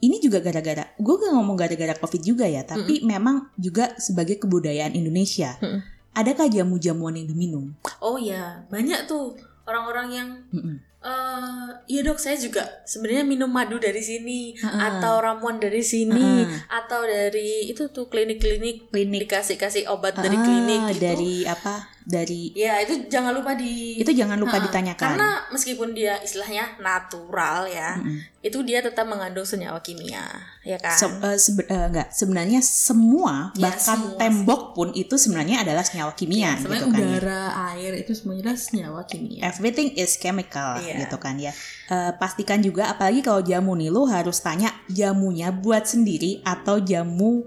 ini 0.00 0.16
juga 0.16 0.40
gara-gara 0.40 0.88
gue 0.96 1.14
gak 1.20 1.32
ngomong 1.36 1.60
gara-gara 1.60 1.92
covid 2.00 2.24
juga 2.24 2.48
ya, 2.48 2.64
tapi 2.64 3.04
memang 3.04 3.52
juga 3.60 3.92
sebagai 4.00 4.40
kebudayaan 4.40 4.96
Indonesia. 4.96 5.60
Mm-mm. 5.60 5.84
Adakah 6.16 6.48
jamu-jamuan 6.48 7.20
yang 7.20 7.28
diminum? 7.28 7.76
Oh 8.00 8.16
ya, 8.16 8.64
banyak 8.72 9.04
tuh 9.04 9.36
orang-orang 9.68 10.08
yang 10.08 10.28
Mm-mm. 10.56 10.80
Eh 11.00 11.66
iya 11.88 12.04
dok 12.04 12.16
saya 12.16 12.36
juga 12.36 12.60
sebenarnya 12.84 13.24
minum 13.24 13.48
madu 13.48 13.80
dari 13.80 13.98
sini 13.98 14.52
Ha-ha. 14.54 15.00
atau 15.00 15.16
ramuan 15.18 15.56
dari 15.56 15.80
sini 15.80 16.44
Ha-ha. 16.44 16.84
atau 16.84 17.00
dari 17.02 17.66
itu 17.66 17.88
tuh 17.88 18.04
klinik-klinik 18.06 18.92
Klinik 18.92 19.24
dikasih 19.24 19.56
kasih 19.56 19.88
obat 19.88 20.12
dari 20.14 20.36
Ah, 20.36 20.44
klinik 20.44 20.82
gitu. 20.92 21.00
dari 21.00 21.34
apa? 21.44 21.88
Dari 22.02 22.50
Ya 22.52 22.78
itu 22.78 23.06
jangan 23.06 23.30
lupa 23.30 23.52
di 23.52 23.96
itu 23.96 24.10
jangan 24.10 24.34
lupa 24.34 24.56
Ha-ha. 24.56 24.66
ditanyakan. 24.66 25.04
Karena 25.10 25.30
meskipun 25.48 25.92
dia 25.92 26.16
istilahnya 26.18 26.76
natural 26.78 27.64
ya, 27.64 27.94
Mm-mm. 27.94 28.40
itu 28.40 28.58
dia 28.62 28.80
tetap 28.80 29.04
mengandung 29.04 29.42
senyawa 29.42 29.78
kimia, 29.78 30.24
ya 30.60 30.76
kan? 30.76 30.92
Se- 30.92 31.12
eh, 31.12 31.36
sebe- 31.36 31.66
eh, 31.66 31.86
enggak, 31.86 32.08
sebenarnya 32.08 32.60
semua 32.60 33.52
Ya, 33.52 33.68
bahkan 33.68 33.96
semua 34.00 34.16
tembok 34.16 34.62
pun 34.72 34.88
itu 34.92 35.14
sebenarnya 35.14 35.60
adalah 35.60 35.82
senyawa 35.82 36.12
kimia 36.12 36.56
sebenarnya 36.56 36.78
gitu 36.78 36.88
kan. 36.88 36.96
ya. 36.96 37.04
udara 37.12 37.42
air 37.70 37.92
itu 37.94 38.12
semuanya 38.12 38.52
senyawa 38.54 39.00
kimia 39.02 39.40
Everything 39.44 39.92
is 39.94 40.16
chemical 40.16 40.76
Iya. 40.76 41.04
gitu 41.04 41.16
kan 41.16 41.36
ya. 41.36 41.52
Eh, 41.86 42.12
pastikan 42.16 42.58
juga 42.58 42.88
apalagi 42.88 43.20
kalau 43.20 43.40
jamu 43.40 43.74
nih 43.74 43.88
lu 43.88 44.04
harus 44.04 44.38
tanya 44.38 44.72
jamunya 44.86 45.50
buat 45.50 45.84
sendiri 45.84 46.40
atau 46.42 46.78
jamu 46.78 47.44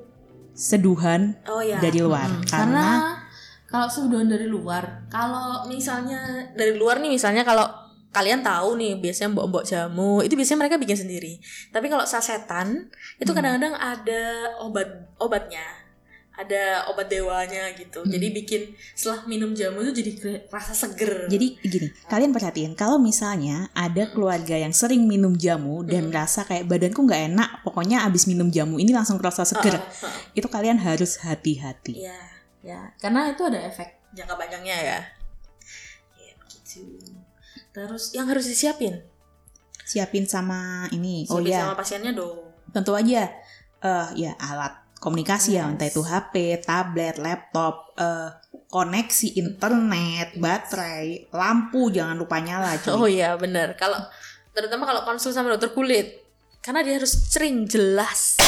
seduhan 0.53 1.33
Oh 1.43 1.59
ya. 1.59 1.79
dari 1.79 1.99
luar 1.99 2.29
Hmm, 2.29 2.45
karena, 2.45 2.81
karena 2.85 3.22
kalau 3.73 3.89
sebulan 3.89 4.29
dari 4.29 4.45
luar 4.45 5.09
Kalau 5.09 5.65
misalnya 5.65 6.21
dari 6.53 6.73
luar 6.73 7.01
nih 7.01 7.09
misalnya 7.11 7.41
kalau 7.41 7.65
kalian 8.09 8.39
tahu 8.39 8.77
nih 8.77 9.01
biasanya 9.01 9.33
mbok-mbok 9.33 9.65
jamu 9.65 10.21
itu 10.21 10.37
biasanya 10.37 10.59
mereka 10.59 10.77
bikin 10.77 10.93
sendiri. 10.95 11.41
Tapi 11.67 11.89
kalau 11.89 12.05
sasetan 12.05 12.93
itu 13.15 13.25
Hmm. 13.25 13.37
kadang-kadang 13.41 13.73
ada 13.73 14.21
obat 14.59 14.85
obatnya, 15.17 15.65
ada 16.31 16.85
obat 16.87 17.09
dewanya 17.09 17.73
gitu. 17.73 18.01
Hmm. 18.01 18.09
Jadi 18.09 18.27
bikin 18.31 18.61
setelah 18.93 19.25
minum 19.25 19.53
jamu 19.53 19.81
itu 19.81 19.93
jadi 19.95 20.11
rasa 20.47 20.73
seger. 20.75 21.25
jadi 21.25 21.47
gini 21.59 21.87
kalian 22.05 22.29
perhatiin 22.29 22.73
kalau 22.73 22.97
misalnya 22.97 23.73
ada 23.73 24.05
keluarga 24.07 24.53
yang 24.55 24.71
sering 24.71 25.05
minum 25.05 25.33
jamu 25.33 25.81
dan 25.81 26.05
Hmm. 26.05 26.09
merasa 26.09 26.41
kayak 26.41 26.65
badanku 26.65 27.01
nggak 27.01 27.33
enak 27.33 27.49
pokoknya 27.61 28.05
abis 28.05 28.25
minum 28.25 28.47
jamu 28.47 28.77
ini 28.77 28.89
langsung 28.89 29.17
kerasa 29.17 29.41
seger 29.43 29.73
Heeh, 29.73 29.89
heeh. 30.05 30.15
itu 30.35 30.45
kalian 30.47 30.77
harus 30.77 31.17
hati-hati 31.17 31.97
Iya, 32.01 32.13
ya 32.63 32.95
karena 32.97 33.29
itu 33.29 33.43
ada 33.43 33.59
efek 33.67 33.99
jangka 34.15 34.33
panjangnya 34.33 34.77
ya. 34.79 34.99
Ya 36.17 36.33
begitu. 36.39 36.87
Terus 37.69 38.15
yang 38.15 38.25
harus 38.25 38.47
disiapin? 38.47 39.03
siapin 39.83 40.23
sama 40.23 40.87
ini 40.95 41.27
oh 41.27 41.43
Siapin 41.43 41.51
ya 41.51 41.61
sama 41.67 41.75
pasiennya 41.75 42.11
dong. 42.15 42.39
tentu 42.71 42.95
aja 42.95 43.27
eh 43.83 44.07
ya 44.15 44.31
alat 44.39 44.79
komunikasi 44.95 45.59
ya 45.59 45.67
Yes. 45.67 45.71
entah 45.75 45.87
itu 45.91 46.01
HP, 46.01 46.33
tablet, 46.63 47.19
laptop, 47.19 47.91
eh, 47.99 48.31
koneksi 48.71 49.35
internet, 49.35 50.39
baterai, 50.39 51.27
lampu 51.35 51.91
jangan 51.91 52.15
lupa 52.15 52.39
nyala 52.39 52.79
cuy. 52.79 52.95
Oh 52.95 53.03
iya 53.11 53.35
benar. 53.35 53.75
Kalau 53.75 53.99
terutama 54.55 54.87
kalau 54.87 55.03
konsul 55.03 55.35
sama 55.35 55.51
dokter 55.51 55.75
kulit, 55.75 56.23
karena 56.63 56.79
dia 56.87 56.95
harus 56.95 57.11
sering 57.27 57.67
jelas, 57.67 58.39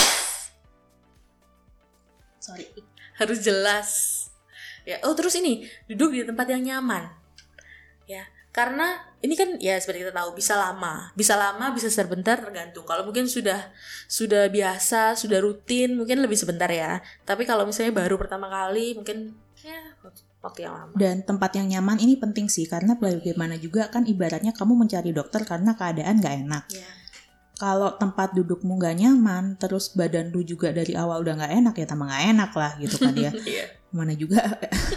Sorry. 2.40 2.64
Harus 3.20 3.40
jelas. 3.42 3.90
Ya, 4.86 5.02
oh 5.02 5.18
terus 5.18 5.34
ini 5.36 5.66
duduk 5.90 6.14
di 6.14 6.22
tempat 6.24 6.46
yang 6.52 6.62
nyaman. 6.62 7.10
Ya, 8.06 8.30
karena 8.54 9.02
ini 9.26 9.34
kan 9.34 9.58
ya 9.58 9.76
seperti 9.82 10.06
kita 10.06 10.14
tahu 10.14 10.38
bisa 10.38 10.54
lama, 10.54 11.10
bisa 11.18 11.34
lama, 11.34 11.74
bisa 11.74 11.90
sebentar 11.90 12.38
tergantung. 12.38 12.86
Kalau 12.86 13.02
mungkin 13.02 13.26
sudah 13.26 13.74
sudah 14.06 14.46
biasa, 14.54 15.18
sudah 15.18 15.42
rutin, 15.42 15.98
mungkin 15.98 16.22
lebih 16.22 16.38
sebentar 16.38 16.70
ya. 16.70 17.02
Tapi 17.26 17.50
kalau 17.50 17.66
misalnya 17.66 17.98
baru 17.98 18.16
pertama 18.22 18.46
kali, 18.46 18.94
mungkin 18.94 19.34
ya 19.66 19.98
waktu 20.46 20.70
yang 20.70 20.78
lama. 20.78 20.94
Dan 20.94 21.26
tempat 21.26 21.58
yang 21.58 21.68
nyaman 21.68 21.98
ini 21.98 22.22
penting 22.22 22.46
sih 22.46 22.70
karena 22.70 22.94
bagaimana 22.94 23.58
juga 23.58 23.90
kan 23.90 24.06
ibaratnya 24.06 24.54
kamu 24.54 24.86
mencari 24.86 25.10
dokter 25.10 25.42
karena 25.42 25.74
keadaan 25.74 26.22
nggak 26.22 26.36
enak. 26.46 26.64
Ya. 26.70 26.90
Kalau 27.56 27.96
tempat 27.96 28.36
dudukmu 28.36 28.76
nggak 28.76 28.96
nyaman, 29.00 29.56
terus 29.56 29.96
badan 29.96 30.28
lu 30.30 30.44
juga 30.44 30.76
dari 30.76 30.92
awal 30.92 31.24
udah 31.24 31.40
nggak 31.40 31.54
enak 31.56 31.76
ya 31.80 31.86
tambah 31.88 32.04
nggak 32.04 32.24
enak 32.36 32.52
lah 32.52 32.72
gitu 32.78 32.96
kan 33.00 33.16
ya. 33.16 33.32
Iya. 33.48 33.66
Mana 33.96 34.12
juga. 34.12 34.44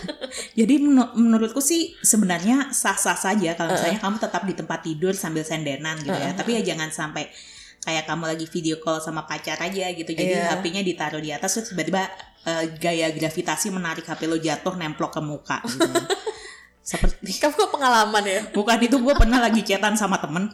Jadi 0.58 0.74
menu- 0.82 1.14
menurutku 1.14 1.62
sih 1.62 1.94
sebenarnya 2.02 2.74
sah-sah 2.74 3.14
saja 3.14 3.54
kalau 3.54 3.70
misalnya 3.70 4.02
kamu 4.02 4.16
tetap 4.18 4.42
di 4.42 4.54
tempat 4.58 4.82
tidur 4.82 5.14
sambil 5.14 5.46
sendenan 5.46 5.94
gitu 6.02 6.10
ya. 6.10 6.34
Uh-uh. 6.34 6.38
Tapi 6.42 6.58
ya 6.58 6.74
jangan 6.74 6.90
sampai 6.90 7.30
kayak 7.78 8.10
kamu 8.10 8.26
lagi 8.26 8.46
video 8.50 8.82
call 8.82 8.98
sama 8.98 9.22
pacar 9.22 9.54
aja 9.62 9.86
gitu. 9.94 10.10
Jadi 10.10 10.34
Iya. 10.34 10.58
HP-nya 10.58 10.82
ditaruh 10.82 11.22
di 11.22 11.30
atas 11.30 11.54
terus 11.54 11.70
tiba-tiba 11.70 12.10
eh, 12.42 12.74
gaya 12.74 13.14
gravitasi 13.14 13.70
menarik 13.70 14.02
HP 14.02 14.26
lo 14.26 14.34
jatuh 14.34 14.74
nemplok 14.74 15.14
ke 15.14 15.20
muka 15.22 15.62
gitu. 15.62 15.86
Seperti 16.88 17.38
Kamu 17.38 17.68
pengalaman 17.70 18.24
ya? 18.24 18.40
bukan 18.50 18.80
itu 18.80 18.96
gue 18.96 19.14
pernah 19.14 19.38
lagi 19.38 19.60
chatan 19.60 19.92
sama 19.92 20.16
temen 20.18 20.48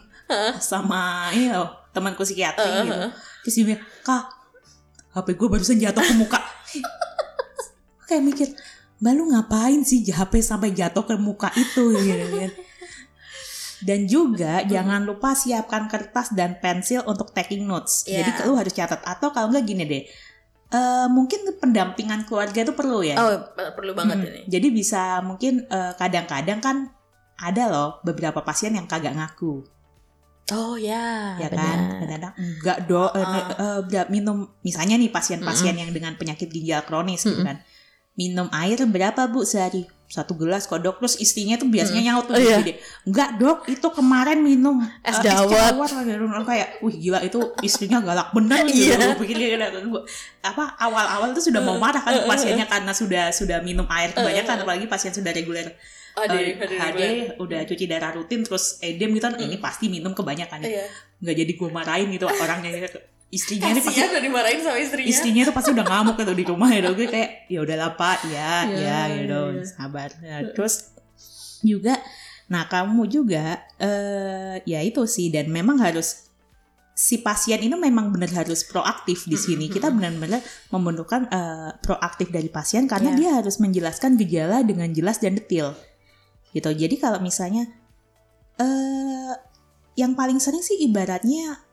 sama 0.59 1.31
ini 1.31 1.47
loh 1.47 1.84
temanku 1.95 2.21
psikiatri 2.21 2.67
Uh-uh. 2.67 2.83
gitu. 2.83 3.07
Terus 3.41 3.53
dia 3.55 3.65
bilang, 3.71 3.83
"Kak, 4.03 4.23
HP 5.15 5.27
gue 5.33 5.47
barusan 5.47 5.79
jatuh 5.79 6.03
ke 6.03 6.13
muka." 6.13 6.39
kayak 8.05 8.21
mikir, 8.21 8.47
"Mbak 8.99 9.13
lu 9.15 9.23
ngapain 9.31 9.81
sih 9.81 10.03
HP 10.03 10.43
sampai 10.43 10.75
jatuh 10.75 11.07
ke 11.07 11.15
muka 11.15 11.49
itu?" 11.55 11.95
gitu 11.95 12.27
kan. 12.35 12.51
Dan 13.85 14.07
juga 14.07 14.65
jangan 14.65 15.03
lupa 15.03 15.35
siapkan 15.35 15.85
kertas 15.85 16.33
dan 16.33 16.57
pensil 16.57 17.05
untuk 17.05 17.29
taking 17.31 17.63
notes. 17.63 18.07
Iya. 18.07 18.23
Jadi 18.23 18.47
lu 18.47 18.57
harus 18.57 18.73
catat 18.73 19.03
atau 19.03 19.29
kalau 19.29 19.51
enggak 19.51 19.65
gini 19.65 19.83
deh. 19.85 20.03
eh, 20.65 21.07
mungkin 21.07 21.45
pendampingan 21.61 22.25
keluarga 22.25 22.65
itu 22.65 22.73
perlu 22.73 23.05
ya. 23.05 23.15
Oh, 23.15 23.37
perlu 23.53 23.93
banget 23.93 24.17
Hmm, 24.17 24.27
ini. 24.27 24.41
Jadi 24.49 24.67
bisa 24.73 25.21
mungkin 25.21 25.61
eh, 25.69 25.93
kadang-kadang 25.95 26.59
kan 26.59 26.89
ada 27.37 27.63
loh 27.69 27.89
beberapa 28.01 28.41
pasien 28.41 28.73
yang 28.73 28.89
kagak 28.89 29.13
ngaku, 29.13 29.61
Oh 30.53 30.77
ya, 30.77 31.33
ya 31.41 31.49
benar. 31.49 31.57
kan? 31.57 31.79
Kadang-kadang 32.05 32.33
enggak 32.37 32.77
dong, 32.85 33.09
eh, 33.09 33.25
Uh-uh. 33.25 33.49
eh, 33.57 33.77
enggak 33.81 34.05
minum. 34.13 34.37
Misalnya 34.61 34.93
nih 35.01 35.09
pasien-pasien 35.09 35.73
yang 35.73 35.89
dengan 35.89 36.13
penyakit 36.13 36.53
ginjal 36.53 36.85
kronis 36.85 37.25
gitu 37.25 37.41
Mm-mm. 37.41 37.49
kan, 37.49 37.57
minum 38.13 38.45
air 38.53 38.77
berapa 38.85 39.25
bu 39.25 39.41
sehari? 39.41 39.89
Satu 40.05 40.37
gelas 40.37 40.69
kok 40.69 40.85
dok. 40.85 41.01
Terus 41.01 41.17
istrinya 41.17 41.57
tuh 41.57 41.65
biasanya 41.65 42.13
nyaut 42.13 42.29
tuh 42.29 42.37
Oh, 42.37 42.39
iya. 42.39 42.61
gede. 42.61 42.77
Enggak 43.09 43.41
dok, 43.41 43.65
itu 43.65 43.87
kemarin 43.89 44.45
minum 44.45 44.85
Es 45.01 45.17
eh, 45.17 45.25
dawet." 45.25 45.49
dawet." 45.49 46.45
kayak, 46.45 46.69
wih 46.85 46.93
gila 46.93 47.19
itu 47.25 47.41
istrinya 47.65 47.97
galak 48.05 48.29
bener 48.29 48.69
gitu. 48.69 48.93
Iya. 48.93 49.17
Apa 50.45 50.77
awal-awal 50.77 51.33
tuh 51.33 51.41
sudah 51.41 51.57
mau 51.65 51.81
marah 51.81 52.05
kan 52.05 52.21
pasiennya 52.29 52.69
karena 52.69 52.93
sudah 52.93 53.33
sudah 53.33 53.65
minum 53.65 53.89
air 53.89 54.13
kebanyakan 54.13 54.61
apalagi 54.61 54.85
pasien 54.85 55.09
sudah 55.09 55.33
reguler 55.33 55.73
Eh, 56.15 56.23
ada 56.23 56.37
HD 56.63 56.95
reguler. 56.95 57.35
udah 57.37 57.61
cuci 57.65 57.85
darah 57.85 58.11
rutin 58.11 58.39
terus 58.41 58.79
edem 58.79 59.11
gitu 59.11 59.25
kan 59.25 59.35
ini 59.37 59.57
pasti 59.57 59.85
minum 59.87 60.11
kebanyakan 60.11 60.59
Iya. 60.61 60.87
nggak 61.17 61.35
jadi 61.35 61.51
gue 61.53 61.69
marahin 61.69 62.07
gitu 62.09 62.25
orangnya 62.25 62.87
istrinya 63.27 63.67
ini 63.67 63.79
pasti 63.79 63.99
udah 64.01 64.21
dimarahin 64.21 64.59
sama 64.59 64.77
istrinya. 64.77 65.07
istrinya 65.07 65.41
tuh 65.43 65.51
pasti 65.51 65.69
udah 65.71 65.83
ngamuk 65.83 66.15
gitu 66.15 66.33
di 66.33 66.45
rumah 66.45 66.69
ya 66.69 66.87
gue 66.87 67.03
kayak 67.05 67.29
ya 67.45 67.59
udahlah 67.59 67.91
pak. 67.93 68.17
Ya 68.25 68.63
Ya, 68.65 68.79
ya 68.79 68.99
gitu 69.17 69.39
ya. 69.53 69.63
sabar. 69.65 70.09
Ya, 70.17 70.37
terus 70.49 70.95
juga 71.61 71.99
nah 72.45 72.63
kamu 72.65 73.09
juga 73.09 73.45
eh 73.75 74.61
ya 74.63 74.79
itu 74.79 75.03
sih 75.05 75.27
dan 75.27 75.49
memang 75.49 75.81
harus 75.81 76.29
si 76.93 77.19
pasien 77.19 77.59
ini 77.59 77.73
memang 77.73 78.07
benar 78.07 78.31
harus 78.37 78.63
proaktif 78.63 79.25
di 79.25 79.35
sini. 79.35 79.67
kita 79.67 79.89
benar-benar 79.89 80.39
membutuhkan 80.69 81.27
eh, 81.27 81.75
proaktif 81.81 82.29
dari 82.29 82.47
pasien 82.47 82.85
karena 82.85 83.11
Ya. 83.11 83.17
dia 83.17 83.29
harus 83.35 83.57
menjelaskan 83.57 84.15
gejala 84.15 84.61
dengan 84.61 84.87
jelas 84.89 85.19
dan 85.19 85.35
detail 85.35 85.75
gitu 86.55 86.71
jadi 86.71 86.95
kalau 86.95 87.19
misalnya 87.19 87.67
eh 88.55 89.35
yang 89.99 90.15
paling 90.15 90.39
sering 90.39 90.63
sih 90.63 90.79
ibaratnya 90.87 91.65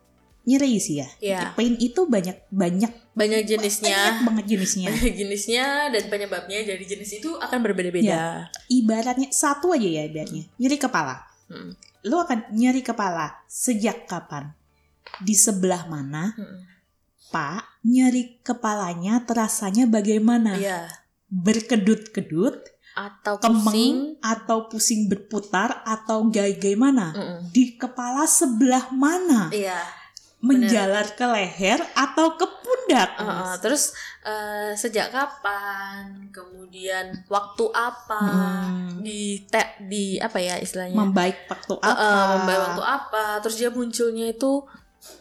nyeri 0.43 0.79
sih 0.83 0.99
ya. 0.99 1.09
Iya. 1.23 1.41
Pain 1.55 1.79
itu 1.79 2.07
banyak 2.07 2.51
banyak 2.51 2.91
banyak 3.15 3.41
jenisnya 3.47 3.95
banyak 3.95 4.27
banget 4.27 4.45
jenisnya. 4.57 4.89
banyak 4.95 5.15
jenisnya 5.15 5.67
dan 5.95 6.05
penyebabnya 6.11 6.59
dari 6.67 6.83
jenis 6.83 7.23
itu 7.23 7.31
akan 7.39 7.59
berbeda-beda 7.63 8.51
Ibaratnya 8.67 9.31
satu 9.31 9.71
aja 9.75 9.87
ya 9.87 10.03
ibaratnya. 10.07 10.51
Nyeri 10.59 10.79
kepala. 10.79 11.23
Hmm. 11.47 11.79
Lu 12.03 12.19
akan 12.19 12.51
nyeri 12.55 12.83
kepala 12.83 13.47
sejak 13.47 14.11
kapan? 14.11 14.51
Di 15.23 15.35
sebelah 15.39 15.87
mana? 15.87 16.35
Hmm. 16.35 16.67
Pak, 17.31 17.81
nyeri 17.87 18.43
kepalanya 18.43 19.23
terasanya 19.23 19.87
bagaimana? 19.87 20.59
Iya. 20.59 20.91
Berkedut-kedut, 21.33 22.72
atau 22.93 23.41
pusing 23.41 23.49
kemeng, 23.63 23.97
atau 24.21 24.59
pusing 24.67 25.09
berputar, 25.09 25.81
atau 25.83 26.27
bagaimana? 26.27 27.13
Mm-mm. 27.13 27.39
Di 27.51 27.75
kepala 27.75 28.25
sebelah 28.25 28.93
mana? 28.93 29.49
iya 29.49 29.81
Menjalar 30.39 31.15
ke 31.15 31.23
leher 31.23 31.79
atau 31.95 32.35
ke 32.35 32.43
pundak? 32.43 33.15
Uh, 33.15 33.23
uh, 33.23 33.55
terus 33.63 33.95
eh, 34.21 34.75
sejak 34.75 35.15
kapan 35.15 36.27
kemudian 36.29 37.15
waktu 37.31 37.65
apa 37.71 38.19
Hmm. 38.19 38.99
di 38.99 39.47
te- 39.47 39.79
di 39.87 40.19
apa 40.19 40.43
ya 40.43 40.59
istilahnya 40.59 40.99
Membaik 40.99 41.47
waktu 41.47 41.79
Uh, 41.79 41.87
apa? 41.87 41.95
uh, 41.95 42.27
membaik 42.37 42.61
waktu 42.61 42.83
apa 42.83 43.25
terus 43.39 43.55
dia 43.55 43.71
munculnya 43.71 44.35
itu 44.35 44.67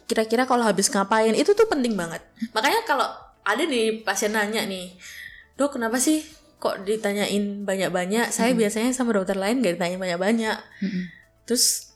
kira-kira 0.06 0.42
kalau 0.42 0.66
habis 0.66 0.90
ngapain 0.90 1.34
itu 1.34 1.54
tuh 1.54 1.66
penting 1.66 1.94
banget 1.94 2.22
makanya 2.50 2.82
kalau 2.82 3.06
ada 3.42 3.62
nih 3.62 4.02
pasien 4.02 4.34
nanya 4.34 4.66
nih 4.66 4.90
dok 5.54 5.78
kenapa 5.78 5.98
sih 5.98 6.22
kok 6.62 6.86
ditanyain 6.86 7.44
banyak-banyak 7.60 8.30
saya 8.30 8.54
biasanya 8.54 8.94
sama 8.94 9.10
dokter 9.12 9.34
lain 9.34 9.58
gak 9.58 9.74
ditanya 9.74 9.98
banyak-banyak 9.98 10.56
Mm-mm. 10.78 11.04
terus 11.42 11.90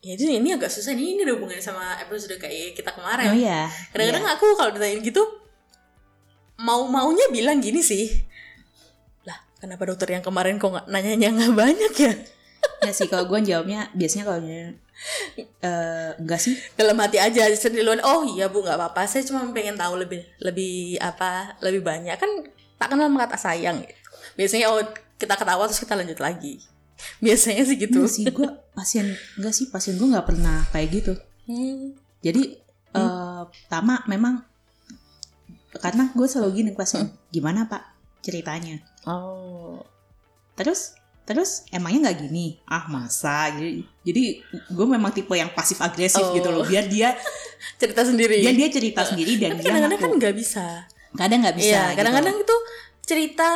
ya 0.00 0.14
itu 0.14 0.26
ini 0.28 0.50
agak 0.50 0.66
susah 0.66 0.90
nih 0.90 1.14
ini 1.14 1.22
ada 1.22 1.34
hubungannya 1.34 1.58
sama 1.60 1.94
episode 1.98 2.34
kayak 2.34 2.74
kita 2.74 2.90
kemarin 2.90 3.30
Oh 3.30 3.36
iya. 3.36 3.70
kadang-kadang 3.90 4.24
Iya. 4.24 4.34
aku 4.34 4.46
kalau 4.52 4.70
ditanyain 4.70 5.00
gitu 5.00 5.22
mau 6.58 6.82
maunya 6.84 7.26
bilang 7.28 7.58
gini 7.58 7.78
sih 7.78 8.10
lah 9.22 9.38
kenapa 9.56 9.82
dokter 9.84 10.10
yang 10.10 10.22
kemarin 10.22 10.56
kok 10.56 10.68
nggak 10.68 10.86
nanyanya 10.86 11.28
nggak 11.32 11.54
banyak 11.54 11.94
ya 11.96 12.14
Ya 12.78 12.90
sih 12.90 13.06
kalau 13.06 13.24
gue 13.26 13.40
jawabnya 13.42 13.88
biasanya 13.92 14.24
kalau 14.26 14.40
eh 14.42 14.70
enggak 16.16 16.40
sih. 16.40 16.56
dalam 16.74 16.96
hati 16.96 17.16
aja 17.16 17.46
sendirian 17.50 18.00
oh 18.00 18.24
iya 18.26 18.48
bu 18.48 18.60
nggak 18.60 18.74
apa-apa 18.74 19.04
saya 19.04 19.22
cuma 19.22 19.44
pengen 19.50 19.76
tahu 19.76 19.96
lebih 19.96 20.24
lebih 20.38 20.96
apa 20.98 21.56
lebih 21.60 21.82
banyak 21.82 22.16
kan 22.16 22.30
tak 22.76 22.88
kenal 22.92 23.08
tak 23.26 23.40
sayang 23.40 23.80
gitu. 23.80 23.94
biasanya 24.36 24.66
oh 24.70 24.80
kita 25.16 25.34
ketawa 25.34 25.64
terus 25.64 25.80
kita 25.80 25.96
lanjut 25.96 26.20
lagi 26.20 26.60
biasanya 27.20 27.62
sih 27.64 27.76
gitu 27.76 28.04
Enggak 28.04 28.12
sih 28.12 28.24
gue 28.28 28.48
pasien 28.72 29.06
enggak 29.36 29.54
sih 29.56 29.66
pasien 29.68 29.94
gue 29.96 30.08
nggak 30.08 30.26
pernah 30.28 30.64
kayak 30.72 30.88
gitu. 30.92 31.12
Hmm. 31.48 31.92
Jadi 32.24 32.56
eh 32.96 33.42
pertama 33.44 34.00
memang 34.08 34.40
karena 35.76 36.08
gue 36.16 36.24
selalu 36.24 36.64
gini 36.64 36.70
pasien, 36.72 37.12
gimana 37.28 37.68
pak 37.68 37.84
ceritanya? 38.24 38.80
oh 39.04 39.84
Terus 40.56 40.96
terus 41.28 41.68
emangnya 41.68 42.08
nggak 42.08 42.18
gini? 42.24 42.56
Ah 42.64 42.88
masa? 42.88 43.52
Jadi 43.52 43.84
jadi 44.00 44.24
gue 44.72 44.86
memang 44.88 45.12
tipe 45.12 45.36
yang 45.36 45.52
pasif 45.52 45.84
agresif 45.84 46.24
Oh. 46.24 46.32
gitu 46.32 46.48
loh. 46.48 46.64
Biar 46.64 46.88
dia 46.88 47.12
cerita 47.80 48.08
sendiri 48.08 48.40
dia 48.40 48.56
dia 48.56 48.68
cerita 48.72 49.04
sendiri 49.04 49.36
dan 49.36 49.52
tapi 49.52 49.60
dia 49.60 49.68
kadang-kadang 49.68 50.00
kan 50.00 50.12
nggak 50.16 50.34
bisa 50.36 50.66
kadang 51.16 51.42
nggak 51.42 51.56
bisa. 51.56 51.68
Iya, 51.72 51.84
gitu. 51.92 51.96
kadang-kadang 51.98 52.36
itu 52.38 52.56
cerita 53.06 53.48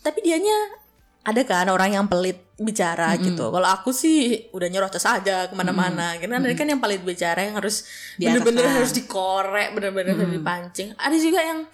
tapi 0.00 0.24
dianya 0.24 0.80
ada 1.24 1.40
kan 1.48 1.68
orang 1.72 1.96
yang 1.96 2.04
pelit 2.04 2.36
bicara 2.60 3.16
Mm-mm. 3.16 3.32
gitu. 3.32 3.48
Kalau 3.48 3.68
aku 3.68 3.90
sih 3.96 4.48
udah 4.52 4.68
nyerocos 4.68 5.08
aja 5.08 5.48
ke 5.48 5.54
mana-mana. 5.56 6.14
Karena 6.20 6.36
ada 6.36 6.52
kan 6.52 6.68
yang 6.68 6.80
pelit 6.84 7.00
bicara 7.00 7.48
yang 7.48 7.56
harus 7.56 7.88
bener-bener 8.20 8.68
harus 8.68 8.92
dikorek, 8.92 9.72
bener-bener 9.72 10.12
harus 10.12 10.28
Mm-mm. 10.28 10.44
dipancing. 10.44 10.92
Ada 11.00 11.16
juga 11.16 11.40
yang 11.40 11.64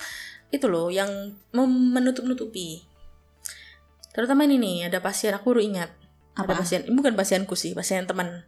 itu 0.55 0.67
loh, 0.71 0.91
yang 0.91 1.11
menutup-nutupi. 1.95 2.87
Terutama 4.11 4.47
ini 4.47 4.59
nih, 4.59 4.77
ada 4.91 4.99
pasien 5.03 5.35
aku 5.35 5.55
baru 5.55 5.63
ingat. 5.63 5.91
Ada 6.35 6.47
Apa? 6.47 6.63
pasien, 6.63 6.87
ini 6.87 6.95
bukan 6.95 7.15
pasienku 7.19 7.55
sih, 7.59 7.75
pasien 7.75 8.07
teman. 8.07 8.47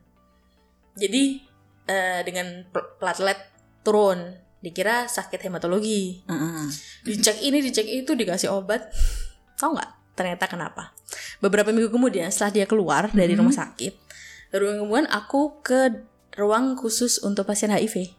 Jadi 0.95 1.43
eh, 1.87 2.21
dengan 2.23 2.67
pl- 2.71 2.99
platelet 2.99 3.39
turun, 3.83 4.39
dikira 4.63 5.05
sakit 5.05 5.43
hematologi 5.43 6.23
Heeh. 6.25 6.65
dicek 7.05 7.37
ini 7.41 7.59
dicek 7.61 7.85
itu 7.85 8.15
dikasih 8.15 8.49
obat 8.49 8.89
tau 9.55 9.75
nggak 9.75 9.91
ternyata 10.15 10.47
kenapa 10.47 10.95
beberapa 11.39 11.69
minggu 11.69 11.91
kemudian 11.91 12.29
setelah 12.29 12.53
dia 12.55 12.67
keluar 12.67 13.11
dari 13.11 13.33
Mhm. 13.33 13.39
rumah 13.39 13.53
sakit 13.53 13.93
minggu 14.53 14.81
kemudian 14.81 15.09
aku 15.09 15.61
ke 15.61 16.07
ruang 16.33 16.75
khusus 16.75 17.19
untuk 17.21 17.45
pasien 17.45 17.69
HIV 17.69 18.15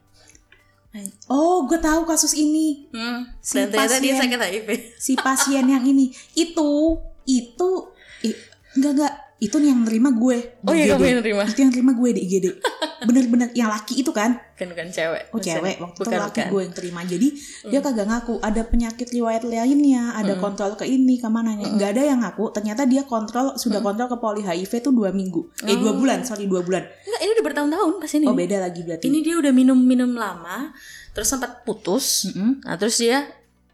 Oh, 1.26 1.66
gue 1.66 1.82
tahu 1.82 2.06
kasus 2.06 2.38
ini. 2.38 2.86
Si 3.42 3.58
dan 3.58 3.74
ternyata 3.74 3.98
dia 3.98 4.14
pasien. 4.14 4.22
sakit 4.22 4.40
HIV 4.40 4.70
Si 4.94 5.14
pasien 5.18 5.66
yang 5.66 5.82
ini 5.82 6.06
itu 6.38 6.70
itu 7.26 7.70
i- 8.22 8.38
enggak 8.78 8.92
enggak 8.94 9.14
itu 9.38 9.58
yang 9.58 9.82
nerima 9.82 10.10
gue. 10.10 10.38
di 10.56 10.66
oh 10.66 10.74
iya 10.74 10.94
kamu 10.94 11.04
yang 11.06 11.22
terima 11.22 11.44
Itu 11.44 11.60
yang 11.60 11.72
terima 11.72 11.92
gue 11.92 12.10
di 12.12 12.22
IGD. 12.24 12.46
Bener-bener 13.04 13.52
yang 13.52 13.68
laki 13.68 14.00
itu 14.00 14.10
kan? 14.10 14.40
kan 14.54 14.66
bukan 14.66 14.88
cewek 14.88 15.28
Oh 15.28 15.36
Bukan. 15.36 15.44
cewek 15.50 15.76
waktu 15.78 16.00
bukan, 16.00 16.08
itu 16.10 16.22
laki 16.22 16.40
bukan. 16.40 16.48
gue 16.48 16.62
yang 16.62 16.74
terima. 16.74 17.00
Jadi 17.04 17.28
dia 17.68 17.80
kagak 17.80 18.06
ngaku 18.06 18.34
ada 18.40 18.62
penyakit 18.64 19.08
riwayat 19.10 19.44
lainnya, 19.44 20.04
ada 20.14 20.34
Mm. 20.34 20.40
kontrol 20.40 20.72
ke 20.74 20.86
ini 20.86 21.16
ke 21.18 21.28
mana 21.28 21.52
Nggak 21.54 21.90
ada 21.90 22.02
yang 22.06 22.20
ngaku. 22.22 22.44
Ternyata 22.52 22.82
dia 22.86 23.04
kontrol 23.04 23.54
sudah 23.54 23.80
kontrol 23.82 24.08
ke 24.08 24.18
poli 24.18 24.42
HIV 24.42 24.72
tuh 24.82 24.94
dua 24.94 25.10
minggu. 25.10 25.52
Eh 25.62 25.76
dua 25.76 25.92
Oh. 25.92 25.98
bulan, 25.98 26.24
sorry 26.24 26.46
dua 26.46 26.62
bulan. 26.62 26.80
Enggak, 26.80 27.20
ini 27.20 27.32
udah 27.34 27.46
bertahun-tahun 27.46 27.92
pas 27.98 28.12
ini 28.14 28.26
Oh 28.26 28.34
beda 28.34 28.58
lagi 28.58 28.82
berarti. 28.82 29.04
ini 29.04 29.20
dia 29.20 29.36
udah 29.36 29.52
minum-minum 29.52 30.12
lama 30.14 30.72
terus 31.12 31.28
sempat 31.28 31.62
putus 31.62 32.26
Mm-mm. 32.26 32.64
Nah 32.64 32.74
terus 32.74 32.96
dia 32.96 33.28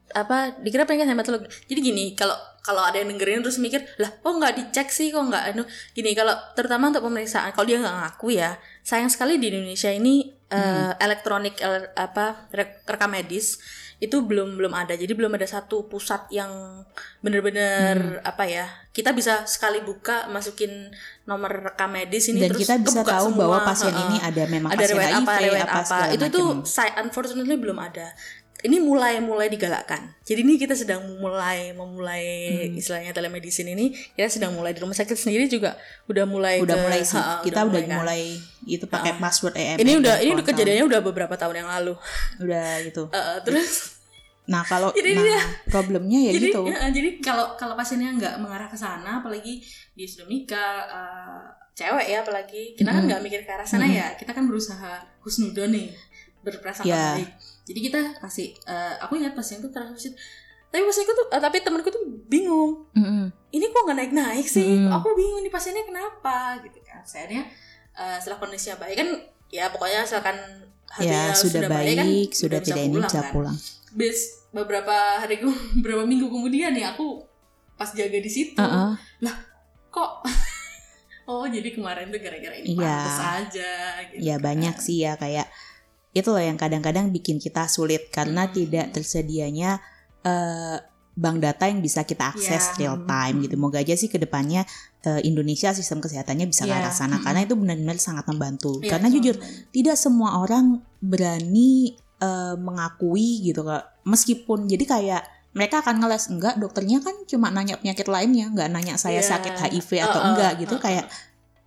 apa 0.10 0.58
dikira 0.58 0.84
penyakit 0.84 1.06
hematologi. 1.08 1.46
Jadi 1.66 1.80
gini 1.80 2.06
kalau 2.12 2.34
kalau 2.70 2.86
ada 2.86 2.96
yang 2.96 3.10
dengerin 3.10 3.42
terus 3.42 3.58
mikir 3.58 3.82
lah 3.98 4.14
kok 4.14 4.30
nggak 4.32 4.54
dicek 4.56 4.88
sih? 4.90 5.10
Kok 5.10 5.26
nggak 5.26 5.44
anu? 5.50 5.66
Gini 5.90 6.14
kalau 6.14 6.38
terutama 6.54 6.88
untuk 6.88 7.02
pemeriksaan 7.02 7.50
kalau 7.50 7.66
dia 7.66 7.82
nggak 7.82 7.96
ngaku 7.98 8.28
ya 8.32 8.54
sayang 8.82 9.10
sekali 9.10 9.36
di 9.36 9.50
Indonesia 9.50 9.90
ini 9.90 10.38
eh, 10.48 10.94
elektronik 10.98 11.58
el- 11.60 11.90
apa 11.96 12.46
rek- 12.50 12.86
rekam 12.86 13.10
medis 13.10 13.58
itu 14.00 14.24
belum 14.24 14.56
belum 14.56 14.72
ada. 14.72 14.94
Jadi 14.94 15.12
belum 15.12 15.34
ada 15.34 15.44
satu 15.46 15.86
pusat 15.86 16.30
yang 16.30 16.50
bener-bener 17.20 18.24
apa 18.24 18.44
ya 18.44 18.66
kita 18.90 19.12
bisa 19.12 19.44
sekali 19.46 19.80
buka 19.80 20.26
masukin 20.28 20.90
nomor 21.24 21.52
rekam 21.62 21.92
medis 21.92 22.26
ini 22.28 22.42
Dan 22.42 22.50
terus 22.50 22.64
kita 22.64 22.76
bisa 22.80 23.02
tahu 23.04 23.28
semua. 23.30 23.40
bahwa 23.40 23.58
pasien 23.64 23.92
Heeh. 23.92 24.06
ini 24.08 24.18
ada 24.20 24.44
memang 24.48 24.70
ada 24.72 24.82
pasien 24.82 24.98
HIV 24.98 25.30
apa, 25.54 25.62
apa, 25.62 25.84
segala 25.86 26.14
itu 26.16 26.26
tuh 26.32 26.48
saya 26.66 26.92
unfortunately 26.98 27.56
belum 27.56 27.78
ada. 27.78 28.08
Ini 28.62 28.78
mulai 28.78 29.18
mulai 29.20 29.48
digalakkan. 29.48 30.12
Jadi 30.22 30.40
ini 30.42 30.56
kita 30.56 30.74
sedang 30.74 31.00
mulai 31.16 31.72
memulai 31.72 32.24
Hmm. 32.66 32.76
istilahnya 32.76 33.12
telemedicine 33.12 33.72
ini 33.72 33.86
kita 34.12 34.28
sedang 34.30 34.52
mulai 34.52 34.72
di 34.72 34.80
rumah 34.80 34.92
sakit 34.92 35.16
sendiri 35.16 35.48
juga 35.48 35.80
udah 36.06 36.26
mulai 36.26 36.60
udah 36.60 36.74
ke- 36.74 36.84
mulai 36.84 37.02
sih. 37.02 37.16
ha, 37.16 37.40
kita 37.40 37.64
udah 37.64 37.80
kan. 37.82 37.98
mulai 37.98 38.36
itu 38.66 38.84
pakai 38.86 39.16
password 39.16 39.56
EMR. 39.56 39.80
Ini 39.80 39.92
udah 39.98 40.14
dan 40.14 40.22
ini 40.22 40.32
udah 40.34 40.46
kejadiannya 40.46 40.86
udah 40.86 41.00
beberapa 41.02 41.34
tahun 41.34 41.56
yang 41.58 41.70
lalu. 41.70 41.94
udah 42.38 42.68
gitu. 42.84 43.04
Eh, 43.10 43.38
terus 43.48 43.96
Nah 44.46 44.66
kalau 44.66 44.90
Jadi 44.92 45.14
nah, 45.14 45.22
dia- 45.24 45.46
problemnya 45.64 46.20
ya 46.20 46.32
jadi 46.34 46.50
gitu. 46.50 46.62
ya, 46.66 46.90
jadi 46.90 47.10
kalau 47.20 47.54
kalau 47.54 47.78
pasiennya 47.78 48.12
nggak 48.12 48.36
mengarah 48.40 48.66
ke 48.66 48.74
sana 48.74 49.22
apalagi 49.22 49.62
dia 49.94 50.04
sudah 50.04 50.26
nikah 50.26 50.74
eh, 50.86 51.42
cewek 51.76 52.08
ya 52.10 52.18
apalagi 52.20 52.74
kita 52.74 52.90
kan 52.90 52.98
Mm-mm. 52.98 53.08
nggak 53.08 53.22
mikir 53.22 53.40
ke 53.40 53.52
arah 53.52 53.64
sana 53.64 53.86
Mm-mm. 53.86 53.96
ya 53.96 54.08
kita 54.16 54.34
kan 54.34 54.44
berusaha 54.44 55.00
husnudon 55.22 55.70
nih 55.70 55.94
berprasangka 56.42 56.90
Ya. 56.90 57.14
baik 57.16 57.30
jadi 57.70 57.80
kita 57.80 58.00
kasih 58.18 58.58
eh, 58.60 58.94
aku 58.98 59.16
ingat 59.16 59.32
pasien 59.32 59.62
tuh 59.62 59.70
transaksi 59.70 60.10
tapi 60.68 60.82
pasienku 60.82 61.14
tuh 61.14 61.28
eh, 61.30 61.38
tapi 61.38 61.62
temanku 61.62 61.90
tuh 61.90 62.02
bingung 62.26 62.90
Mm-mm. 62.94 63.30
ini 63.50 63.66
kok 63.66 63.82
nggak 63.84 63.98
naik 63.98 64.14
naik 64.14 64.46
sih 64.46 64.78
Mm. 64.80 64.90
aku 64.92 65.14
bingung 65.14 65.40
nih 65.40 65.50
pasiennya 65.50 65.84
kenapa 65.84 66.58
gitu 66.60 66.82
kan 66.82 67.02
saya 67.02 67.26
setelah 68.18 68.40
kondisinya 68.40 68.80
baik 68.80 68.96
kan 68.96 69.10
ya 69.50 69.70
pokoknya 69.70 70.02
misalkan 70.02 70.38
Ya 70.98 71.30
HB-nya 71.30 71.38
sudah, 71.38 71.62
baik, 71.70 71.96
kan 71.96 72.08
sudah 72.34 72.48
udah 72.50 72.60
bisa 72.60 72.74
tidak 72.74 72.82
ini 72.82 72.94
pulang 72.96 73.06
bisa 73.06 73.20
kan 73.20 73.32
pulang. 73.32 73.58
bis 73.92 74.20
beberapa 74.50 74.96
hari 75.20 75.36
beberapa 75.78 76.02
minggu 76.02 76.26
kemudian 76.26 76.74
ya 76.74 76.94
aku 76.94 77.22
pas 77.76 77.94
jaga 77.94 78.18
di 78.18 78.32
situ 78.32 78.58
Heeh. 78.58 78.92
kok 79.90 80.12
oh 81.30 81.46
jadi 81.46 81.70
kemarin 81.70 82.10
tuh 82.10 82.18
gara-gara 82.18 82.56
ini 82.56 82.74
Iya. 82.74 82.90
pantes 82.98 83.20
aja 83.22 83.72
gitu 84.08 84.20
Ya 84.20 84.36
kan. 84.36 84.46
banyak 84.50 84.76
sih 84.80 84.98
ya 85.00 85.14
kayak 85.14 85.46
itu 86.12 86.28
loh 86.28 86.42
yang 86.42 86.56
kadang-kadang 86.56 87.10
bikin 87.10 87.38
kita 87.38 87.66
sulit 87.66 88.10
karena 88.10 88.48
Hmm. 88.48 88.54
tidak 88.54 88.86
tersedianya 88.92 89.78
eh, 90.20 90.78
bank 91.16 91.40
data 91.40 91.68
yang 91.68 91.80
bisa 91.80 92.04
kita 92.04 92.32
akses 92.32 92.76
Ya. 92.76 92.76
real 92.78 92.98
time 93.04 93.44
gitu. 93.44 93.56
Moga 93.56 93.80
aja 93.80 93.92
sih 93.94 94.08
ke 94.08 94.18
depannya 94.18 94.64
eh, 95.00 95.22
Indonesia 95.24 95.72
sistem 95.72 96.00
kesehatannya 96.00 96.44
bisa 96.46 96.64
ke 96.64 96.72
Ya. 96.72 96.80
arah 96.80 96.92
sana 96.92 97.16
Mm-mm. 97.16 97.24
karena 97.24 97.40
itu 97.44 97.56
benar-benar 97.56 97.96
sangat 97.98 98.26
membantu. 98.26 98.80
Iya, 98.80 98.92
karena 98.92 99.08
jujur 99.10 99.36
betul. 99.36 99.72
tidak 99.72 99.96
semua 99.96 100.40
orang 100.40 100.80
berani 101.00 101.96
eh, 102.20 102.56
mengakui 102.56 103.40
gitu 103.42 103.64
kak. 103.64 104.04
Meskipun 104.04 104.68
jadi 104.68 104.84
kayak 104.84 105.24
mereka 105.50 105.80
akan 105.80 105.98
ngeles 105.98 106.28
enggak 106.28 106.56
dokternya 106.56 107.00
kan 107.00 107.16
cuma 107.26 107.48
nanya 107.48 107.80
penyakit 107.80 108.06
lainnya, 108.06 108.52
nggak 108.52 108.70
nanya 108.70 108.96
saya 108.96 109.24
Iya. 109.24 109.30
sakit 109.34 109.54
HIV 109.58 109.90
atau 110.00 110.20
Uh-uh, 110.20 110.28
enggak 110.30 110.52
gitu 110.60 110.76
uh-uh. 110.76 110.84
kayak 110.84 111.06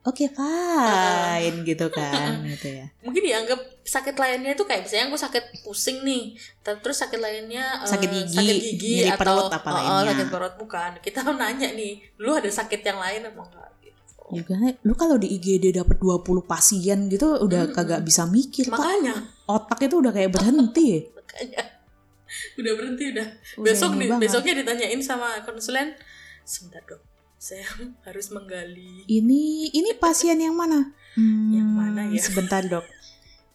oke 0.02 0.24
fine 0.28 1.56
gitu 1.62 1.86
kan 1.88 2.42
gitu 2.52 2.68
ya 2.72 2.86
mungkin 3.00 3.22
dianggap 3.22 3.60
sakit 3.82 4.14
lainnya 4.14 4.52
itu 4.52 4.62
kayak 4.62 4.82
misalnya 4.82 5.06
aku 5.06 5.18
sakit 5.18 5.44
pusing 5.62 6.02
nih 6.02 6.34
ter- 6.60 6.78
terus 6.78 6.98
sakit 6.98 7.18
lainnya 7.18 7.82
eh, 7.82 7.88
Sakit 7.88 8.10
gigi, 8.10 8.36
nyeri 9.02 9.10
atau 9.10 9.18
perut 9.18 9.52
apa 9.52 9.68
oh, 9.68 9.74
lainnya. 9.74 10.10
sakit 10.10 10.28
perut 10.28 10.54
bukan 10.56 10.90
kita 10.98 11.22
nanya 11.32 11.68
nih 11.70 12.02
lu 12.16 12.30
ada 12.32 12.46
sakit 12.46 12.80
yang 12.80 12.98
lain 12.98 13.22
apa 13.24 13.40
enggak 13.40 13.70
gitu. 13.80 14.22
juga 14.32 14.54
lu 14.80 14.94
kalau 14.94 15.16
di 15.16 15.28
IGD 15.30 15.70
dapat 15.72 15.96
20 15.96 16.22
pasien 16.44 16.98
gitu 17.06 17.38
udah 17.38 17.66
Mm-mm. 17.66 17.74
kagak 17.74 18.02
bisa 18.02 18.26
mikir 18.26 18.66
Pak. 18.66 18.74
makanya 18.74 19.14
otak 19.44 19.78
itu 19.82 19.94
udah 19.98 20.10
kayak 20.10 20.30
berhenti 20.30 20.88
makanya 21.16 21.62
udah 22.56 22.72
berhenti 22.74 23.04
udah 23.12 23.26
Udah 23.54 23.64
besok 23.66 23.90
banget. 23.92 24.18
besoknya 24.18 24.52
ditanyain 24.58 25.00
sama 25.00 25.36
konsulen 25.44 25.92
sebentar 26.42 26.80
dok 26.82 27.11
saya 27.42 27.66
harus 28.06 28.30
menggali 28.30 29.02
ini 29.08 29.66
ini 29.68 29.90
pasien 29.94 30.38
yang 30.38 30.54
mana 30.54 30.94
Hmm, 31.12 31.52
Yang 31.52 31.68
mana 31.68 32.02
ya? 32.08 32.22
sebentar 32.22 32.62
dok 32.64 32.86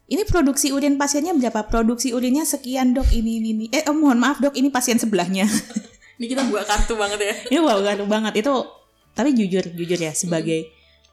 ini 0.06 0.22
produksi 0.24 0.70
urin 0.70 0.94
pasiennya 0.96 1.34
berapa 1.34 1.66
produksi 1.66 2.14
urinnya 2.14 2.46
sekian 2.46 2.94
dok 2.94 3.10
ini 3.10 3.42
ini, 3.42 3.50
ini. 3.52 3.66
eh 3.72 3.82
oh, 3.84 3.96
mohon 3.96 4.20
maaf 4.20 4.38
dok 4.38 4.54
ini 4.54 4.70
pasien 4.70 4.96
sebelahnya 4.96 5.50
ini 6.18 6.26
kita 6.28 6.46
buat 6.46 6.64
kartu 6.64 6.94
banget 6.94 7.18
ya 7.18 7.34
ini 7.50 7.58
wow 7.58 7.82
garu 7.82 8.06
banget 8.06 8.38
itu 8.38 8.54
tapi 9.12 9.34
jujur 9.34 9.66
jujur 9.68 9.98
ya 9.98 10.14
sebagai 10.14 10.70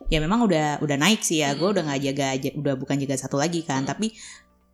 ya 0.06 0.20
memang 0.20 0.44
udah 0.44 0.84
udah 0.84 0.96
naik 0.96 1.22
sih 1.22 1.40
ya 1.40 1.54
gue 1.54 1.62
Hmm. 1.62 1.72
udah 1.72 1.82
nggak 1.86 2.00
jaga 2.04 2.28
ja- 2.36 2.54
udah 2.54 2.74
bukan 2.76 2.96
jaga 2.98 3.16
satu 3.16 3.36
lagi 3.36 3.62
kan 3.62 3.80
Hmm. 3.80 3.88
tapi 3.88 4.12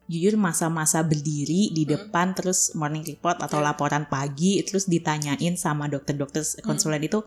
jujur 0.07 0.35
masa-masa 0.35 1.07
berdiri 1.07 1.71
di 1.71 1.87
Hmm. 1.87 1.91
depan 1.93 2.35
terus 2.35 2.75
morning 2.75 3.07
report 3.07 3.39
atau 3.39 3.63
Ya. 3.63 3.71
laporan 3.71 4.11
pagi 4.11 4.59
terus 4.61 4.91
ditanyain 4.91 5.55
sama 5.55 5.87
dokter-dokter 5.87 6.43
Hmm. 6.43 6.67
konsulen 6.67 6.99
itu 6.99 7.23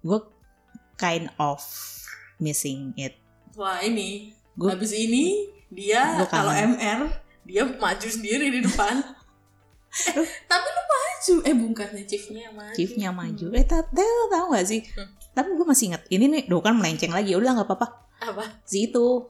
gue 0.00 0.18
kind 0.96 1.28
of 1.36 1.60
missing 2.36 2.92
it. 2.96 3.16
Wah 3.54 3.80
ini 3.80 4.32
Gua- 4.52 4.72
habis 4.72 4.90
ini 4.90 5.48
dia 5.68 6.16
kalau. 6.26 6.52
MR 6.52 7.08
dia 7.42 7.62
maju 7.62 8.06
sendiri 8.06 8.50
di 8.50 8.60
depan. 8.60 9.02
Eh, 9.96 10.28
tapi 10.44 10.68
lu 10.68 10.82
maju. 10.84 11.34
Eh 11.40 11.54
bukannya 11.56 12.04
chiefnya 12.04 12.50
yang 12.50 12.52
maju. 12.52 12.74
Chiefnya 12.76 13.08
maju. 13.16 13.46
Eh 13.56 13.64
tapi 13.64 14.04
tau 14.28 14.52
gak 14.52 14.66
sih? 14.68 14.84
Hmm. 14.92 15.08
tapi 15.32 15.52
gue 15.52 15.64
masih 15.64 15.84
inget 15.88 16.02
ini 16.08 16.24
nih 16.28 16.42
do 16.44 16.60
kan 16.60 16.76
melenceng 16.76 17.16
lagi. 17.16 17.32
Udah 17.32 17.56
nggak 17.56 17.64
apa-apa. 17.64 18.04
Apa? 18.20 18.44
Si 18.68 18.88
itu 18.88 19.24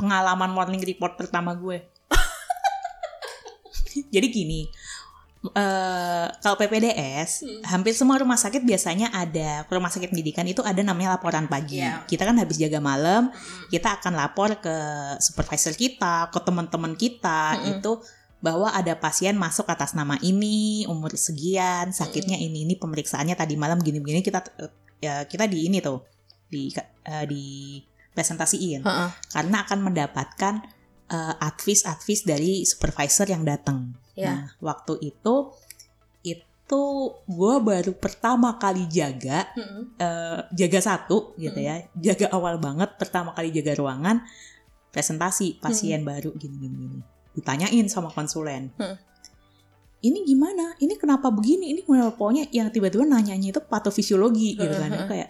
pengalaman 0.00 0.48
morning 0.48 0.80
report 0.80 1.20
pertama 1.20 1.52
gue. 1.52 1.84
Jadi 4.14 4.26
gini, 4.28 4.60
eh 5.38 6.26
kalau 6.42 6.58
PPDS, 6.58 7.46
Hmm. 7.46 7.62
hampir 7.78 7.94
semua 7.94 8.18
rumah 8.18 8.34
sakit 8.34 8.66
biasanya 8.66 9.14
ada 9.14 9.62
rumah 9.70 9.86
sakit 9.86 10.10
pendidikan 10.10 10.42
itu 10.50 10.66
ada 10.66 10.82
namanya 10.82 11.14
laporan 11.14 11.46
pagi. 11.46 11.78
Iya. 11.78 12.02
Kita 12.10 12.26
kan 12.26 12.34
habis 12.42 12.58
jaga 12.58 12.82
malam, 12.82 13.30
Mm-mm. 13.30 13.70
kita 13.70 14.02
akan 14.02 14.18
lapor 14.18 14.58
ke 14.58 14.74
supervisor 15.22 15.78
kita, 15.78 16.26
ke 16.34 16.38
teman-teman 16.42 16.98
kita 16.98 17.54
Mm-mm. 17.54 17.78
itu 17.78 17.92
bahwa 18.42 18.70
ada 18.70 18.94
pasien 18.98 19.34
masuk 19.38 19.66
atas 19.70 19.94
nama 19.94 20.18
ini, 20.22 20.86
umur 20.90 21.14
sekian, 21.14 21.90
sakitnya 21.94 22.38
ini, 22.38 22.66
ini 22.66 22.74
pemeriksaannya 22.78 23.34
tadi 23.34 23.54
malam 23.58 23.78
gini-gini 23.78 24.22
kita 24.22 24.42
ya 24.98 25.22
kita 25.26 25.46
di 25.46 25.70
ini 25.70 25.78
tuh 25.78 26.02
di 26.50 26.70
eh, 27.06 27.24
di 27.30 27.78
presentasiin 28.14 28.82
Heeh. 28.82 29.10
karena 29.30 29.62
akan 29.62 29.78
mendapatkan 29.86 30.54
eh, 31.10 31.34
advice-advice 31.38 32.26
dari 32.26 32.66
supervisor 32.66 33.30
yang 33.30 33.46
datang. 33.46 33.94
Ya. 34.18 34.34
Nah, 34.34 34.42
waktu 34.58 35.14
itu 35.14 35.54
itu 36.26 36.82
gue 37.24 37.54
baru 37.64 37.96
pertama 37.96 38.58
kali 38.58 38.90
jaga 38.90 39.46
Mm-mm. 39.56 39.96
eh, 39.96 40.40
jaga 40.52 40.80
satu 40.82 41.38
gitu 41.38 41.56
ya, 41.56 41.86
jaga 41.96 42.28
awal 42.34 42.58
banget 42.58 42.98
pertama 42.98 43.30
kali 43.32 43.54
jaga 43.54 43.78
ruangan 43.78 44.26
presentasi 44.92 45.62
pasien 45.62 46.02
baru 46.02 46.34
gini-gini 46.34 46.76
gini. 46.76 47.00
Ditanyain 47.38 47.86
sama 47.86 48.10
konsulen. 48.10 48.74
Hmm. 48.76 48.98
Ini 50.02 50.26
gimana? 50.26 50.74
Ini 50.82 50.94
kenapa 50.98 51.30
begini? 51.30 51.70
Ini 51.72 51.86
kenapa 51.86 52.18
pokoknya 52.18 52.50
yang 52.50 52.68
tiba-tiba 52.74 53.06
nanyanya 53.06 53.54
itu 53.54 53.62
patofisiologi 53.62 54.58
gitu 54.58 54.74
kan. 54.74 54.90
Hmm, 54.90 55.00
hmm. 55.06 55.10
Kayak 55.10 55.28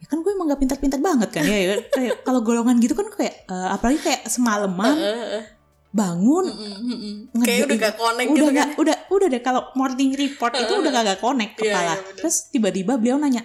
ya 0.00 0.06
kan 0.08 0.24
gue 0.24 0.32
emang 0.32 0.48
gak 0.48 0.60
pintar-pintar 0.64 0.96
banget 0.96 1.28
kan 1.28 1.44
ya, 1.44 1.58
ya. 1.60 1.76
kayak 1.92 2.24
kalau 2.24 2.40
golongan 2.40 2.80
gitu 2.80 2.96
kan 2.96 3.04
kayak 3.12 3.44
eh, 3.44 3.68
apalagi 3.68 4.00
kayak 4.00 4.24
semalaman 4.32 4.96
Heeh. 4.96 5.42
Bangun 5.90 6.46
Mm-mm, 6.46 6.74
mm-mm. 6.86 7.14
Ngerjain. 7.34 7.46
kayak 7.46 7.66
udah 7.66 7.76
gak 7.76 7.94
connect 7.98 8.28
udah 8.30 8.38
gitu 8.38 8.46
gak, 8.46 8.58
kan? 8.62 8.68
udah 8.78 8.96
udah 9.10 9.26
deh 9.26 9.42
kalau 9.42 9.62
morning 9.74 10.10
report 10.14 10.52
itu 10.54 10.72
udah 10.78 10.90
gak 10.94 11.18
connect 11.18 11.52
Iya, 11.54 11.62
kepala. 11.66 11.82
iya, 11.82 11.94
bener. 11.98 12.14
terus 12.14 12.36
tiba-tiba 12.48 12.92
beliau 12.94 13.18
nanya 13.18 13.42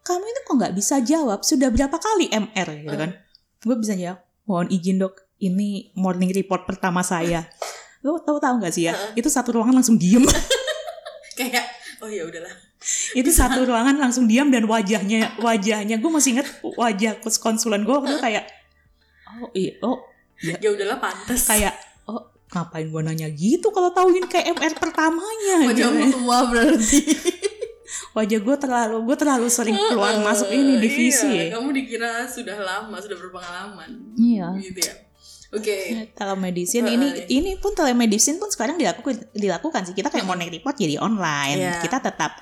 kamu 0.00 0.22
itu 0.22 0.40
kok 0.46 0.54
nggak 0.54 0.74
bisa 0.78 1.02
jawab? 1.02 1.42
Sudah 1.42 1.66
berapa 1.66 1.98
kali 1.98 2.30
MR 2.30 2.68
gitu 2.78 2.94
kan. 2.94 3.10
Gue 3.58 3.74
bisa 3.74 3.98
jawab 3.98 4.22
mohon 4.46 4.70
izin 4.70 5.02
dok 5.02 5.18
ini 5.42 5.90
morning 5.98 6.30
report 6.30 6.62
pertama 6.62 7.02
saya. 7.02 7.42
Lo 8.06 8.22
tahu 8.22 8.38
tahu 8.38 8.62
nggak 8.62 8.70
sih 8.70 8.86
ya? 8.86 8.94
Itu 9.18 9.26
satu 9.26 9.58
ruangan 9.58 9.82
langsung 9.82 9.98
diem. 9.98 10.22
Kayak 11.38 11.66
oh 11.98 12.06
ya 12.06 12.22
udahlah. 12.22 12.54
Itu 13.18 13.34
satu 13.34 13.66
ruangan 13.66 13.98
langsung 13.98 14.30
diam 14.30 14.46
dan 14.46 14.62
wajahnya 14.70 15.42
wajahnya 15.42 15.98
gue 15.98 16.10
masih 16.12 16.38
inget 16.38 16.46
wajah 16.62 17.18
konsulen 17.42 17.82
gue 17.82 17.90
waktu 17.90 18.14
itu 18.14 18.22
kayak 18.22 18.44
oh 19.42 19.50
iya 19.58 19.74
oh 19.82 20.06
ya 20.42 20.68
udahlah 20.72 20.98
pantas 21.00 21.48
kayak 21.48 21.74
oh 22.06 22.28
ngapain 22.52 22.86
gue 22.88 23.02
nanya 23.02 23.28
gitu 23.32 23.72
kalau 23.72 23.90
kayak 23.92 24.54
MR 24.54 24.74
pertamanya 24.78 25.56
gitu. 25.64 25.68
wajahmu 25.72 26.04
tua 26.12 26.38
berarti 26.52 27.00
wajah 28.16 28.40
gue 28.40 28.56
terlalu 28.56 28.96
gue 29.06 29.16
terlalu 29.16 29.46
sering 29.52 29.76
keluar 29.76 30.16
masuk 30.20 30.48
ini 30.50 30.80
divisi 30.80 31.28
iya, 31.28 31.42
ya. 31.52 31.60
kamu 31.60 31.68
dikira 31.72 32.24
sudah 32.24 32.56
lama 32.58 32.96
sudah 32.96 33.16
berpengalaman 33.16 33.90
Iya. 34.16 34.56
gitu 34.60 34.80
ya 34.84 34.94
oke 35.52 35.76
Telemedicine 36.16 36.86
Heeh. 36.88 36.96
ini 36.96 37.08
ini 37.28 37.50
pun 37.60 37.76
telemedicine 37.76 38.40
pun 38.40 38.48
sekarang 38.48 38.80
dilakukan 38.80 39.30
dilakukan 39.36 39.84
sih 39.86 39.94
kita 39.94 40.08
kayak 40.08 40.24
morning 40.24 40.48
report 40.48 40.74
jadi 40.76 40.96
online 41.00 41.60
Iya. 41.60 41.80
kita 41.84 42.00
tetap 42.00 42.36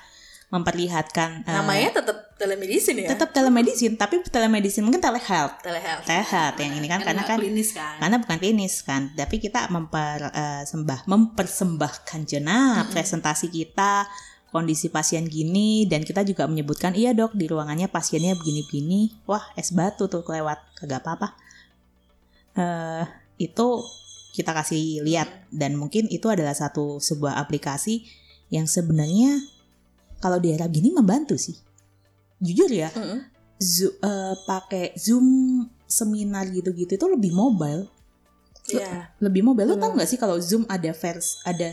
memperlihatkan 0.53 1.41
eh, 1.41 1.55
namanya 1.57 1.99
tetap 2.01 2.37
telemedicine 2.37 3.01
ya? 3.01 3.09
tetap 3.17 3.33
telemedicine 3.33 3.97
tapi 3.97 4.21
telemedicine 4.21 4.85
mungkin 4.85 5.01
telehealth. 5.01 5.57
Telehealth. 5.65 6.05
Telehealth 6.05 6.57
yang 6.61 6.73
ini 6.77 6.87
kan 6.87 6.99
karena 7.01 7.25
nggak 7.25 7.31
kan 7.33 7.39
klinis 7.41 7.69
kan. 7.73 7.95
karena 7.97 8.17
bukan 8.21 8.37
klinis 8.37 8.75
kan. 8.85 9.01
Tapi 9.17 9.35
kita 9.41 9.67
mempersembah 9.73 10.99
mempersembahkan 11.09 12.21
jenah 12.29 12.85
presentasi 12.93 13.49
kita 13.49 14.05
kondisi 14.53 14.87
pasien 14.87 15.27
gini 15.27 15.83
dan 15.89 16.05
kita 16.07 16.23
juga 16.23 16.47
menyebutkan 16.47 16.95
iya 16.95 17.11
dok 17.11 17.35
di 17.35 17.49
ruangannya 17.49 17.89
pasiennya 17.89 18.37
begini-begini. 18.37 19.25
Wah 19.25 19.43
es 19.57 19.73
batu 19.73 20.05
tuh 20.05 20.21
kelewat 20.21 20.61
kagak 20.77 21.01
apa-apa. 21.01 21.33
Eh 22.55 23.05
itu 23.41 23.67
kita 24.35 24.51
kasih 24.51 25.01
lihat. 25.01 25.47
Dan 25.49 25.79
mungkin 25.79 26.11
itu 26.11 26.27
adalah 26.27 26.53
satu 26.53 26.99
sebuah 26.99 27.39
aplikasi 27.39 28.03
yang 28.51 28.67
sebenarnya 28.67 29.54
kalau 30.17 30.37
di 30.37 30.51
era 30.51 30.65
gini 30.65 30.89
membantu 30.89 31.35
sih 31.35 31.55
jujur 32.37 32.67
ya 32.67 32.91
Mm-mm. 32.91 33.19
Zo- 33.55 33.95
eh, 33.97 34.35
pakai 34.43 34.91
Zoom 34.95 35.25
seminar 35.85 36.43
gitu-gitu 36.49 36.91
itu 36.91 37.07
lebih 37.07 37.31
mobile. 37.31 37.87
Iya. 38.67 39.15
Lebih 39.21 39.41
mobile. 39.43 39.71
Lo 39.71 39.75
Hmm. 39.77 39.81
tau 39.81 39.91
gak 39.95 40.09
sih 40.09 40.17
kalau 40.17 40.35
Zoom 40.37 40.67
ada 40.67 40.91
vers 40.91 41.39
ada 41.41 41.71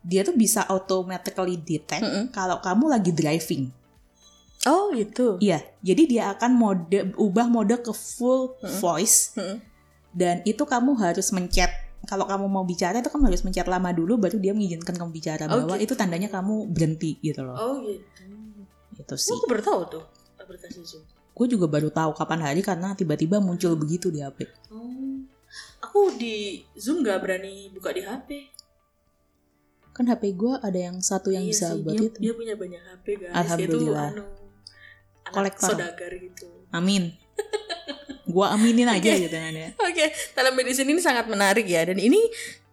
dia 0.00 0.20
tuh 0.20 0.34
bisa 0.34 0.66
automatically 0.66 1.56
detect 1.56 2.04
Mm-mm. 2.04 2.28
kalau 2.28 2.60
kamu 2.60 2.90
lagi 2.90 3.08
driving. 3.08 3.72
oh 4.64 4.92
gitu 4.92 5.36
Iya, 5.40 5.60
jadi 5.80 6.02
dia 6.04 6.22
akan 6.30 6.50
mode 6.52 7.16
ubah 7.16 7.48
mode 7.48 7.76
ke 7.78 7.92
full 7.92 8.52
Mm-mm. 8.58 8.76
voice 8.78 9.32
Mm-mm. 9.32 9.60
dan 10.10 10.40
itu 10.42 10.60
kamu 10.60 10.92
harus 10.94 11.28
mencet 11.30 11.68
kalau 12.04 12.24
kamu 12.24 12.44
mau 12.44 12.62
bicara 12.62 12.96
itu 12.96 13.08
kamu 13.08 13.28
harus 13.28 13.40
mencet 13.40 13.64
lama 13.64 13.90
dulu 13.90 14.16
baru 14.18 14.36
dia 14.36 14.50
mengizinkan 14.50 14.94
kamu 14.94 15.10
bicara 15.10 15.44
Oh, 15.46 15.58
bahwa 15.58 15.74
gitu. 15.74 15.84
itu 15.84 15.94
tandanya 15.94 16.28
kamu 16.28 16.54
berhenti 16.66 17.16
gitu 17.18 17.40
loh. 17.40 17.54
oh 17.54 17.74
gitu 17.80 18.24
Itu 18.96 19.14
sih. 19.14 19.32
aku 19.32 19.46
baru 19.48 19.62
tahu 19.62 19.80
tuh 19.90 20.04
aplikasi 20.36 20.80
Zoom 20.82 21.04
Gue 21.30 21.46
juga 21.46 21.66
baru 21.66 21.88
tahu 21.88 22.14
kapan 22.14 22.40
hari 22.44 22.60
karena 22.60 22.92
tiba-tiba 22.92 23.36
muncul 23.38 23.74
begitu 23.74 24.06
di 24.06 24.20
HP. 24.20 24.46
oh 24.70 25.18
aku 25.80 26.14
di 26.14 26.62
Zoom 26.74 27.00
gak 27.00 27.20
berani 27.20 27.68
buka 27.70 27.90
di 27.90 28.00
HP 28.00 28.28
Kan 29.90 30.06
HP 30.06 30.34
gue 30.34 30.54
ada 30.56 30.74
yang 30.80 30.98
satu 30.98 31.30
yang 31.30 31.42
Iya 31.42 31.50
bisa 31.50 31.66
sih, 31.70 31.80
buat 31.80 31.94
dia, 31.94 32.08
itu. 32.08 32.18
dia 32.20 32.32
punya 32.32 32.54
banyak 32.54 32.82
HP 32.84 33.06
guys 33.16 33.34
Alhamdulillah. 33.36 34.08
itu 34.08 34.16
anu 34.16 34.24
anak 35.22 35.32
Kolektor. 35.32 35.70
saudagar 35.70 36.12
gitu 36.12 36.46
Amin. 36.70 37.14
Gua 38.24 38.56
aminin 38.56 38.88
aja 38.88 39.10
Oke. 39.14 39.28
gitu 39.28 39.36
kan 39.36 39.52
ya. 39.52 39.68
Oke, 39.88 40.06
telemedicine 40.32 40.88
ini 40.88 41.00
sangat 41.00 41.28
menarik 41.28 41.68
ya 41.68 41.84
dan 41.84 42.00
ini 42.00 42.20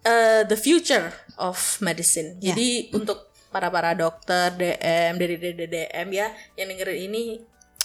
uh, 0.07 0.47
the 0.47 0.55
future 0.55 1.11
of 1.37 1.57
medicine. 1.83 2.39
Ya. 2.39 2.53
Jadi 2.53 2.91
untuk 2.95 3.31
para 3.51 3.67
para 3.67 3.91
dokter 3.91 4.55
DM 4.55 5.19
dari 5.19 5.35
DDM 5.35 6.07
ya 6.15 6.31
yang 6.55 6.67
dengerin 6.71 7.11
ini 7.11 7.23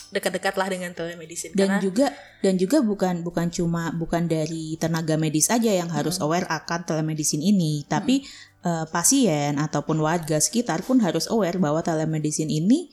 dekat-dekatlah 0.07 0.71
dengan 0.71 0.95
telemedicine 0.95 1.51
Dan 1.51 1.67
karena 1.67 1.83
juga 1.83 2.07
dan 2.39 2.55
juga 2.55 2.79
bukan 2.79 3.27
bukan 3.27 3.51
cuma 3.51 3.91
bukan 3.91 4.23
dari 4.23 4.79
tenaga 4.79 5.19
medis 5.19 5.51
aja 5.51 5.67
yang 5.67 5.91
harus 5.91 6.23
aware 6.23 6.47
akan 6.47 6.87
telemedicine 6.87 7.43
ini, 7.43 7.83
tapi 7.83 8.23
eh, 8.63 8.85
pasien 8.87 9.59
ataupun 9.59 9.99
warga 9.99 10.39
sekitar 10.39 10.87
pun 10.87 11.03
harus 11.03 11.27
aware 11.27 11.59
bahwa 11.59 11.83
telemedicine 11.83 12.47
ini 12.47 12.87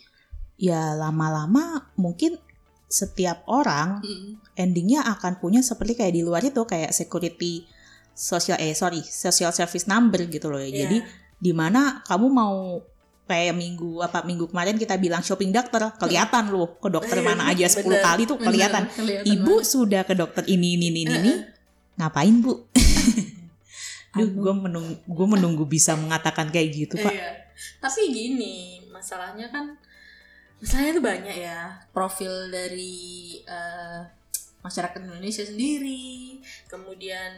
ya 0.58 0.94
lama-lama 0.94 1.90
mungkin 1.94 2.38
setiap 2.94 3.42
orang 3.50 3.98
Mm. 4.00 4.38
endingnya 4.54 5.02
akan 5.10 5.42
punya 5.42 5.58
seperti 5.60 5.98
kayak 5.98 6.14
di 6.14 6.22
luar 6.22 6.46
itu 6.46 6.62
kayak 6.62 6.94
security 6.94 7.66
social 8.14 8.54
eh 8.62 8.70
sorry 8.72 9.02
social 9.02 9.50
service 9.50 9.90
number 9.90 10.22
gitu 10.30 10.46
loh 10.46 10.62
ya. 10.62 10.70
Iya. 10.70 10.78
Jadi 10.86 10.98
di 11.34 11.50
mana 11.50 11.98
kamu 12.06 12.26
mau 12.30 12.78
kayak 13.24 13.56
minggu 13.56 14.04
apa 14.04 14.22
minggu 14.22 14.46
kemarin 14.46 14.76
kita 14.76 14.94
bilang 15.00 15.24
shopping 15.24 15.50
dokter 15.50 15.80
kelihatan 15.98 16.52
loh 16.54 16.76
ke 16.78 16.86
dokter 16.86 17.18
mana 17.18 17.50
aja 17.50 17.66
10 17.66 17.82
Bener. 17.82 18.04
kali 18.04 18.22
tuh 18.24 18.38
kelihatan. 18.38 18.84
Bener, 18.86 18.94
kelihatan 18.94 19.26
Ibu 19.26 19.54
banget. 19.58 19.66
sudah 19.66 20.02
ke 20.06 20.14
dokter 20.14 20.44
ini 20.46 20.78
ini 20.78 20.86
ini 20.92 21.02
ini. 21.02 21.32
Ngapain, 21.94 22.34
Bu? 22.38 22.52
Duh, 24.14 24.30
gue 24.30 24.54
menunggu, 24.54 24.94
gue 25.02 25.26
menunggu 25.26 25.64
bisa 25.66 25.98
mengatakan 25.98 26.46
kayak 26.46 26.68
gitu, 26.70 26.94
Pak. 26.98 27.10
Iya. 27.10 27.30
Tapi 27.78 28.00
gini, 28.10 28.54
masalahnya 28.90 29.50
kan 29.50 29.74
masalahnya 30.64 30.92
tuh 30.96 31.04
banyak 31.04 31.36
ya. 31.36 31.60
Profil 31.92 32.32
dari 32.48 32.96
eh, 33.44 34.00
masyarakat 34.64 34.96
Indonesia 35.04 35.44
sendiri, 35.44 36.40
kemudian 36.66 37.32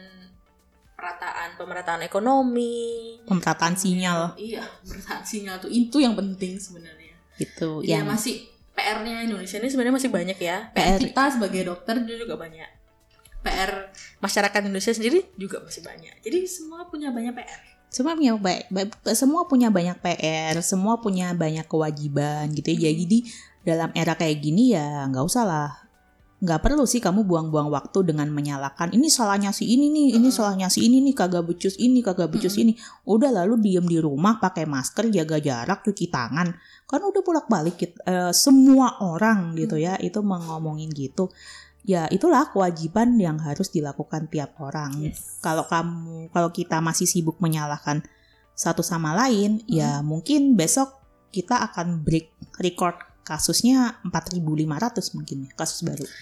perataan 0.97 1.53
pemerataan 1.59 2.01
ekonomi, 2.01 3.19
Pemerataan 3.27 3.77
sinyal 3.77 4.33
Iya, 4.33 4.65
pemerataan 4.81 5.21
sinyal 5.21 5.61
tuh 5.61 5.69
itu 5.69 6.01
yang 6.01 6.17
penting 6.17 6.57
sebenarnya. 6.57 7.13
gitu 7.37 7.85
Iya, 7.85 8.01
yang 8.01 8.09
masih 8.09 8.49
PR-nya 8.73 9.21
Indonesia 9.21 9.61
ini 9.61 9.69
sebenarnya 9.69 9.95
masih 10.01 10.09
banyak 10.09 10.37
ya 10.41 10.73
PR. 10.73 10.97
kita 10.97 11.37
sebagai 11.37 11.61
dokter 11.69 12.01
juga 12.01 12.33
banyak. 12.33 12.69
PR 13.45 13.93
masyarakat 14.17 14.61
Indonesia 14.65 14.89
sendiri 14.89 15.21
juga 15.37 15.61
masih 15.61 15.85
banyak. 15.85 16.17
Jadi 16.25 16.49
semua 16.49 16.89
punya 16.89 17.13
banyak 17.13 17.33
PR. 17.37 17.61
Semua 17.97 18.13
punya 18.13 18.37
ba- 18.37 18.65
ba- 18.69 19.17
semua 19.17 19.41
punya 19.49 19.73
banyak 19.73 19.97
PR, 20.05 20.53
semua 20.61 21.01
punya 21.01 21.33
banyak 21.33 21.65
kewajiban 21.65 22.53
gitu 22.53 22.69
ya. 22.77 22.93
Jadi 22.93 23.25
dalam 23.65 23.89
era 23.97 24.13
kayak 24.13 24.37
gini 24.37 24.77
ya 24.77 25.09
nggak 25.09 25.25
usah 25.25 25.43
lah. 25.49 25.69
Nggak 26.37 26.61
perlu 26.61 26.85
sih 26.85 27.01
kamu 27.01 27.25
buang-buang 27.25 27.73
waktu 27.73 28.13
dengan 28.13 28.29
menyalahkan 28.29 28.93
ini 28.93 29.09
salahnya 29.09 29.49
si 29.49 29.65
ini 29.65 29.89
nih, 29.89 30.21
ini 30.21 30.29
Mm-mm. 30.29 30.37
salahnya 30.37 30.69
si 30.69 30.85
ini 30.85 31.01
nih 31.01 31.17
kagak 31.17 31.49
becus 31.49 31.73
ini, 31.81 32.05
kagak 32.05 32.29
becus 32.29 32.53
ini. 32.61 32.77
Udah 33.09 33.33
lalu 33.33 33.57
diem 33.57 33.89
di 33.89 33.97
rumah 33.97 34.37
pakai 34.37 34.69
masker, 34.69 35.09
jaga 35.09 35.41
jarak, 35.41 35.81
cuci 35.81 36.13
tangan. 36.13 36.53
Kan 36.85 37.01
udah 37.01 37.25
bolak-balik. 37.25 37.81
Eh, 37.81 38.29
semua 38.37 39.01
orang 39.01 39.57
gitu 39.57 39.81
ya 39.81 39.97
itu 39.97 40.21
mengomongin 40.21 40.93
gitu. 40.93 41.33
Ya 41.87 42.03
itulah 42.11 42.51
kewajiban 42.51 43.15
yang 43.15 43.39
harus 43.39 43.71
dilakukan 43.71 44.27
tiap 44.27 44.59
orang. 44.59 45.07
Kalau 45.39 45.63
kamu 45.63 46.27
kalau 46.29 46.51
kita 46.51 46.83
masih 46.83 47.07
sibuk 47.07 47.39
menyalahkan 47.39 48.03
satu 48.51 48.83
sama 48.83 49.15
lain 49.15 49.63
ya 49.65 50.03
mungkin 50.03 50.53
besok 50.53 50.99
kita 51.31 51.55
akan 51.71 52.03
break 52.03 52.35
record 52.59 52.97
kasusnya 53.23 54.03
4.500 54.03 55.15
mungkin 55.15 55.47
kasus 55.55 55.81
baru. 55.81 56.03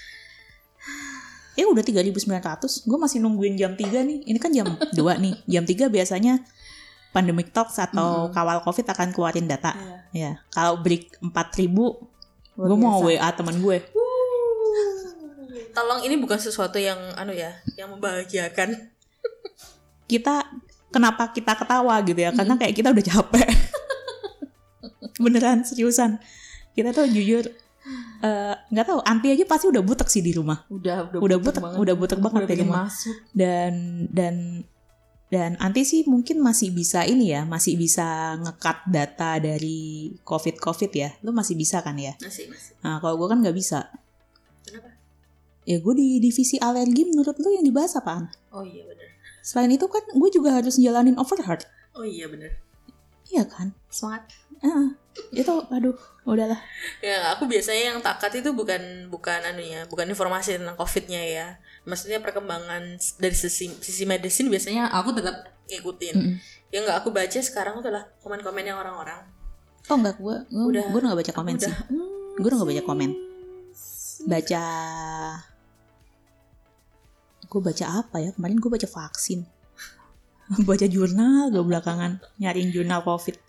Eh 1.55 1.63
udah 1.63 1.79
3.900 1.81 2.83
gue 2.83 2.97
masih 2.99 3.23
nungguin 3.23 3.55
jam 3.55 3.73
3 3.73 3.87
nih. 4.03 4.27
Ini 4.27 4.37
kan 4.37 4.51
jam 4.51 4.67
2 4.91 5.23
nih. 5.23 5.33
Jam 5.47 5.63
3 5.63 5.87
biasanya 5.87 6.43
pandemic 7.09 7.55
talks 7.55 7.79
atau 7.79 8.27
Mhm. 8.27 8.35
kawal 8.35 8.59
covid 8.59 8.85
akan 8.85 9.09
keluarin 9.09 9.47
data. 9.47 9.71
Iya. 9.71 9.95
ya 10.11 10.31
kalau 10.51 10.79
break 10.79 11.15
4.000 11.23 11.71
Luar 12.59 12.67
gue 12.67 12.77
mau. 12.77 12.99
WA 13.01 13.29
teman 13.31 13.55
gue 13.57 13.77
tolong 15.71 15.99
ini 16.01 16.15
bukan 16.15 16.37
sesuatu 16.37 16.75
yang 16.75 16.97
anu 17.15 17.31
ya 17.31 17.51
yang 17.75 17.89
membahagiakan. 17.89 18.75
Kita 20.05 20.45
kenapa 20.89 21.29
kita 21.29 21.55
ketawa 21.55 21.97
gitu 21.99 22.19
ya? 22.19 22.29
Karena 22.29 22.53
kayak 22.55 22.73
kita 22.73 22.89
udah 22.89 23.05
capek. 23.05 23.47
Beneran 25.23 25.63
seriusan. 25.63 26.21
Kita 26.71 26.91
tuh 26.91 27.07
jujur 27.07 27.41
eh, 28.19 28.53
nggak 28.69 28.85
tahu 28.85 28.99
anti 29.01 29.29
aja 29.29 29.43
pasti 29.43 29.65
udah 29.65 29.81
butek 29.81 30.05
sih 30.05 30.19
di 30.19 30.31
rumah. 30.31 30.61
Udah 30.67 31.09
udah, 31.09 31.19
Udah 31.19 31.37
butek- 31.39 31.63
udah 31.73 31.95
butek 31.95 32.19
banget 32.19 32.37
Udah 32.37 32.45
di 32.45 32.51
pengen 32.51 32.67
rumah. 32.67 32.85
masuk. 32.85 33.15
dan 33.33 33.73
dan 34.11 34.35
dan 35.25 35.57
anti 35.57 35.81
sih 35.81 36.05
mungkin 36.05 36.37
masih 36.37 36.69
bisa 36.69 37.01
ini 37.01 37.33
ya 37.33 37.43
masih 37.43 37.73
bisa 37.75 38.37
ngekat 38.37 38.85
data 38.85 39.41
dari 39.41 40.13
covid 40.21 40.59
covid 40.59 40.91
ya. 40.91 41.09
Lu 41.21 41.31
masih 41.31 41.55
bisa 41.55 41.81
kan 41.81 41.97
ya? 41.97 42.13
Masih, 42.21 42.45
masih. 42.45 42.77
nah 42.79 43.01
kalau 43.01 43.17
gue 43.17 43.27
kan 43.27 43.41
nggak 43.41 43.57
bisa? 43.57 43.89
Ya 45.65 45.77
gue 45.77 45.93
di 45.93 46.21
divisi 46.21 46.55
alergi 46.57 47.09
menurut 47.09 47.35
lu 47.35 47.49
yang 47.51 47.65
dibahas 47.65 47.97
apaan 47.97 48.29
oh 48.49 48.61
iya 48.61 48.85
benar 48.85 49.09
selain 49.41 49.69
itu 49.69 49.85
kan 49.85 50.01
gue 50.07 50.29
juga 50.31 50.53
harus 50.53 50.77
jalanin 50.77 51.17
overheard 51.17 51.65
Oh 51.95 52.03
iya 52.03 52.27
bener. 52.27 52.51
iya 53.25 53.47
kan 53.47 53.71
Semangat. 53.87 54.27
Heeh. 54.59 54.87
itu 55.31 55.47
aduh 55.71 55.95
udahlah 56.23 56.59
ya 56.99 57.31
aku 57.31 57.47
biasanya 57.47 57.95
yang 57.95 57.99
takat 58.03 58.35
itu 58.35 58.51
bukan 58.51 59.07
bukan 59.07 59.39
anunya 59.41 59.87
bukan 59.87 60.03
informasi 60.05 60.59
tentang 60.59 60.75
covidnya 60.75 61.23
ya 61.23 61.47
maksudnya 61.83 62.19
perkembangan 62.19 62.99
dari 63.15 63.31
sisi 63.31 63.71
sisi 63.79 64.03
medicine 64.03 64.51
biasanya 64.51 64.91
aku 64.91 65.15
tetap 65.15 65.47
ngikutin 65.71 66.15
Mm-mm. 66.19 66.35
yang 66.69 66.83
nggak 66.83 66.99
aku 66.99 67.15
baca 67.15 67.39
sekarang 67.39 67.79
adalah 67.79 68.11
komen-komennya 68.19 68.75
orang-orang 68.75 69.23
oh 69.87 69.95
enggak 69.95 70.19
gue 70.19 70.35
gue 70.51 70.63
Udah. 70.75 70.83
gue 70.91 70.99
nggak 70.99 71.19
baca 71.23 71.31
komen 71.31 71.55
Udah. 71.55 71.63
sih 71.71 71.73
gue 72.35 72.43
udah 72.43 72.57
nggak 72.59 72.69
baca 72.75 72.83
komen 72.83 73.11
baca 74.27 74.63
gue 77.55 77.63
baca 77.63 78.03
apa 78.03 78.19
ya? 78.19 78.29
Kemarin 78.35 78.59
gue 78.59 78.67
baca 78.67 78.87
vaksin. 78.87 79.47
Baca 80.69 80.85
jurnal 80.85 81.49
gue 81.49 81.63
belakangan 81.63 82.19
nyariin 82.37 82.69
jurnal 82.75 83.01
covid. 83.01 83.39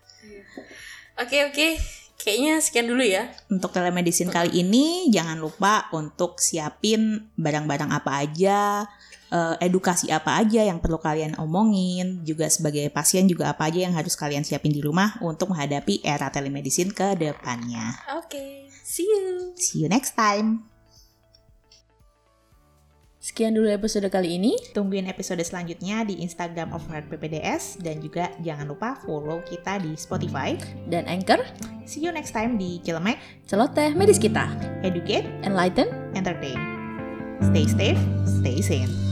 Oke 1.19 1.45
oke. 1.51 1.69
Kayaknya 2.17 2.55
sekian 2.65 2.87
dulu 2.89 3.05
ya. 3.05 3.29
Untuk 3.53 3.75
telemedicine 3.75 4.33
kali 4.33 4.65
ini 4.65 5.13
jangan 5.13 5.37
lupa 5.37 5.93
untuk 5.93 6.41
siapin 6.41 7.29
barang-barang 7.37 7.93
apa 7.93 8.25
aja 8.25 8.89
eh, 9.29 9.55
edukasi 9.61 10.09
apa 10.09 10.41
aja 10.41 10.65
yang 10.65 10.81
perlu 10.81 10.97
kalian 10.97 11.37
omongin 11.37 12.25
juga 12.25 12.49
sebagai 12.49 12.89
pasien 12.89 13.29
juga 13.29 13.53
apa 13.53 13.69
aja 13.69 13.85
yang 13.85 13.93
harus 13.93 14.17
kalian 14.17 14.49
siapin 14.49 14.73
di 14.73 14.81
rumah 14.81 15.21
untuk 15.21 15.53
menghadapi 15.53 16.01
era 16.01 16.33
telemedicine 16.33 16.97
ke 16.97 17.15
depannya. 17.21 17.93
Oke 18.17 18.73
see 18.87 19.05
you. 19.05 19.53
See 19.59 19.83
you 19.83 19.89
next 19.93 20.17
time 20.17 20.76
sekian 23.27 23.59
dulu 23.59 23.67
episode 23.67 24.07
kali 24.07 24.39
ini. 24.39 24.55
Tungguin 24.71 25.11
episode 25.11 25.43
selanjutnya 25.43 26.07
di 26.07 26.23
Instagram 26.23 26.71
of 26.71 26.87
Heart 26.87 27.11
PPDS 27.11 27.83
dan 27.83 27.99
juga 27.99 28.31
jangan 28.47 28.71
lupa 28.71 28.95
follow 29.03 29.43
kita 29.43 29.83
di 29.83 29.99
Spotify. 29.99 30.55
dan 30.87 31.03
anchor. 31.11 31.43
See 31.83 31.99
you 31.99 32.15
next 32.15 32.31
time 32.31 32.55
di 32.55 32.79
Cilemek, 32.87 33.19
celoteh 33.51 33.91
medis 33.99 34.23
kita. 34.23 34.47
Educate, 34.87 35.27
enlighten. 35.43 35.91
Entertain. 36.15 36.59
Stay 37.43 37.67
safe, 37.67 38.01
stay 38.23 38.63
sane. 38.63 39.06